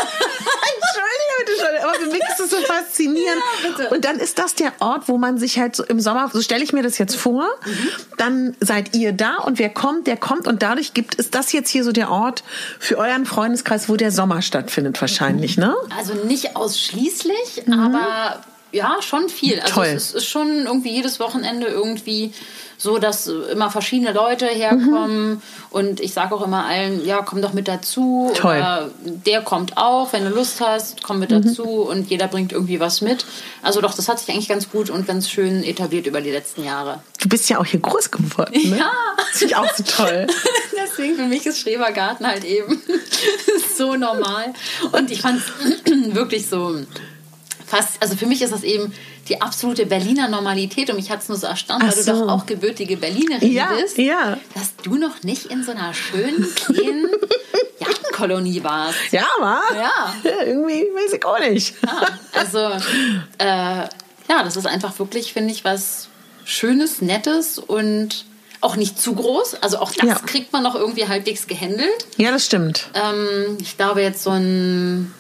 Entschuldige 0.79 1.29
bitte 1.39 1.53
schon, 1.59 1.85
aber 1.85 1.95
für 1.95 2.07
mich 2.07 2.23
ist 2.29 2.41
das 2.41 2.51
so 2.51 2.57
faszinierend. 2.67 3.43
Ja, 3.79 3.89
und 3.91 4.05
dann 4.05 4.19
ist 4.19 4.39
das 4.39 4.55
der 4.55 4.73
Ort, 4.81 5.09
wo 5.09 5.19
man 5.19 5.39
sich 5.39 5.59
halt 5.59 5.77
so 5.77 5.85
im 5.85 6.01
Sommer, 6.01 6.31
so 6.33 6.43
stelle 6.43 6.65
ich 6.65 6.73
mir 6.73 6.83
das 6.83 6.99
jetzt 6.99 7.17
vor, 7.17 7.47
mhm. 7.65 7.89
dann 8.17 8.57
seid 8.61 8.95
ihr 8.97 9.13
da 9.13 9.37
und 9.37 9.59
wer 9.59 9.71
kommt, 9.79 10.07
der 10.07 10.19
kommt 10.19 10.47
und 10.47 10.63
dadurch 10.63 10.93
gibt 10.93 11.19
es 11.19 11.31
das 11.31 11.53
jetzt 11.53 11.71
hier 11.71 11.85
so 11.85 11.93
der 11.93 12.11
Ort 12.11 12.43
für 12.79 12.99
euren 12.99 13.25
Freundeskreis, 13.25 13.89
wo 13.89 13.97
der 13.97 14.13
Sommer 14.13 14.43
stattfindet 14.43 15.01
wahrscheinlich, 15.01 15.57
ne? 15.57 15.75
Also 15.97 16.13
nicht 16.27 16.57
ausschließlich, 16.57 17.63
mhm. 17.67 17.73
aber 17.73 18.43
ja, 18.73 18.97
schon 19.01 19.29
viel. 19.29 19.61
Also 19.61 19.75
Toll. 19.75 19.87
es 19.87 20.13
ist 20.13 20.27
schon 20.27 20.67
irgendwie 20.67 20.91
jedes 20.91 21.21
Wochenende 21.21 21.67
irgendwie 21.67 22.33
so, 22.79 22.99
dass 22.99 23.27
immer 23.27 23.71
verschiedene 23.71 24.13
Leute 24.13 24.47
herkommen 24.47 25.31
mhm. 25.31 25.43
und 25.71 26.01
ich 26.01 26.13
sage 26.13 26.33
auch 26.35 26.47
immer 26.47 26.65
allen, 26.65 27.05
ja, 27.05 27.23
komm 27.23 27.43
doch 27.43 27.53
mit 27.53 27.67
dazu. 27.67 28.31
Toll. 28.35 28.57
Oder 28.57 28.91
der 29.03 29.43
kommt 29.43 29.77
auch, 29.77 30.13
wenn 30.13 30.25
du 30.25 30.31
Lust 30.31 30.61
hast, 30.61 31.03
komm 31.03 31.19
mit 31.19 31.31
mhm. 31.31 31.43
dazu 31.43 31.65
und 31.65 32.09
jeder 32.09 32.29
bringt 32.29 32.53
irgendwie 32.53 32.79
was 32.79 33.01
mit. 33.01 33.27
Also 33.63 33.81
doch, 33.81 33.95
das 33.95 34.09
hat 34.09 34.21
sich 34.21 34.29
eigentlich 34.31 34.49
ganz 34.49 34.71
gut 34.71 34.91
und 34.91 35.09
ganz 35.09 35.29
schön 35.29 35.65
etabliert 35.65 36.07
über 36.07 36.21
die 36.21 36.31
letzten 36.31 36.65
Jahre. 36.65 37.03
Du 37.21 37.29
bist 37.29 37.51
ja 37.51 37.59
auch 37.59 37.67
hier 37.67 37.81
groß 37.81 38.13
geworden, 38.13 38.71
ne? 38.71 38.79
Ja. 38.79 38.93
Das 39.17 39.39
finde 39.39 39.55
ich 39.55 39.57
auch 39.57 39.75
so 39.75 39.83
toll. 39.83 40.27
Deswegen 40.81 41.17
für 41.17 41.27
mich 41.27 41.45
ist 41.47 41.59
Schrebergarten 41.59 42.27
halt 42.27 42.45
eben 42.45 42.81
so 43.77 43.97
normal. 43.97 44.55
Und 44.93 45.11
ich 45.11 45.21
fand 45.21 45.41
es 45.41 45.93
wirklich 46.15 46.49
so 46.49 46.79
fast, 47.69 48.03
also 48.03 48.17
für 48.17 48.27
mich 48.27 48.43
ist 48.43 48.53
das 48.53 48.63
eben 48.63 48.93
die 49.29 49.41
absolute 49.41 49.87
Berliner 49.87 50.29
Normalität 50.29 50.91
und 50.91 50.97
mich 50.97 51.11
hat 51.11 51.21
es 51.21 51.29
nur 51.29 51.37
so 51.37 51.47
erstaunt, 51.47 51.83
weil 51.83 51.93
so. 51.93 52.13
du 52.13 52.19
doch 52.21 52.33
auch 52.33 52.47
gebürtige 52.47 52.97
Berlinerin 52.97 53.53
ja, 53.53 53.73
bist, 53.75 53.99
ja. 53.99 54.39
dass 54.55 54.75
du 54.83 54.97
noch 54.97 55.23
nicht 55.23 55.47
in 55.47 55.63
so 55.63 55.73
einer 55.73 55.93
schönen, 55.93 56.47
kleinen 56.55 57.09
Jagdkolonie 57.79 58.63
warst. 58.65 59.13
Ja, 59.13 59.27
war? 59.39 59.63
Ja. 59.75 60.15
ja. 60.25 60.45
Irgendwie 60.47 60.87
weiß 60.95 61.13
ich 61.13 61.25
auch 61.25 61.39
nicht. 61.39 61.75
Ja, 61.85 62.07
also, 62.33 62.59
äh, 63.39 63.89
ja, 64.29 64.43
das 64.43 64.57
ist 64.57 64.67
einfach 64.67 64.99
wirklich, 64.99 65.33
finde 65.33 65.53
ich, 65.53 65.65
was 65.65 66.09
Schönes, 66.45 67.03
Nettes 67.03 67.59
und 67.59 68.25
auch 68.61 68.77
nicht 68.77 68.99
zu 69.01 69.15
groß. 69.15 69.57
Also 69.63 69.79
auch 69.79 69.93
das 69.93 70.09
ja. 70.09 70.15
kriegt 70.15 70.53
man 70.53 70.63
noch 70.63 70.75
irgendwie 70.75 71.07
halbwegs 71.07 71.47
gehandelt. 71.47 72.07
Ja, 72.17 72.31
das 72.31 72.47
stimmt. 72.47 72.89
Ähm, 72.95 73.59
ich 73.61 73.77
glaube 73.77 74.03
jetzt 74.03 74.23
so 74.23 74.31
ein 74.31 75.15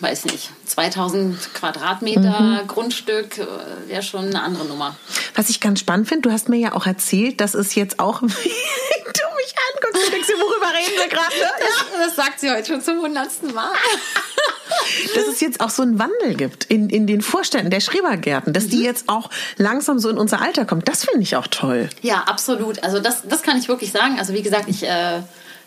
weiß 0.00 0.26
nicht, 0.26 0.50
2000 0.66 1.54
Quadratmeter 1.54 2.40
mhm. 2.40 2.66
Grundstück 2.66 3.38
äh, 3.38 3.46
wäre 3.88 4.02
schon 4.02 4.26
eine 4.26 4.42
andere 4.42 4.66
Nummer. 4.66 4.96
Was 5.34 5.48
ich 5.48 5.60
ganz 5.60 5.80
spannend 5.80 6.08
finde, 6.08 6.28
du 6.28 6.32
hast 6.32 6.48
mir 6.48 6.58
ja 6.58 6.72
auch 6.72 6.86
erzählt, 6.86 7.40
dass 7.40 7.54
es 7.54 7.74
jetzt 7.74 7.98
auch, 7.98 8.20
du 8.20 8.26
mich 8.26 9.54
anguckst, 9.74 10.06
du 10.06 10.10
denkst, 10.10 10.28
worüber 10.28 10.66
reden 10.76 10.96
wir 10.96 11.08
gerade? 11.08 11.34
Ne? 11.34 11.50
Das, 11.58 12.06
das, 12.06 12.16
sagt 12.16 12.40
sie 12.40 12.50
heute 12.50 12.66
schon 12.66 12.82
zum 12.82 13.00
hundertsten 13.00 13.54
Mal. 13.54 13.72
dass 15.14 15.26
es 15.26 15.40
jetzt 15.40 15.60
auch 15.60 15.70
so 15.70 15.82
einen 15.82 15.98
Wandel 15.98 16.34
gibt 16.34 16.64
in, 16.64 16.90
in 16.90 17.06
den 17.06 17.22
Vorständen 17.22 17.70
der 17.70 17.80
Schrebergärten, 17.80 18.52
dass 18.52 18.64
mhm. 18.64 18.70
die 18.70 18.82
jetzt 18.82 19.08
auch 19.08 19.30
langsam 19.56 19.98
so 19.98 20.08
in 20.10 20.18
unser 20.18 20.42
Alter 20.42 20.64
kommen. 20.64 20.82
Das 20.84 21.04
finde 21.04 21.22
ich 21.22 21.36
auch 21.36 21.46
toll. 21.46 21.88
Ja, 22.02 22.24
absolut. 22.26 22.82
Also 22.84 23.00
das, 23.00 23.22
das 23.28 23.42
kann 23.42 23.58
ich 23.58 23.68
wirklich 23.68 23.92
sagen. 23.92 24.18
Also 24.18 24.34
wie 24.34 24.42
gesagt, 24.42 24.68
ich... 24.68 24.82
Äh, 24.82 25.22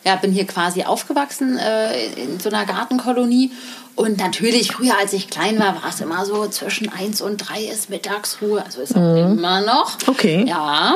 ja, 0.06 0.16
bin 0.16 0.32
hier 0.32 0.48
quasi 0.48 0.84
aufgewachsen 0.84 1.58
äh, 1.58 2.06
in 2.14 2.40
so 2.40 2.50
einer 2.50 2.66
Gartenkolonie. 2.66 3.52
Und 4.00 4.18
natürlich, 4.18 4.72
früher, 4.72 4.98
als 4.98 5.12
ich 5.12 5.30
klein 5.30 5.60
war, 5.60 5.76
war 5.76 5.90
es 5.90 6.00
immer 6.00 6.26
so, 6.26 6.48
zwischen 6.48 6.88
eins 6.88 7.20
und 7.20 7.36
drei 7.36 7.66
ist 7.66 7.90
Mittagsruhe. 7.90 8.64
Also 8.64 8.80
ist 8.80 8.96
auch 8.96 9.02
mhm. 9.02 9.38
immer 9.38 9.60
noch. 9.60 9.98
Okay. 10.08 10.46
Ja. 10.48 10.96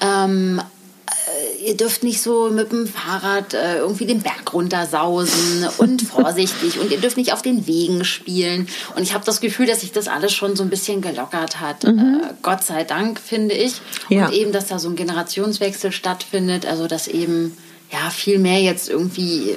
Ähm, 0.00 0.60
äh, 1.06 1.68
ihr 1.68 1.76
dürft 1.76 2.02
nicht 2.02 2.20
so 2.20 2.50
mit 2.50 2.72
dem 2.72 2.88
Fahrrad 2.88 3.54
äh, 3.54 3.76
irgendwie 3.76 4.04
den 4.04 4.22
Berg 4.22 4.52
runtersausen 4.52 5.68
und 5.78 6.02
vorsichtig 6.10 6.80
und 6.80 6.90
ihr 6.90 6.98
dürft 6.98 7.18
nicht 7.18 7.32
auf 7.32 7.42
den 7.42 7.68
Wegen 7.68 8.04
spielen. 8.04 8.66
Und 8.96 9.04
ich 9.04 9.14
habe 9.14 9.24
das 9.24 9.40
Gefühl, 9.40 9.66
dass 9.66 9.82
sich 9.82 9.92
das 9.92 10.08
alles 10.08 10.32
schon 10.32 10.56
so 10.56 10.64
ein 10.64 10.70
bisschen 10.70 11.02
gelockert 11.02 11.60
hat. 11.60 11.84
Mhm. 11.84 12.20
Äh, 12.20 12.34
Gott 12.42 12.64
sei 12.64 12.82
Dank, 12.82 13.20
finde 13.20 13.54
ich. 13.54 13.80
Ja. 14.08 14.26
Und 14.26 14.32
eben, 14.32 14.50
dass 14.50 14.66
da 14.66 14.80
so 14.80 14.88
ein 14.88 14.96
Generationswechsel 14.96 15.92
stattfindet, 15.92 16.66
also 16.66 16.88
dass 16.88 17.06
eben 17.06 17.56
ja, 17.92 18.10
viel 18.10 18.38
mehr 18.38 18.60
jetzt 18.60 18.88
irgendwie 18.88 19.50
äh, 19.50 19.56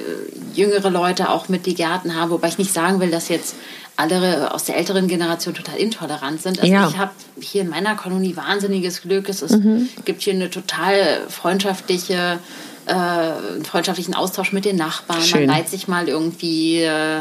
jüngere 0.54 0.90
Leute 0.90 1.30
auch 1.30 1.48
mit 1.48 1.66
die 1.66 1.74
Gärten 1.74 2.14
haben, 2.16 2.30
wobei 2.30 2.48
ich 2.48 2.58
nicht 2.58 2.72
sagen 2.72 3.00
will, 3.00 3.10
dass 3.10 3.28
jetzt 3.28 3.54
alle 3.96 4.52
aus 4.52 4.64
der 4.64 4.76
älteren 4.76 5.06
Generation 5.06 5.54
total 5.54 5.76
intolerant 5.76 6.42
sind. 6.42 6.58
Also 6.60 6.72
ja. 6.72 6.88
ich 6.88 6.98
habe 6.98 7.12
hier 7.40 7.62
in 7.62 7.68
meiner 7.68 7.94
Kolonie 7.94 8.36
wahnsinniges 8.36 9.02
Glück. 9.02 9.28
Es 9.28 9.40
ist, 9.40 9.62
mhm. 9.62 9.88
gibt 10.04 10.22
hier 10.22 10.32
eine 10.32 10.50
total 10.50 11.22
freundschaftliche, 11.28 12.40
äh, 12.86 13.64
freundschaftlichen 13.64 14.14
Austausch 14.14 14.52
mit 14.52 14.64
den 14.64 14.76
Nachbarn. 14.76 15.22
Schön. 15.22 15.46
Man 15.46 15.56
leiht 15.56 15.68
sich 15.68 15.86
mal 15.86 16.08
irgendwie 16.08 16.82
äh, 16.82 17.20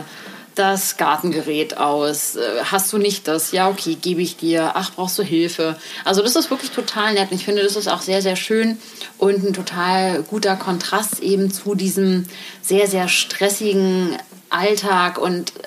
das 0.55 0.97
Gartengerät 0.97 1.77
aus. 1.77 2.35
Äh, 2.35 2.63
hast 2.63 2.91
du 2.93 2.97
nicht 2.97 3.27
das? 3.27 3.51
Ja, 3.51 3.69
okay, 3.69 3.95
gebe 3.95 4.21
ich 4.21 4.37
dir. 4.37 4.71
Ach, 4.75 4.91
brauchst 4.95 5.17
du 5.19 5.23
Hilfe? 5.23 5.77
Also 6.05 6.21
das 6.21 6.35
ist 6.35 6.49
wirklich 6.49 6.71
total 6.71 7.13
nett. 7.13 7.29
Ich 7.31 7.45
finde, 7.45 7.63
das 7.63 7.75
ist 7.75 7.87
auch 7.87 8.01
sehr, 8.01 8.21
sehr 8.21 8.35
schön 8.35 8.77
und 9.17 9.43
ein 9.43 9.53
total 9.53 10.23
guter 10.23 10.55
Kontrast 10.55 11.19
eben 11.21 11.51
zu 11.51 11.75
diesem 11.75 12.25
sehr, 12.61 12.87
sehr 12.87 13.07
stressigen 13.07 14.17
Alltag 14.49 15.17
und 15.17 15.51
äh, 15.57 15.61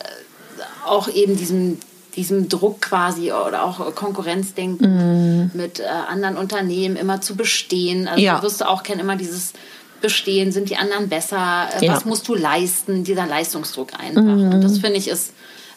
auch 0.85 1.09
eben 1.09 1.37
diesem 1.37 1.79
diesem 2.17 2.49
Druck 2.49 2.81
quasi 2.81 3.31
oder 3.33 3.63
auch 3.63 3.95
Konkurrenzdenken 3.95 5.45
mm. 5.45 5.51
mit 5.53 5.81
äh, 5.81 5.85
anderen 5.85 6.37
Unternehmen 6.39 6.97
immer 6.97 7.21
zu 7.21 7.37
bestehen. 7.37 8.09
Also 8.09 8.23
ja. 8.23 8.37
du 8.37 8.43
wirst 8.43 8.63
du 8.63 8.69
auch 8.69 8.83
kennen, 8.83 9.01
immer 9.01 9.17
dieses 9.17 9.53
bestehen? 10.01 10.53
Sind 10.53 10.71
die 10.71 10.77
anderen 10.77 11.09
besser? 11.09 11.69
Ja. 11.81 11.95
Was 11.95 12.05
musst 12.05 12.29
du 12.29 12.35
leisten? 12.35 13.05
Dieser 13.05 13.27
Leistungsdruck 13.27 13.99
einfach. 13.99 14.23
Mhm. 14.23 14.53
Und 14.55 14.61
das 14.63 14.79
finde 14.79 14.99
ich 14.99 15.09
ist 15.09 15.33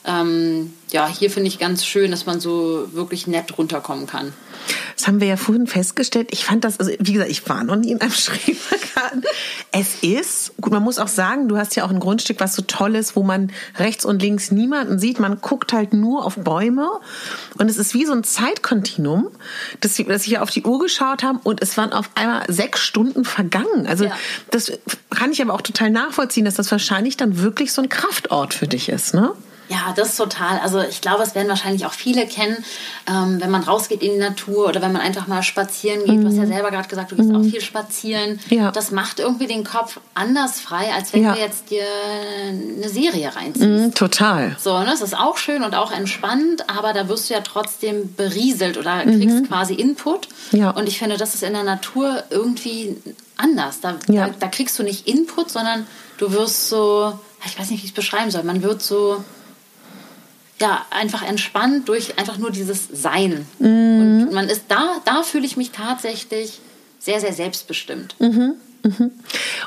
ähm, 0.05 0.73
ja, 0.91 1.07
hier 1.07 1.29
finde 1.29 1.49
ich 1.49 1.59
ganz 1.59 1.85
schön, 1.85 2.11
dass 2.11 2.25
man 2.25 2.39
so 2.39 2.87
wirklich 2.93 3.27
nett 3.27 3.57
runterkommen 3.57 4.07
kann. 4.07 4.33
Das 4.95 5.07
haben 5.07 5.21
wir 5.21 5.27
ja 5.27 5.37
vorhin 5.37 5.67
festgestellt. 5.67 6.29
Ich 6.31 6.45
fand 6.45 6.63
das, 6.63 6.79
also 6.79 6.91
wie 6.99 7.13
gesagt, 7.13 7.31
ich 7.31 7.47
war 7.47 7.63
noch 7.63 7.75
nie 7.75 7.91
in 7.91 8.01
einem 8.01 8.11
Schrebergarten. 8.11 9.23
Es 9.71 10.01
ist, 10.01 10.53
gut, 10.59 10.73
man 10.73 10.83
muss 10.83 10.99
auch 10.99 11.07
sagen, 11.07 11.47
du 11.47 11.57
hast 11.57 11.75
ja 11.75 11.85
auch 11.85 11.89
ein 11.89 11.99
Grundstück, 11.99 12.39
was 12.39 12.55
so 12.55 12.61
toll 12.63 12.95
ist, 12.95 13.15
wo 13.15 13.23
man 13.23 13.51
rechts 13.77 14.03
und 14.03 14.21
links 14.21 14.51
niemanden 14.51 14.99
sieht. 14.99 15.19
Man 15.19 15.41
guckt 15.41 15.73
halt 15.73 15.93
nur 15.93 16.25
auf 16.25 16.35
Bäume. 16.35 16.89
Und 17.57 17.69
es 17.69 17.77
ist 17.77 17.93
wie 17.93 18.05
so 18.05 18.13
ein 18.13 18.23
Zeitkontinuum, 18.23 19.29
dass, 19.79 19.97
wir, 19.97 20.05
dass 20.05 20.27
wir 20.27 20.43
auf 20.43 20.49
die 20.49 20.63
Uhr 20.63 20.79
geschaut 20.79 21.23
haben 21.23 21.39
und 21.43 21.61
es 21.61 21.77
waren 21.77 21.93
auf 21.93 22.09
einmal 22.15 22.43
sechs 22.51 22.81
Stunden 22.81 23.25
vergangen. 23.25 23.87
Also 23.87 24.05
ja. 24.05 24.11
das 24.51 24.71
kann 25.09 25.31
ich 25.31 25.41
aber 25.41 25.53
auch 25.53 25.61
total 25.61 25.91
nachvollziehen, 25.91 26.45
dass 26.45 26.55
das 26.55 26.71
wahrscheinlich 26.71 27.15
dann 27.15 27.39
wirklich 27.41 27.71
so 27.71 27.81
ein 27.81 27.89
Kraftort 27.89 28.53
für 28.53 28.67
dich 28.67 28.89
ist, 28.89 29.13
ne? 29.13 29.33
Ja, 29.69 29.93
das 29.95 30.09
ist 30.09 30.17
total. 30.17 30.59
Also 30.59 30.81
ich 30.81 30.99
glaube, 30.99 31.21
es 31.21 31.35
werden 31.35 31.47
wahrscheinlich 31.47 31.85
auch 31.85 31.93
viele 31.93 32.25
kennen, 32.25 32.57
ähm, 33.07 33.39
wenn 33.39 33.51
man 33.51 33.61
rausgeht 33.61 34.01
in 34.01 34.13
die 34.13 34.17
Natur 34.17 34.67
oder 34.67 34.81
wenn 34.81 34.91
man 34.91 35.01
einfach 35.01 35.27
mal 35.27 35.43
spazieren 35.43 36.03
geht. 36.05 36.15
Mhm. 36.15 36.21
Du 36.21 36.27
hast 36.27 36.37
ja 36.37 36.43
mhm. 36.43 36.53
selber 36.53 36.71
gerade 36.71 36.87
gesagt, 36.87 37.11
du 37.11 37.15
gehst 37.15 37.29
mhm. 37.29 37.35
auch 37.35 37.43
viel 37.43 37.61
spazieren. 37.61 38.39
Ja. 38.49 38.71
Das 38.71 38.89
macht 38.89 39.19
irgendwie 39.19 39.45
den 39.45 39.63
Kopf 39.63 39.99
anders 40.15 40.59
frei, 40.59 40.91
als 40.93 41.13
wenn 41.13 41.23
ja. 41.23 41.33
du 41.33 41.39
jetzt 41.39 41.69
dir 41.69 41.83
eine 42.47 42.89
Serie 42.89 43.35
reinziehst. 43.35 43.65
Mhm, 43.65 43.93
total. 43.93 44.57
So, 44.59 44.79
ne? 44.79 44.87
Das 44.87 45.01
ist 45.01 45.15
auch 45.15 45.37
schön 45.37 45.63
und 45.63 45.75
auch 45.75 45.91
entspannt, 45.91 46.67
aber 46.67 46.93
da 46.93 47.07
wirst 47.07 47.29
du 47.29 47.35
ja 47.35 47.41
trotzdem 47.41 48.15
berieselt 48.15 48.77
oder 48.77 49.03
kriegst 49.03 49.41
mhm. 49.41 49.47
quasi 49.47 49.75
Input. 49.75 50.29
Ja. 50.51 50.71
Und 50.71 50.87
ich 50.87 50.97
finde, 50.97 51.17
das 51.17 51.35
ist 51.35 51.43
in 51.43 51.53
der 51.53 51.63
Natur 51.63 52.23
irgendwie 52.31 52.97
anders. 53.37 53.81
Da, 53.81 53.97
ja. 54.07 54.27
da, 54.27 54.33
da 54.39 54.47
kriegst 54.47 54.79
du 54.79 54.83
nicht 54.83 55.07
Input, 55.07 55.51
sondern 55.51 55.85
du 56.17 56.31
wirst 56.31 56.69
so, 56.69 57.13
ich 57.45 57.59
weiß 57.59 57.69
nicht, 57.69 57.81
wie 57.81 57.85
ich 57.85 57.91
es 57.91 57.95
beschreiben 57.95 58.31
soll, 58.31 58.43
man 58.43 58.63
wird 58.63 58.81
so 58.81 59.23
ja, 60.61 60.85
einfach 60.89 61.23
entspannt 61.23 61.87
durch 61.87 62.17
einfach 62.17 62.37
nur 62.37 62.51
dieses 62.51 62.87
Sein. 62.91 63.45
Mhm. 63.59 64.27
Und 64.27 64.33
man 64.33 64.49
ist 64.49 64.63
da, 64.67 64.97
da 65.05 65.23
fühle 65.23 65.45
ich 65.45 65.57
mich 65.57 65.71
tatsächlich 65.71 66.59
sehr, 66.99 67.21
sehr 67.21 67.33
selbstbestimmt. 67.33 68.15
Mhm. 68.19 68.55
Mhm. 68.83 69.11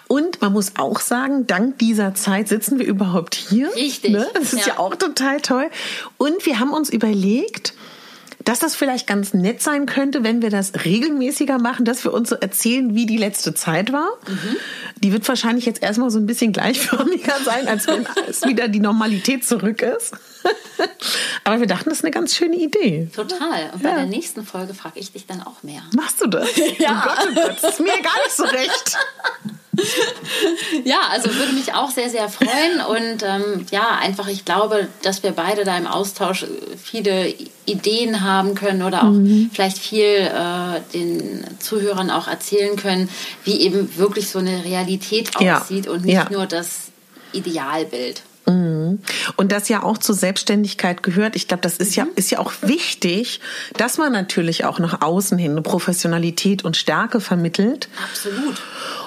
Und 0.08 0.40
man 0.40 0.52
muss 0.52 0.72
auch 0.76 1.00
sagen, 1.00 1.46
dank 1.46 1.78
dieser 1.78 2.14
Zeit 2.14 2.48
sitzen 2.48 2.78
wir 2.78 2.86
überhaupt 2.86 3.34
hier. 3.34 3.74
Richtig. 3.74 4.12
Ne? 4.12 4.26
Das 4.34 4.52
ist 4.52 4.66
ja. 4.66 4.74
ja 4.74 4.78
auch 4.78 4.94
total 4.94 5.40
toll. 5.40 5.70
Und 6.16 6.44
wir 6.46 6.58
haben 6.58 6.72
uns 6.72 6.88
überlegt, 6.90 7.74
dass 8.44 8.58
das 8.58 8.74
vielleicht 8.74 9.06
ganz 9.06 9.34
nett 9.34 9.62
sein 9.62 9.86
könnte, 9.86 10.24
wenn 10.24 10.42
wir 10.42 10.50
das 10.50 10.72
regelmäßiger 10.84 11.58
machen, 11.58 11.84
dass 11.84 12.04
wir 12.04 12.12
uns 12.12 12.30
so 12.30 12.36
erzählen, 12.36 12.94
wie 12.94 13.06
die 13.06 13.16
letzte 13.16 13.54
Zeit 13.54 13.92
war. 13.92 14.08
Mhm. 14.26 14.56
Die 14.96 15.12
wird 15.12 15.26
wahrscheinlich 15.28 15.66
jetzt 15.66 15.82
erstmal 15.82 16.10
so 16.10 16.18
ein 16.18 16.26
bisschen 16.26 16.52
gleichförmiger 16.52 17.34
sein, 17.44 17.68
als 17.68 17.86
wenn 17.86 18.06
es 18.28 18.42
wieder 18.42 18.68
die 18.68 18.80
Normalität 18.80 19.44
zurück 19.44 19.82
ist. 19.82 20.14
Aber 21.44 21.60
wir 21.60 21.66
dachten, 21.66 21.88
das 21.88 21.98
ist 21.98 22.04
eine 22.04 22.10
ganz 22.10 22.34
schöne 22.34 22.56
Idee. 22.56 23.08
Total. 23.14 23.70
Und 23.72 23.82
bei 23.82 23.90
ja. 23.90 23.96
der 23.96 24.06
nächsten 24.06 24.44
Folge 24.44 24.74
frage 24.74 24.98
ich 24.98 25.12
dich 25.12 25.26
dann 25.26 25.42
auch 25.42 25.62
mehr. 25.62 25.82
Machst 25.94 26.20
du 26.20 26.26
das? 26.26 26.48
Ja. 26.78 27.04
Oh 27.04 27.08
Gott, 27.08 27.28
oh 27.30 27.34
Gott, 27.34 27.56
das 27.62 27.72
ist 27.74 27.80
mir 27.80 27.92
gar 28.02 28.16
nicht 28.24 28.34
so 28.34 28.44
recht. 28.44 28.96
ja, 30.84 31.00
also 31.10 31.34
würde 31.34 31.52
mich 31.52 31.74
auch 31.74 31.90
sehr, 31.90 32.10
sehr 32.10 32.28
freuen. 32.28 32.80
Und 32.88 33.22
ähm, 33.22 33.66
ja, 33.70 33.98
einfach, 34.00 34.28
ich 34.28 34.44
glaube, 34.44 34.88
dass 35.02 35.22
wir 35.22 35.32
beide 35.32 35.64
da 35.64 35.76
im 35.76 35.86
Austausch 35.86 36.46
viele 36.82 37.34
Ideen 37.64 38.22
haben 38.22 38.54
können 38.54 38.82
oder 38.82 39.04
auch 39.04 39.10
mhm. 39.10 39.50
vielleicht 39.52 39.78
viel 39.78 40.04
äh, 40.04 40.80
den 40.92 41.44
Zuhörern 41.58 42.10
auch 42.10 42.28
erzählen 42.28 42.76
können, 42.76 43.08
wie 43.44 43.60
eben 43.60 43.96
wirklich 43.96 44.28
so 44.28 44.40
eine 44.40 44.64
Realität 44.64 45.36
aussieht 45.36 45.86
ja. 45.86 45.92
und 45.92 46.04
nicht 46.04 46.14
ja. 46.14 46.28
nur 46.30 46.46
das 46.46 46.90
Idealbild. 47.32 48.22
Mhm. 48.46 48.98
Und 49.36 49.52
das 49.52 49.68
ja 49.68 49.82
auch 49.82 49.98
zur 49.98 50.14
Selbstständigkeit 50.14 51.02
gehört. 51.02 51.36
Ich 51.36 51.48
glaube, 51.48 51.62
das 51.62 51.76
ist 51.76 51.94
ja, 51.94 52.04
mhm. 52.04 52.10
ist 52.16 52.30
ja 52.30 52.38
auch 52.38 52.52
wichtig, 52.62 53.40
dass 53.76 53.98
man 53.98 54.12
natürlich 54.12 54.64
auch 54.64 54.78
nach 54.78 55.00
außen 55.00 55.38
hin 55.38 55.52
eine 55.52 55.62
Professionalität 55.62 56.64
und 56.64 56.76
Stärke 56.76 57.20
vermittelt. 57.20 57.88
Absolut. 58.10 58.60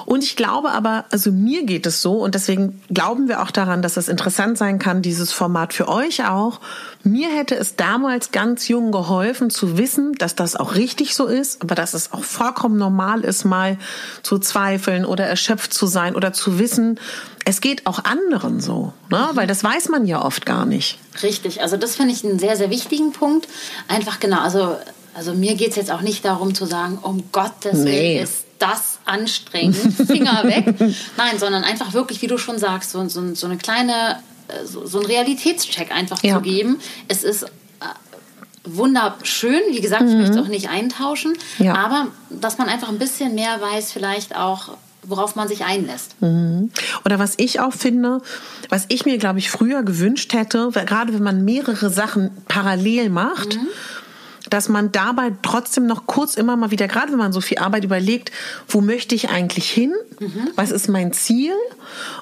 Und 0.05 0.23
ich 0.23 0.35
glaube 0.35 0.71
aber, 0.71 1.05
also 1.09 1.31
mir 1.31 1.63
geht 1.63 1.87
es 1.87 2.01
so 2.01 2.23
und 2.23 2.35
deswegen 2.35 2.81
glauben 2.91 3.27
wir 3.27 3.41
auch 3.41 3.49
daran, 3.49 3.81
dass 3.81 3.97
es 3.97 4.07
interessant 4.07 4.57
sein 4.57 4.77
kann, 4.77 5.01
dieses 5.01 5.31
Format 5.31 5.73
für 5.73 5.87
euch 5.87 6.27
auch. 6.27 6.61
Mir 7.03 7.29
hätte 7.29 7.55
es 7.55 7.75
damals 7.75 8.31
ganz 8.31 8.67
jung 8.67 8.91
geholfen 8.91 9.49
zu 9.49 9.77
wissen, 9.77 10.13
dass 10.13 10.35
das 10.35 10.55
auch 10.55 10.75
richtig 10.75 11.15
so 11.15 11.25
ist, 11.25 11.63
aber 11.63 11.73
dass 11.73 11.95
es 11.95 12.13
auch 12.13 12.23
vollkommen 12.23 12.77
normal 12.77 13.21
ist, 13.21 13.45
mal 13.45 13.77
zu 14.21 14.37
zweifeln 14.37 15.05
oder 15.05 15.25
erschöpft 15.25 15.73
zu 15.73 15.87
sein 15.87 16.15
oder 16.15 16.33
zu 16.33 16.59
wissen, 16.59 16.99
es 17.45 17.61
geht 17.61 17.85
auch 17.85 18.03
anderen 18.03 18.59
so, 18.59 18.91
ne? 19.09 19.29
weil 19.33 19.45
das 19.45 19.63
weiß 19.63 19.89
man 19.89 20.07
ja 20.07 20.23
oft 20.23 20.45
gar 20.45 20.65
nicht. 20.65 20.97
Richtig, 21.21 21.61
also 21.61 21.77
das 21.77 21.95
finde 21.95 22.13
ich 22.13 22.25
einen 22.25 22.39
sehr, 22.39 22.57
sehr 22.57 22.71
wichtigen 22.71 23.11
Punkt. 23.11 23.47
Einfach 23.87 24.19
genau, 24.19 24.39
also, 24.39 24.75
also 25.13 25.33
mir 25.33 25.53
geht 25.53 25.69
es 25.69 25.75
jetzt 25.75 25.91
auch 25.91 26.01
nicht 26.01 26.25
darum 26.25 26.55
zu 26.55 26.65
sagen, 26.65 26.97
um 27.01 27.31
Gottes 27.31 27.79
nee. 27.79 28.15
Willen 28.15 28.23
ist 28.23 28.45
das 28.57 28.99
anstrengend, 29.05 29.77
Finger 30.07 30.43
weg. 30.45 30.75
Nein, 31.17 31.37
sondern 31.37 31.63
einfach 31.63 31.93
wirklich, 31.93 32.21
wie 32.23 32.27
du 32.27 32.39
schon 32.39 32.57
sagst, 32.57 32.91
so, 32.91 33.07
so, 33.07 33.35
so 33.35 33.45
eine 33.45 33.57
kleine, 33.57 34.19
äh, 34.47 34.65
so, 34.65 34.87
so 34.87 34.99
einen 34.99 35.07
Realitätscheck 35.07 35.91
einfach 35.91 36.23
ja. 36.23 36.35
zu 36.35 36.41
geben. 36.41 36.79
Es 37.07 37.23
ist 37.23 37.43
äh, 37.43 37.47
wunderschön. 38.63 39.61
Wie 39.69 39.81
gesagt, 39.81 40.03
mhm. 40.03 40.09
ich 40.09 40.15
möchte 40.15 40.39
es 40.39 40.43
auch 40.43 40.49
nicht 40.49 40.69
eintauschen. 40.69 41.37
Ja. 41.59 41.75
Aber 41.75 42.07
dass 42.31 42.57
man 42.57 42.69
einfach 42.69 42.89
ein 42.89 42.97
bisschen 42.97 43.35
mehr 43.35 43.61
weiß, 43.61 43.91
vielleicht 43.91 44.35
auch, 44.35 44.77
worauf 45.07 45.35
man 45.35 45.47
sich 45.47 45.65
einlässt. 45.65 46.21
Mhm. 46.21 46.71
Oder 47.03 47.19
was 47.19 47.33
ich 47.37 47.59
auch 47.59 47.73
finde, 47.73 48.21
was 48.69 48.85
ich 48.89 49.05
mir, 49.05 49.17
glaube 49.17 49.39
ich, 49.39 49.49
früher 49.49 49.83
gewünscht 49.83 50.33
hätte, 50.33 50.69
gerade 50.71 51.13
wenn 51.13 51.23
man 51.23 51.45
mehrere 51.45 51.89
Sachen 51.89 52.31
parallel 52.47 53.09
macht, 53.09 53.55
mhm 53.55 53.67
dass 54.49 54.69
man 54.69 54.91
dabei 54.91 55.33
trotzdem 55.41 55.87
noch 55.87 56.07
kurz 56.07 56.35
immer 56.35 56.55
mal 56.55 56.71
wieder, 56.71 56.87
gerade 56.87 57.11
wenn 57.11 57.17
man 57.17 57.33
so 57.33 57.41
viel 57.41 57.57
Arbeit 57.57 57.83
überlegt, 57.83 58.31
wo 58.67 58.81
möchte 58.81 59.15
ich 59.15 59.29
eigentlich 59.29 59.69
hin? 59.69 59.93
Mhm. 60.19 60.49
Was 60.55 60.71
ist 60.71 60.87
mein 60.87 61.13
Ziel? 61.13 61.53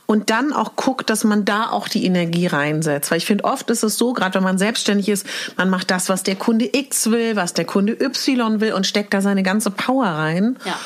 Und 0.05 0.29
dann 0.29 0.53
auch 0.53 0.75
guckt, 0.75 1.09
dass 1.09 1.23
man 1.23 1.45
da 1.45 1.69
auch 1.69 1.88
die 1.88 2.05
Energie 2.05 2.47
reinsetzt. 2.47 3.11
Weil 3.11 3.17
ich 3.17 3.25
finde, 3.25 3.43
oft 3.43 3.69
ist 3.69 3.84
es 3.84 3.97
so, 3.97 4.13
gerade 4.13 4.36
wenn 4.36 4.43
man 4.43 4.57
selbstständig 4.57 5.09
ist, 5.09 5.25
man 5.57 5.69
macht 5.69 5.91
das, 5.91 6.09
was 6.09 6.23
der 6.23 6.36
Kunde 6.36 6.69
X 6.71 7.11
will, 7.11 7.36
was 7.36 7.53
der 7.53 7.65
Kunde 7.65 7.93
Y 7.93 8.61
will 8.61 8.73
und 8.73 8.88
steckt 8.88 9.13
da 9.13 9.21
seine 9.21 9.43
ganze 9.43 9.71
Power 9.71 10.05
rein. 10.05 10.57
Ja. 10.65 10.77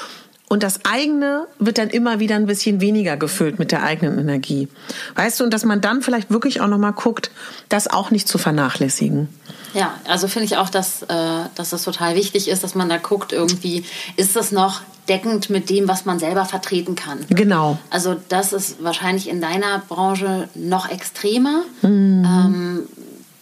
Und 0.50 0.64
das 0.64 0.86
eigene 0.86 1.48
wird 1.60 1.78
dann 1.78 1.90
immer 1.90 2.20
wieder 2.20 2.36
ein 2.36 2.46
bisschen 2.46 2.80
weniger 2.80 3.18
gefüllt 3.18 3.60
mit 3.60 3.74
der 3.74 3.84
eigenen 3.84 4.18
Energie. 4.18 4.70
Weißt 5.16 5.40
du, 5.40 5.44
und 5.44 5.54
dass 5.54 5.66
man 5.66 5.82
dann 5.82 6.02
vielleicht 6.02 6.32
wirklich 6.32 6.62
auch 6.62 6.68
nochmal 6.68 6.94
guckt, 6.94 7.32
das 7.68 7.90
auch 7.90 8.12
nicht 8.12 8.30
zu 8.30 8.38
vernachlässigen. 8.38 9.28
Ja, 9.74 9.94
also 10.08 10.30
finde 10.30 10.46
ich 10.46 10.56
auch, 10.56 10.70
dass, 10.70 11.04
äh, 11.04 11.08
dass 11.56 11.72
das 11.72 11.84
total 11.84 12.16
wichtig 12.16 12.48
ist, 12.48 12.64
dass 12.64 12.76
man 12.76 12.88
da 12.88 12.98
guckt, 12.98 13.34
irgendwie, 13.34 13.84
ist 14.16 14.38
das 14.38 14.54
noch 14.54 14.82
deckend 15.10 15.50
mit 15.50 15.70
dem, 15.70 15.88
was 15.88 16.06
man 16.06 16.18
selber 16.20 16.46
vertreten 16.46 16.96
kann. 16.96 17.20
Genau. 17.30 17.78
Also 17.90 18.16
das 18.30 18.54
ist 18.54 18.82
wahrscheinlich 18.82 19.28
in 19.30 19.42
deiner 19.42 19.80
Branche 19.88 20.48
noch 20.56 20.90
extremer. 20.90 21.64
Mhm. 21.82 22.26
Ähm, 22.26 22.84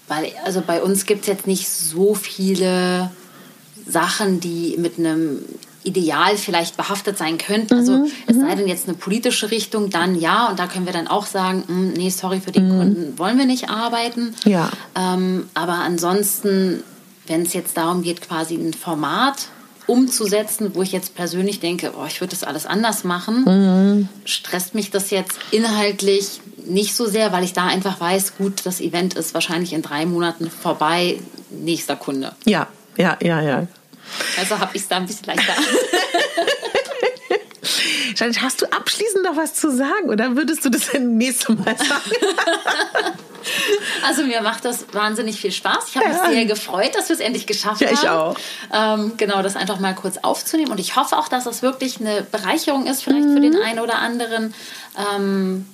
weil, 0.07 0.31
also 0.43 0.61
bei 0.65 0.81
uns 0.81 1.05
gibt 1.05 1.21
es 1.21 1.27
jetzt 1.27 1.47
nicht 1.47 1.69
so 1.69 2.15
viele 2.15 3.11
Sachen, 3.87 4.39
die 4.39 4.75
mit 4.77 4.97
einem 4.97 5.39
Ideal 5.85 6.37
vielleicht 6.37 6.77
behaftet 6.77 7.17
sein 7.17 7.37
könnten. 7.37 7.75
Also 7.75 7.93
mhm. 7.93 8.11
es 8.27 8.35
sei 8.35 8.53
mhm. 8.53 8.59
denn 8.59 8.67
jetzt 8.67 8.87
eine 8.87 8.97
politische 8.97 9.51
Richtung, 9.51 9.89
dann 9.89 10.19
ja. 10.19 10.49
Und 10.49 10.59
da 10.59 10.67
können 10.67 10.85
wir 10.85 10.93
dann 10.93 11.07
auch 11.07 11.25
sagen, 11.25 11.63
mh, 11.67 11.67
hm, 11.67 11.93
nee, 11.93 12.09
sorry, 12.09 12.41
für 12.41 12.51
den 12.51 12.67
mhm. 12.67 12.77
Kunden 12.77 13.19
wollen 13.19 13.37
wir 13.37 13.45
nicht 13.45 13.69
arbeiten. 13.69 14.35
Ja. 14.45 14.69
Ähm, 14.95 15.47
aber 15.53 15.73
ansonsten, 15.73 16.83
wenn 17.27 17.43
es 17.43 17.53
jetzt 17.53 17.77
darum 17.77 18.01
geht, 18.01 18.21
quasi 18.21 18.55
ein 18.55 18.73
Format 18.73 19.47
umzusetzen, 19.87 20.71
wo 20.73 20.81
ich 20.81 20.91
jetzt 20.91 21.15
persönlich 21.15 21.59
denke, 21.59 21.93
oh, 21.97 22.05
ich 22.07 22.19
würde 22.19 22.31
das 22.31 22.43
alles 22.43 22.65
anders 22.65 23.03
machen, 23.03 23.43
mhm. 23.45 24.09
stresst 24.25 24.73
mich 24.73 24.89
das 24.89 25.11
jetzt 25.11 25.37
inhaltlich 25.51 26.41
nicht 26.67 26.95
so 26.95 27.05
sehr, 27.05 27.31
weil 27.31 27.43
ich 27.43 27.53
da 27.53 27.67
einfach 27.67 27.99
weiß, 27.99 28.37
gut, 28.37 28.65
das 28.65 28.81
Event 28.81 29.13
ist 29.13 29.35
wahrscheinlich 29.35 29.73
in 29.73 29.83
drei 29.83 30.07
Monaten 30.07 30.49
vorbei, 30.49 31.19
nächster 31.51 31.95
Kunde. 31.95 32.33
Ja, 32.45 32.67
ja, 32.97 33.17
ja, 33.21 33.41
ja. 33.41 33.67
Also 34.37 34.59
habe 34.59 34.75
ich 34.75 34.83
es 34.83 34.87
da 34.87 34.97
ein 34.97 35.05
bisschen 35.05 35.27
leichter. 35.27 35.53
Janet, 38.15 38.41
hast 38.41 38.61
du 38.61 38.65
abschließend 38.71 39.23
noch 39.23 39.35
was 39.35 39.53
zu 39.55 39.75
sagen 39.75 40.09
oder 40.09 40.35
würdest 40.35 40.63
du 40.65 40.69
das 40.69 40.93
nächste 40.99 41.53
Mal 41.53 41.77
sagen? 41.77 42.11
Also 44.05 44.23
mir 44.23 44.41
macht 44.41 44.65
das 44.65 44.85
wahnsinnig 44.93 45.39
viel 45.39 45.51
Spaß. 45.51 45.89
Ich 45.89 45.97
habe 45.97 46.09
mich 46.09 46.17
sehr 46.17 46.45
gefreut, 46.45 46.95
dass 46.95 47.09
wir 47.09 47.15
es 47.15 47.19
endlich 47.19 47.45
geschafft 47.45 47.81
ja, 47.81 47.87
haben. 47.87 47.95
ich 47.95 48.09
auch. 48.09 48.35
Ähm, 48.73 49.13
genau, 49.17 49.41
das 49.41 49.55
einfach 49.55 49.79
mal 49.79 49.93
kurz 49.93 50.17
aufzunehmen. 50.17 50.71
Und 50.71 50.79
ich 50.79 50.95
hoffe 50.95 51.17
auch, 51.17 51.27
dass 51.27 51.43
das 51.43 51.61
wirklich 51.61 51.99
eine 51.99 52.21
Bereicherung 52.23 52.85
ist, 52.87 53.03
vielleicht 53.03 53.27
mhm. 53.27 53.33
für 53.33 53.41
den 53.41 53.55
einen 53.57 53.79
oder 53.79 53.99
anderen. 53.99 54.53
Ähm, 55.15 55.67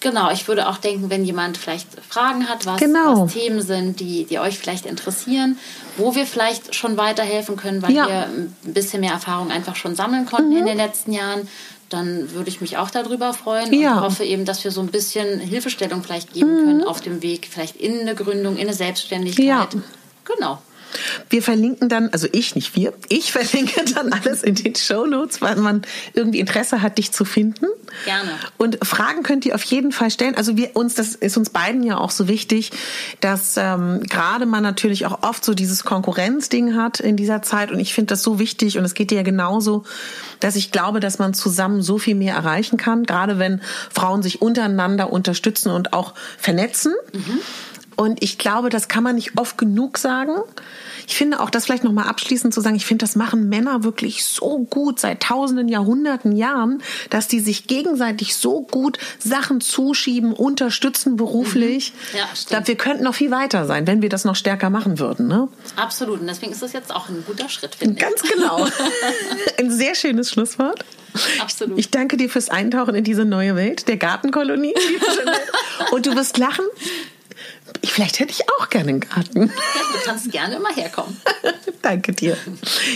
Genau, 0.00 0.30
ich 0.30 0.48
würde 0.48 0.66
auch 0.66 0.78
denken, 0.78 1.10
wenn 1.10 1.26
jemand 1.26 1.58
vielleicht 1.58 1.86
Fragen 2.08 2.48
hat, 2.48 2.64
was, 2.64 2.80
genau. 2.80 3.24
was 3.24 3.32
Themen 3.34 3.60
sind, 3.60 4.00
die, 4.00 4.24
die 4.24 4.38
euch 4.38 4.58
vielleicht 4.58 4.86
interessieren, 4.86 5.58
wo 5.98 6.14
wir 6.14 6.26
vielleicht 6.26 6.74
schon 6.74 6.96
weiterhelfen 6.96 7.56
können, 7.56 7.82
weil 7.82 7.92
ja. 7.92 8.08
wir 8.08 8.22
ein 8.24 8.54
bisschen 8.62 9.00
mehr 9.00 9.12
Erfahrung 9.12 9.50
einfach 9.50 9.76
schon 9.76 9.94
sammeln 9.94 10.24
konnten 10.24 10.52
mhm. 10.52 10.56
in 10.56 10.66
den 10.66 10.78
letzten 10.78 11.12
Jahren, 11.12 11.46
dann 11.90 12.32
würde 12.32 12.48
ich 12.48 12.62
mich 12.62 12.78
auch 12.78 12.90
darüber 12.90 13.34
freuen 13.34 13.74
ja. 13.74 13.96
und 13.96 14.00
hoffe 14.00 14.24
eben, 14.24 14.46
dass 14.46 14.64
wir 14.64 14.70
so 14.70 14.80
ein 14.80 14.86
bisschen 14.86 15.38
Hilfestellung 15.38 16.02
vielleicht 16.02 16.32
geben 16.32 16.54
mhm. 16.54 16.64
können 16.64 16.84
auf 16.84 17.02
dem 17.02 17.22
Weg, 17.22 17.48
vielleicht 17.50 17.76
in 17.76 18.00
eine 18.00 18.14
Gründung, 18.14 18.56
in 18.56 18.62
eine 18.62 18.72
Selbstständigkeit. 18.72 19.44
Ja. 19.44 19.68
Genau. 20.24 20.58
Wir 21.28 21.42
verlinken 21.42 21.88
dann, 21.88 22.08
also 22.10 22.26
ich 22.32 22.54
nicht 22.54 22.76
wir, 22.76 22.92
ich 23.08 23.32
verlinke 23.32 23.84
dann 23.94 24.12
alles 24.12 24.42
in 24.42 24.54
den 24.54 24.74
Show 24.74 25.06
Notes, 25.06 25.40
weil 25.40 25.56
man 25.56 25.82
irgendwie 26.14 26.40
Interesse 26.40 26.82
hat, 26.82 26.98
dich 26.98 27.12
zu 27.12 27.24
finden. 27.24 27.66
Gerne. 28.04 28.30
Und 28.56 28.78
Fragen 28.84 29.22
könnt 29.22 29.44
ihr 29.46 29.54
auf 29.54 29.62
jeden 29.64 29.92
Fall 29.92 30.10
stellen. 30.10 30.36
Also 30.36 30.56
wir 30.56 30.76
uns, 30.76 30.94
das 30.94 31.14
ist 31.14 31.36
uns 31.36 31.50
beiden 31.50 31.82
ja 31.82 31.98
auch 31.98 32.10
so 32.10 32.28
wichtig, 32.28 32.70
dass 33.20 33.56
ähm, 33.56 34.02
gerade 34.04 34.46
man 34.46 34.62
natürlich 34.62 35.06
auch 35.06 35.22
oft 35.22 35.44
so 35.44 35.54
dieses 35.54 35.84
Konkurrenzding 35.84 36.76
hat 36.76 37.00
in 37.00 37.16
dieser 37.16 37.42
Zeit. 37.42 37.70
Und 37.70 37.80
ich 37.80 37.94
finde 37.94 38.12
das 38.12 38.22
so 38.22 38.38
wichtig 38.38 38.78
und 38.78 38.84
es 38.84 38.94
geht 38.94 39.10
dir 39.10 39.16
ja 39.16 39.22
genauso, 39.22 39.84
dass 40.40 40.56
ich 40.56 40.72
glaube, 40.72 41.00
dass 41.00 41.18
man 41.18 41.34
zusammen 41.34 41.82
so 41.82 41.98
viel 41.98 42.14
mehr 42.14 42.34
erreichen 42.34 42.76
kann, 42.76 43.04
gerade 43.04 43.38
wenn 43.38 43.60
Frauen 43.92 44.22
sich 44.22 44.42
untereinander 44.42 45.12
unterstützen 45.12 45.70
und 45.70 45.92
auch 45.92 46.14
vernetzen. 46.38 46.94
Mhm. 47.12 47.40
Und 48.00 48.22
ich 48.22 48.38
glaube, 48.38 48.70
das 48.70 48.88
kann 48.88 49.04
man 49.04 49.16
nicht 49.16 49.32
oft 49.36 49.58
genug 49.58 49.98
sagen. 49.98 50.32
Ich 51.06 51.16
finde 51.16 51.38
auch 51.38 51.50
das 51.50 51.66
vielleicht 51.66 51.84
nochmal 51.84 52.08
abschließend 52.08 52.54
zu 52.54 52.62
sagen, 52.62 52.74
ich 52.74 52.86
finde, 52.86 53.04
das 53.04 53.14
machen 53.14 53.50
Männer 53.50 53.84
wirklich 53.84 54.24
so 54.24 54.60
gut 54.60 54.98
seit 54.98 55.22
tausenden, 55.22 55.68
Jahrhunderten 55.68 56.34
Jahren, 56.34 56.82
dass 57.10 57.28
die 57.28 57.40
sich 57.40 57.66
gegenseitig 57.66 58.36
so 58.36 58.62
gut 58.62 58.96
Sachen 59.18 59.60
zuschieben, 59.60 60.32
unterstützen 60.32 61.16
beruflich. 61.16 61.92
Mhm. 61.92 62.18
Ja, 62.18 62.24
ich 62.32 62.46
glaube, 62.46 62.68
wir 62.68 62.76
könnten 62.76 63.04
noch 63.04 63.14
viel 63.14 63.30
weiter 63.30 63.66
sein, 63.66 63.86
wenn 63.86 64.00
wir 64.00 64.08
das 64.08 64.24
noch 64.24 64.34
stärker 64.34 64.70
machen 64.70 64.98
würden. 64.98 65.28
Ne? 65.28 65.48
Absolut. 65.76 66.22
Und 66.22 66.26
deswegen 66.26 66.52
ist 66.52 66.62
das 66.62 66.72
jetzt 66.72 66.94
auch 66.94 67.10
ein 67.10 67.22
guter 67.26 67.50
Schritt, 67.50 67.74
finde 67.74 67.96
ich. 67.96 68.00
Ganz 68.00 68.22
genau. 68.22 68.66
ein 69.58 69.70
sehr 69.70 69.94
schönes 69.94 70.30
Schlusswort. 70.30 70.86
Absolut. 71.38 71.78
Ich 71.78 71.90
danke 71.90 72.16
dir 72.16 72.30
fürs 72.30 72.48
Eintauchen 72.48 72.94
in 72.94 73.04
diese 73.04 73.26
neue 73.26 73.56
Welt 73.56 73.88
der 73.88 73.98
Gartenkolonie. 73.98 74.74
Und 75.90 76.06
du 76.06 76.16
wirst 76.16 76.38
lachen. 76.38 76.64
Ich, 77.80 77.92
vielleicht 77.92 78.20
hätte 78.20 78.32
ich 78.32 78.48
auch 78.48 78.68
gerne 78.68 78.90
einen 78.90 79.00
Garten. 79.00 79.46
Ja, 79.46 79.82
du 79.92 79.98
kannst 80.04 80.30
gerne 80.30 80.56
immer 80.56 80.74
herkommen. 80.74 81.16
Danke 81.82 82.12
dir. 82.12 82.36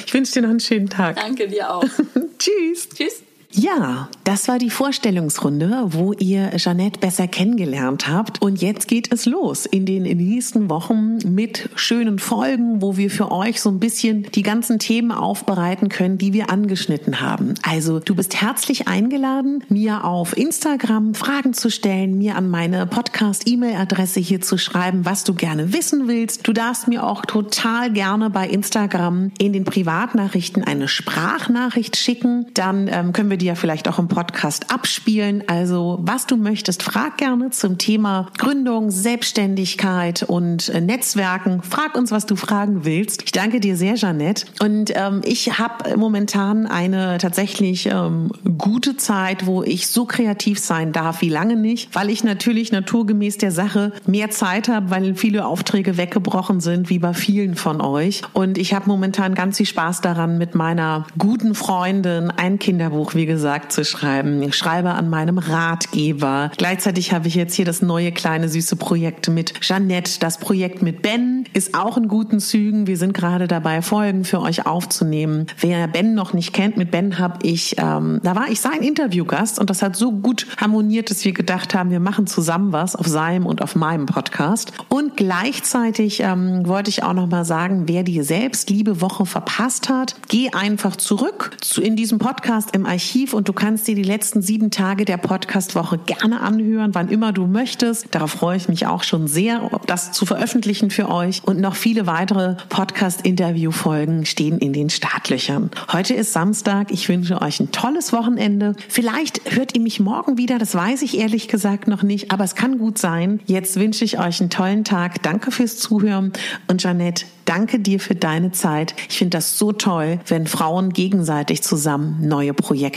Ich 0.06 0.12
wünsche 0.12 0.32
dir 0.32 0.42
noch 0.42 0.50
einen 0.50 0.60
schönen 0.60 0.88
Tag. 0.88 1.16
Danke 1.16 1.48
dir 1.48 1.72
auch. 1.72 1.84
Tschüss. 2.38 2.88
Tschüss. 2.88 3.22
Ja, 3.56 4.08
das 4.24 4.48
war 4.48 4.58
die 4.58 4.70
Vorstellungsrunde, 4.70 5.84
wo 5.86 6.12
ihr 6.12 6.50
Jeanette 6.56 6.98
besser 6.98 7.28
kennengelernt 7.28 8.08
habt. 8.08 8.42
Und 8.42 8.60
jetzt 8.60 8.88
geht 8.88 9.12
es 9.12 9.26
los 9.26 9.64
in 9.64 9.86
den 9.86 10.02
nächsten 10.02 10.68
Wochen 10.68 11.18
mit 11.18 11.68
schönen 11.76 12.18
Folgen, 12.18 12.82
wo 12.82 12.96
wir 12.96 13.10
für 13.10 13.30
euch 13.30 13.60
so 13.60 13.70
ein 13.70 13.78
bisschen 13.78 14.26
die 14.34 14.42
ganzen 14.42 14.80
Themen 14.80 15.12
aufbereiten 15.12 15.88
können, 15.88 16.18
die 16.18 16.32
wir 16.32 16.50
angeschnitten 16.50 17.20
haben. 17.20 17.54
Also 17.62 18.00
du 18.00 18.16
bist 18.16 18.40
herzlich 18.40 18.88
eingeladen, 18.88 19.62
mir 19.68 20.02
auf 20.02 20.36
Instagram 20.36 21.14
Fragen 21.14 21.52
zu 21.52 21.70
stellen, 21.70 22.18
mir 22.18 22.34
an 22.34 22.50
meine 22.50 22.86
Podcast-E-Mail-Adresse 22.86 24.18
hier 24.18 24.40
zu 24.40 24.58
schreiben, 24.58 25.04
was 25.04 25.22
du 25.22 25.32
gerne 25.32 25.72
wissen 25.72 26.08
willst. 26.08 26.48
Du 26.48 26.52
darfst 26.52 26.88
mir 26.88 27.06
auch 27.06 27.24
total 27.24 27.92
gerne 27.92 28.30
bei 28.30 28.48
Instagram 28.48 29.30
in 29.38 29.52
den 29.52 29.62
Privatnachrichten 29.64 30.64
eine 30.64 30.88
Sprachnachricht 30.88 31.96
schicken. 31.96 32.46
Dann 32.54 32.88
ähm, 32.88 33.12
können 33.12 33.30
wir 33.30 33.36
die 33.36 33.43
ja 33.44 33.54
vielleicht 33.54 33.88
auch 33.88 33.98
im 33.98 34.08
Podcast 34.08 34.70
abspielen. 34.72 35.44
Also 35.46 35.98
was 36.02 36.26
du 36.26 36.36
möchtest, 36.36 36.82
frag 36.82 37.18
gerne 37.18 37.50
zum 37.50 37.78
Thema 37.78 38.28
Gründung, 38.38 38.90
Selbstständigkeit 38.90 40.22
und 40.22 40.68
äh, 40.68 40.80
Netzwerken. 40.80 41.62
Frag 41.62 41.96
uns, 41.96 42.10
was 42.10 42.26
du 42.26 42.36
fragen 42.36 42.84
willst. 42.84 43.22
Ich 43.24 43.32
danke 43.32 43.60
dir 43.60 43.76
sehr, 43.76 43.94
Jeanette. 43.94 44.46
Und 44.60 44.92
ähm, 44.94 45.20
ich 45.24 45.58
habe 45.58 45.96
momentan 45.96 46.66
eine 46.66 47.18
tatsächlich 47.18 47.86
ähm, 47.86 48.30
gute 48.58 48.96
Zeit, 48.96 49.46
wo 49.46 49.62
ich 49.62 49.88
so 49.88 50.04
kreativ 50.04 50.58
sein 50.58 50.92
darf 50.92 51.20
wie 51.20 51.28
lange 51.28 51.56
nicht, 51.56 51.94
weil 51.94 52.10
ich 52.10 52.24
natürlich 52.24 52.72
naturgemäß 52.72 53.38
der 53.38 53.50
Sache 53.50 53.92
mehr 54.06 54.30
Zeit 54.30 54.68
habe, 54.68 54.90
weil 54.90 55.14
viele 55.14 55.46
Aufträge 55.46 55.96
weggebrochen 55.96 56.60
sind, 56.60 56.90
wie 56.90 56.98
bei 56.98 57.14
vielen 57.14 57.54
von 57.54 57.80
euch. 57.80 58.22
Und 58.32 58.58
ich 58.58 58.74
habe 58.74 58.88
momentan 58.88 59.34
ganz 59.34 59.58
viel 59.58 59.66
Spaß 59.66 60.00
daran, 60.00 60.38
mit 60.38 60.54
meiner 60.54 61.06
guten 61.18 61.54
Freundin 61.54 62.30
ein 62.30 62.58
Kinderbuch, 62.58 63.14
wie 63.14 63.26
gesagt, 63.26 63.33
zu 63.72 63.84
schreiben. 63.84 64.42
Ich 64.42 64.54
schreibe 64.54 64.90
an 64.90 65.08
meinem 65.08 65.38
Ratgeber. 65.38 66.50
Gleichzeitig 66.56 67.12
habe 67.12 67.28
ich 67.28 67.34
jetzt 67.34 67.54
hier 67.54 67.64
das 67.64 67.82
neue 67.82 68.12
kleine 68.12 68.48
süße 68.48 68.76
Projekt 68.76 69.28
mit 69.28 69.54
Jeannette. 69.62 70.20
Das 70.20 70.38
Projekt 70.38 70.82
mit 70.82 71.02
Ben 71.02 71.44
ist 71.52 71.74
auch 71.74 71.96
in 71.96 72.08
guten 72.08 72.40
Zügen. 72.40 72.86
Wir 72.86 72.96
sind 72.96 73.14
gerade 73.14 73.46
dabei, 73.48 73.82
Folgen 73.82 74.24
für 74.24 74.40
euch 74.40 74.66
aufzunehmen. 74.66 75.46
Wer 75.58 75.88
Ben 75.88 76.14
noch 76.14 76.32
nicht 76.32 76.52
kennt, 76.52 76.76
mit 76.76 76.90
Ben 76.90 77.18
habe 77.18 77.38
ich, 77.42 77.76
ähm, 77.78 78.20
da 78.22 78.34
war 78.34 78.48
ich 78.48 78.60
sein 78.60 78.82
Interviewgast 78.82 79.58
und 79.58 79.70
das 79.70 79.82
hat 79.82 79.96
so 79.96 80.12
gut 80.12 80.46
harmoniert, 80.58 81.10
dass 81.10 81.24
wir 81.24 81.32
gedacht 81.32 81.74
haben, 81.74 81.90
wir 81.90 82.00
machen 82.00 82.26
zusammen 82.26 82.72
was 82.72 82.96
auf 82.96 83.06
seinem 83.06 83.46
und 83.46 83.62
auf 83.62 83.74
meinem 83.74 84.06
Podcast. 84.06 84.72
Und 84.88 85.16
gleichzeitig 85.16 86.20
ähm, 86.20 86.66
wollte 86.66 86.90
ich 86.90 87.02
auch 87.02 87.14
noch 87.14 87.28
mal 87.28 87.44
sagen, 87.44 87.84
wer 87.86 88.02
die 88.02 88.22
Selbstliebe-Woche 88.22 89.26
verpasst 89.26 89.88
hat, 89.88 90.16
geh 90.28 90.50
einfach 90.50 90.96
zurück 90.96 91.52
zu, 91.60 91.80
in 91.80 91.96
diesem 91.96 92.18
Podcast 92.18 92.74
im 92.74 92.86
Archiv 92.86 93.23
Archiv 93.24 93.32
und 93.32 93.48
du 93.48 93.52
kannst 93.52 93.88
dir 93.88 93.94
die 93.94 94.02
letzten 94.02 94.42
sieben 94.42 94.70
Tage 94.70 95.04
der 95.04 95.16
Podcast-Woche 95.16 95.98
gerne 95.98 96.40
anhören, 96.40 96.94
wann 96.94 97.08
immer 97.08 97.32
du 97.32 97.46
möchtest. 97.46 98.06
Darauf 98.10 98.32
freue 98.32 98.56
ich 98.56 98.68
mich 98.68 98.86
auch 98.86 99.02
schon 99.02 99.28
sehr, 99.28 99.70
das 99.86 100.12
zu 100.12 100.26
veröffentlichen 100.26 100.90
für 100.90 101.08
euch. 101.08 101.42
Und 101.44 101.60
noch 101.60 101.74
viele 101.74 102.06
weitere 102.06 102.56
Podcast-Interview-Folgen 102.68 104.26
stehen 104.26 104.58
in 104.58 104.72
den 104.72 104.90
Startlöchern. 104.90 105.70
Heute 105.92 106.14
ist 106.14 106.32
Samstag. 106.32 106.90
Ich 106.90 107.08
wünsche 107.08 107.40
euch 107.40 107.60
ein 107.60 107.70
tolles 107.72 108.12
Wochenende. 108.12 108.74
Vielleicht 108.88 109.54
hört 109.54 109.74
ihr 109.74 109.80
mich 109.80 110.00
morgen 110.00 110.36
wieder. 110.36 110.58
Das 110.58 110.74
weiß 110.74 111.02
ich 111.02 111.18
ehrlich 111.18 111.48
gesagt 111.48 111.88
noch 111.88 112.02
nicht, 112.02 112.30
aber 112.30 112.44
es 112.44 112.54
kann 112.54 112.78
gut 112.78 112.98
sein. 112.98 113.40
Jetzt 113.46 113.76
wünsche 113.76 114.04
ich 114.04 114.18
euch 114.18 114.40
einen 114.40 114.50
tollen 114.50 114.84
Tag. 114.84 115.22
Danke 115.22 115.50
fürs 115.50 115.78
Zuhören. 115.78 116.32
Und 116.68 116.82
Janette, 116.82 117.24
danke 117.46 117.78
dir 117.78 118.00
für 118.00 118.14
deine 118.14 118.52
Zeit. 118.52 118.94
Ich 119.08 119.18
finde 119.18 119.38
das 119.38 119.58
so 119.58 119.72
toll, 119.72 120.18
wenn 120.26 120.46
Frauen 120.46 120.92
gegenseitig 120.92 121.62
zusammen 121.62 122.26
neue 122.26 122.52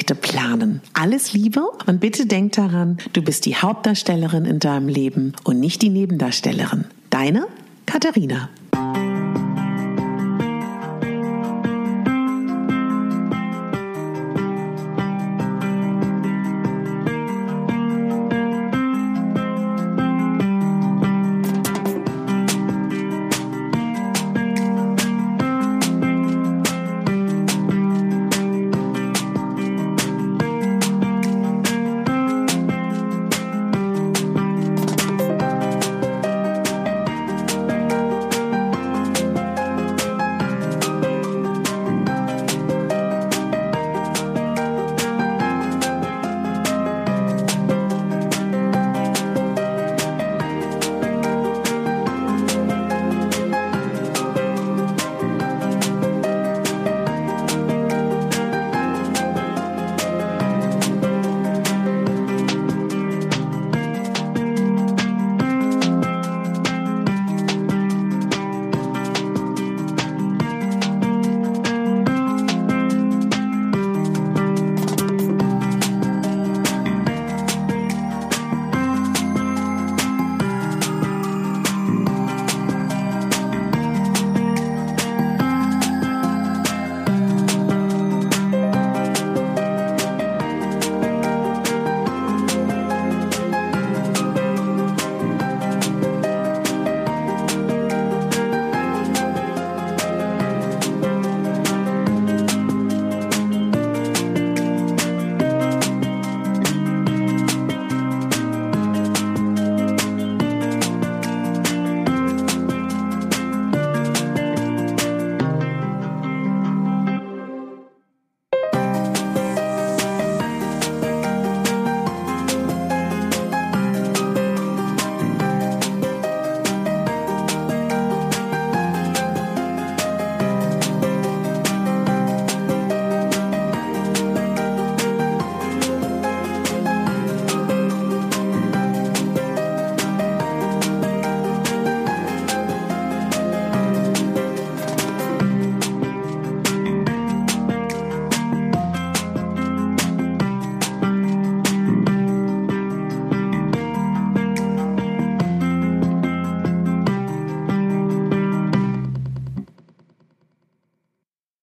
Projekte 0.07 0.15
planen. 0.15 0.81
Alles 0.93 1.33
Liebe 1.33 1.61
und 1.85 1.99
bitte 1.99 2.25
denk 2.25 2.53
daran, 2.53 2.97
du 3.13 3.21
bist 3.21 3.45
die 3.45 3.55
Hauptdarstellerin 3.55 4.45
in 4.45 4.59
deinem 4.59 4.87
Leben 4.87 5.33
und 5.43 5.59
nicht 5.59 5.81
die 5.81 5.89
Nebendarstellerin. 5.89 6.85
Deine 7.09 7.47
Katharina. 7.85 8.49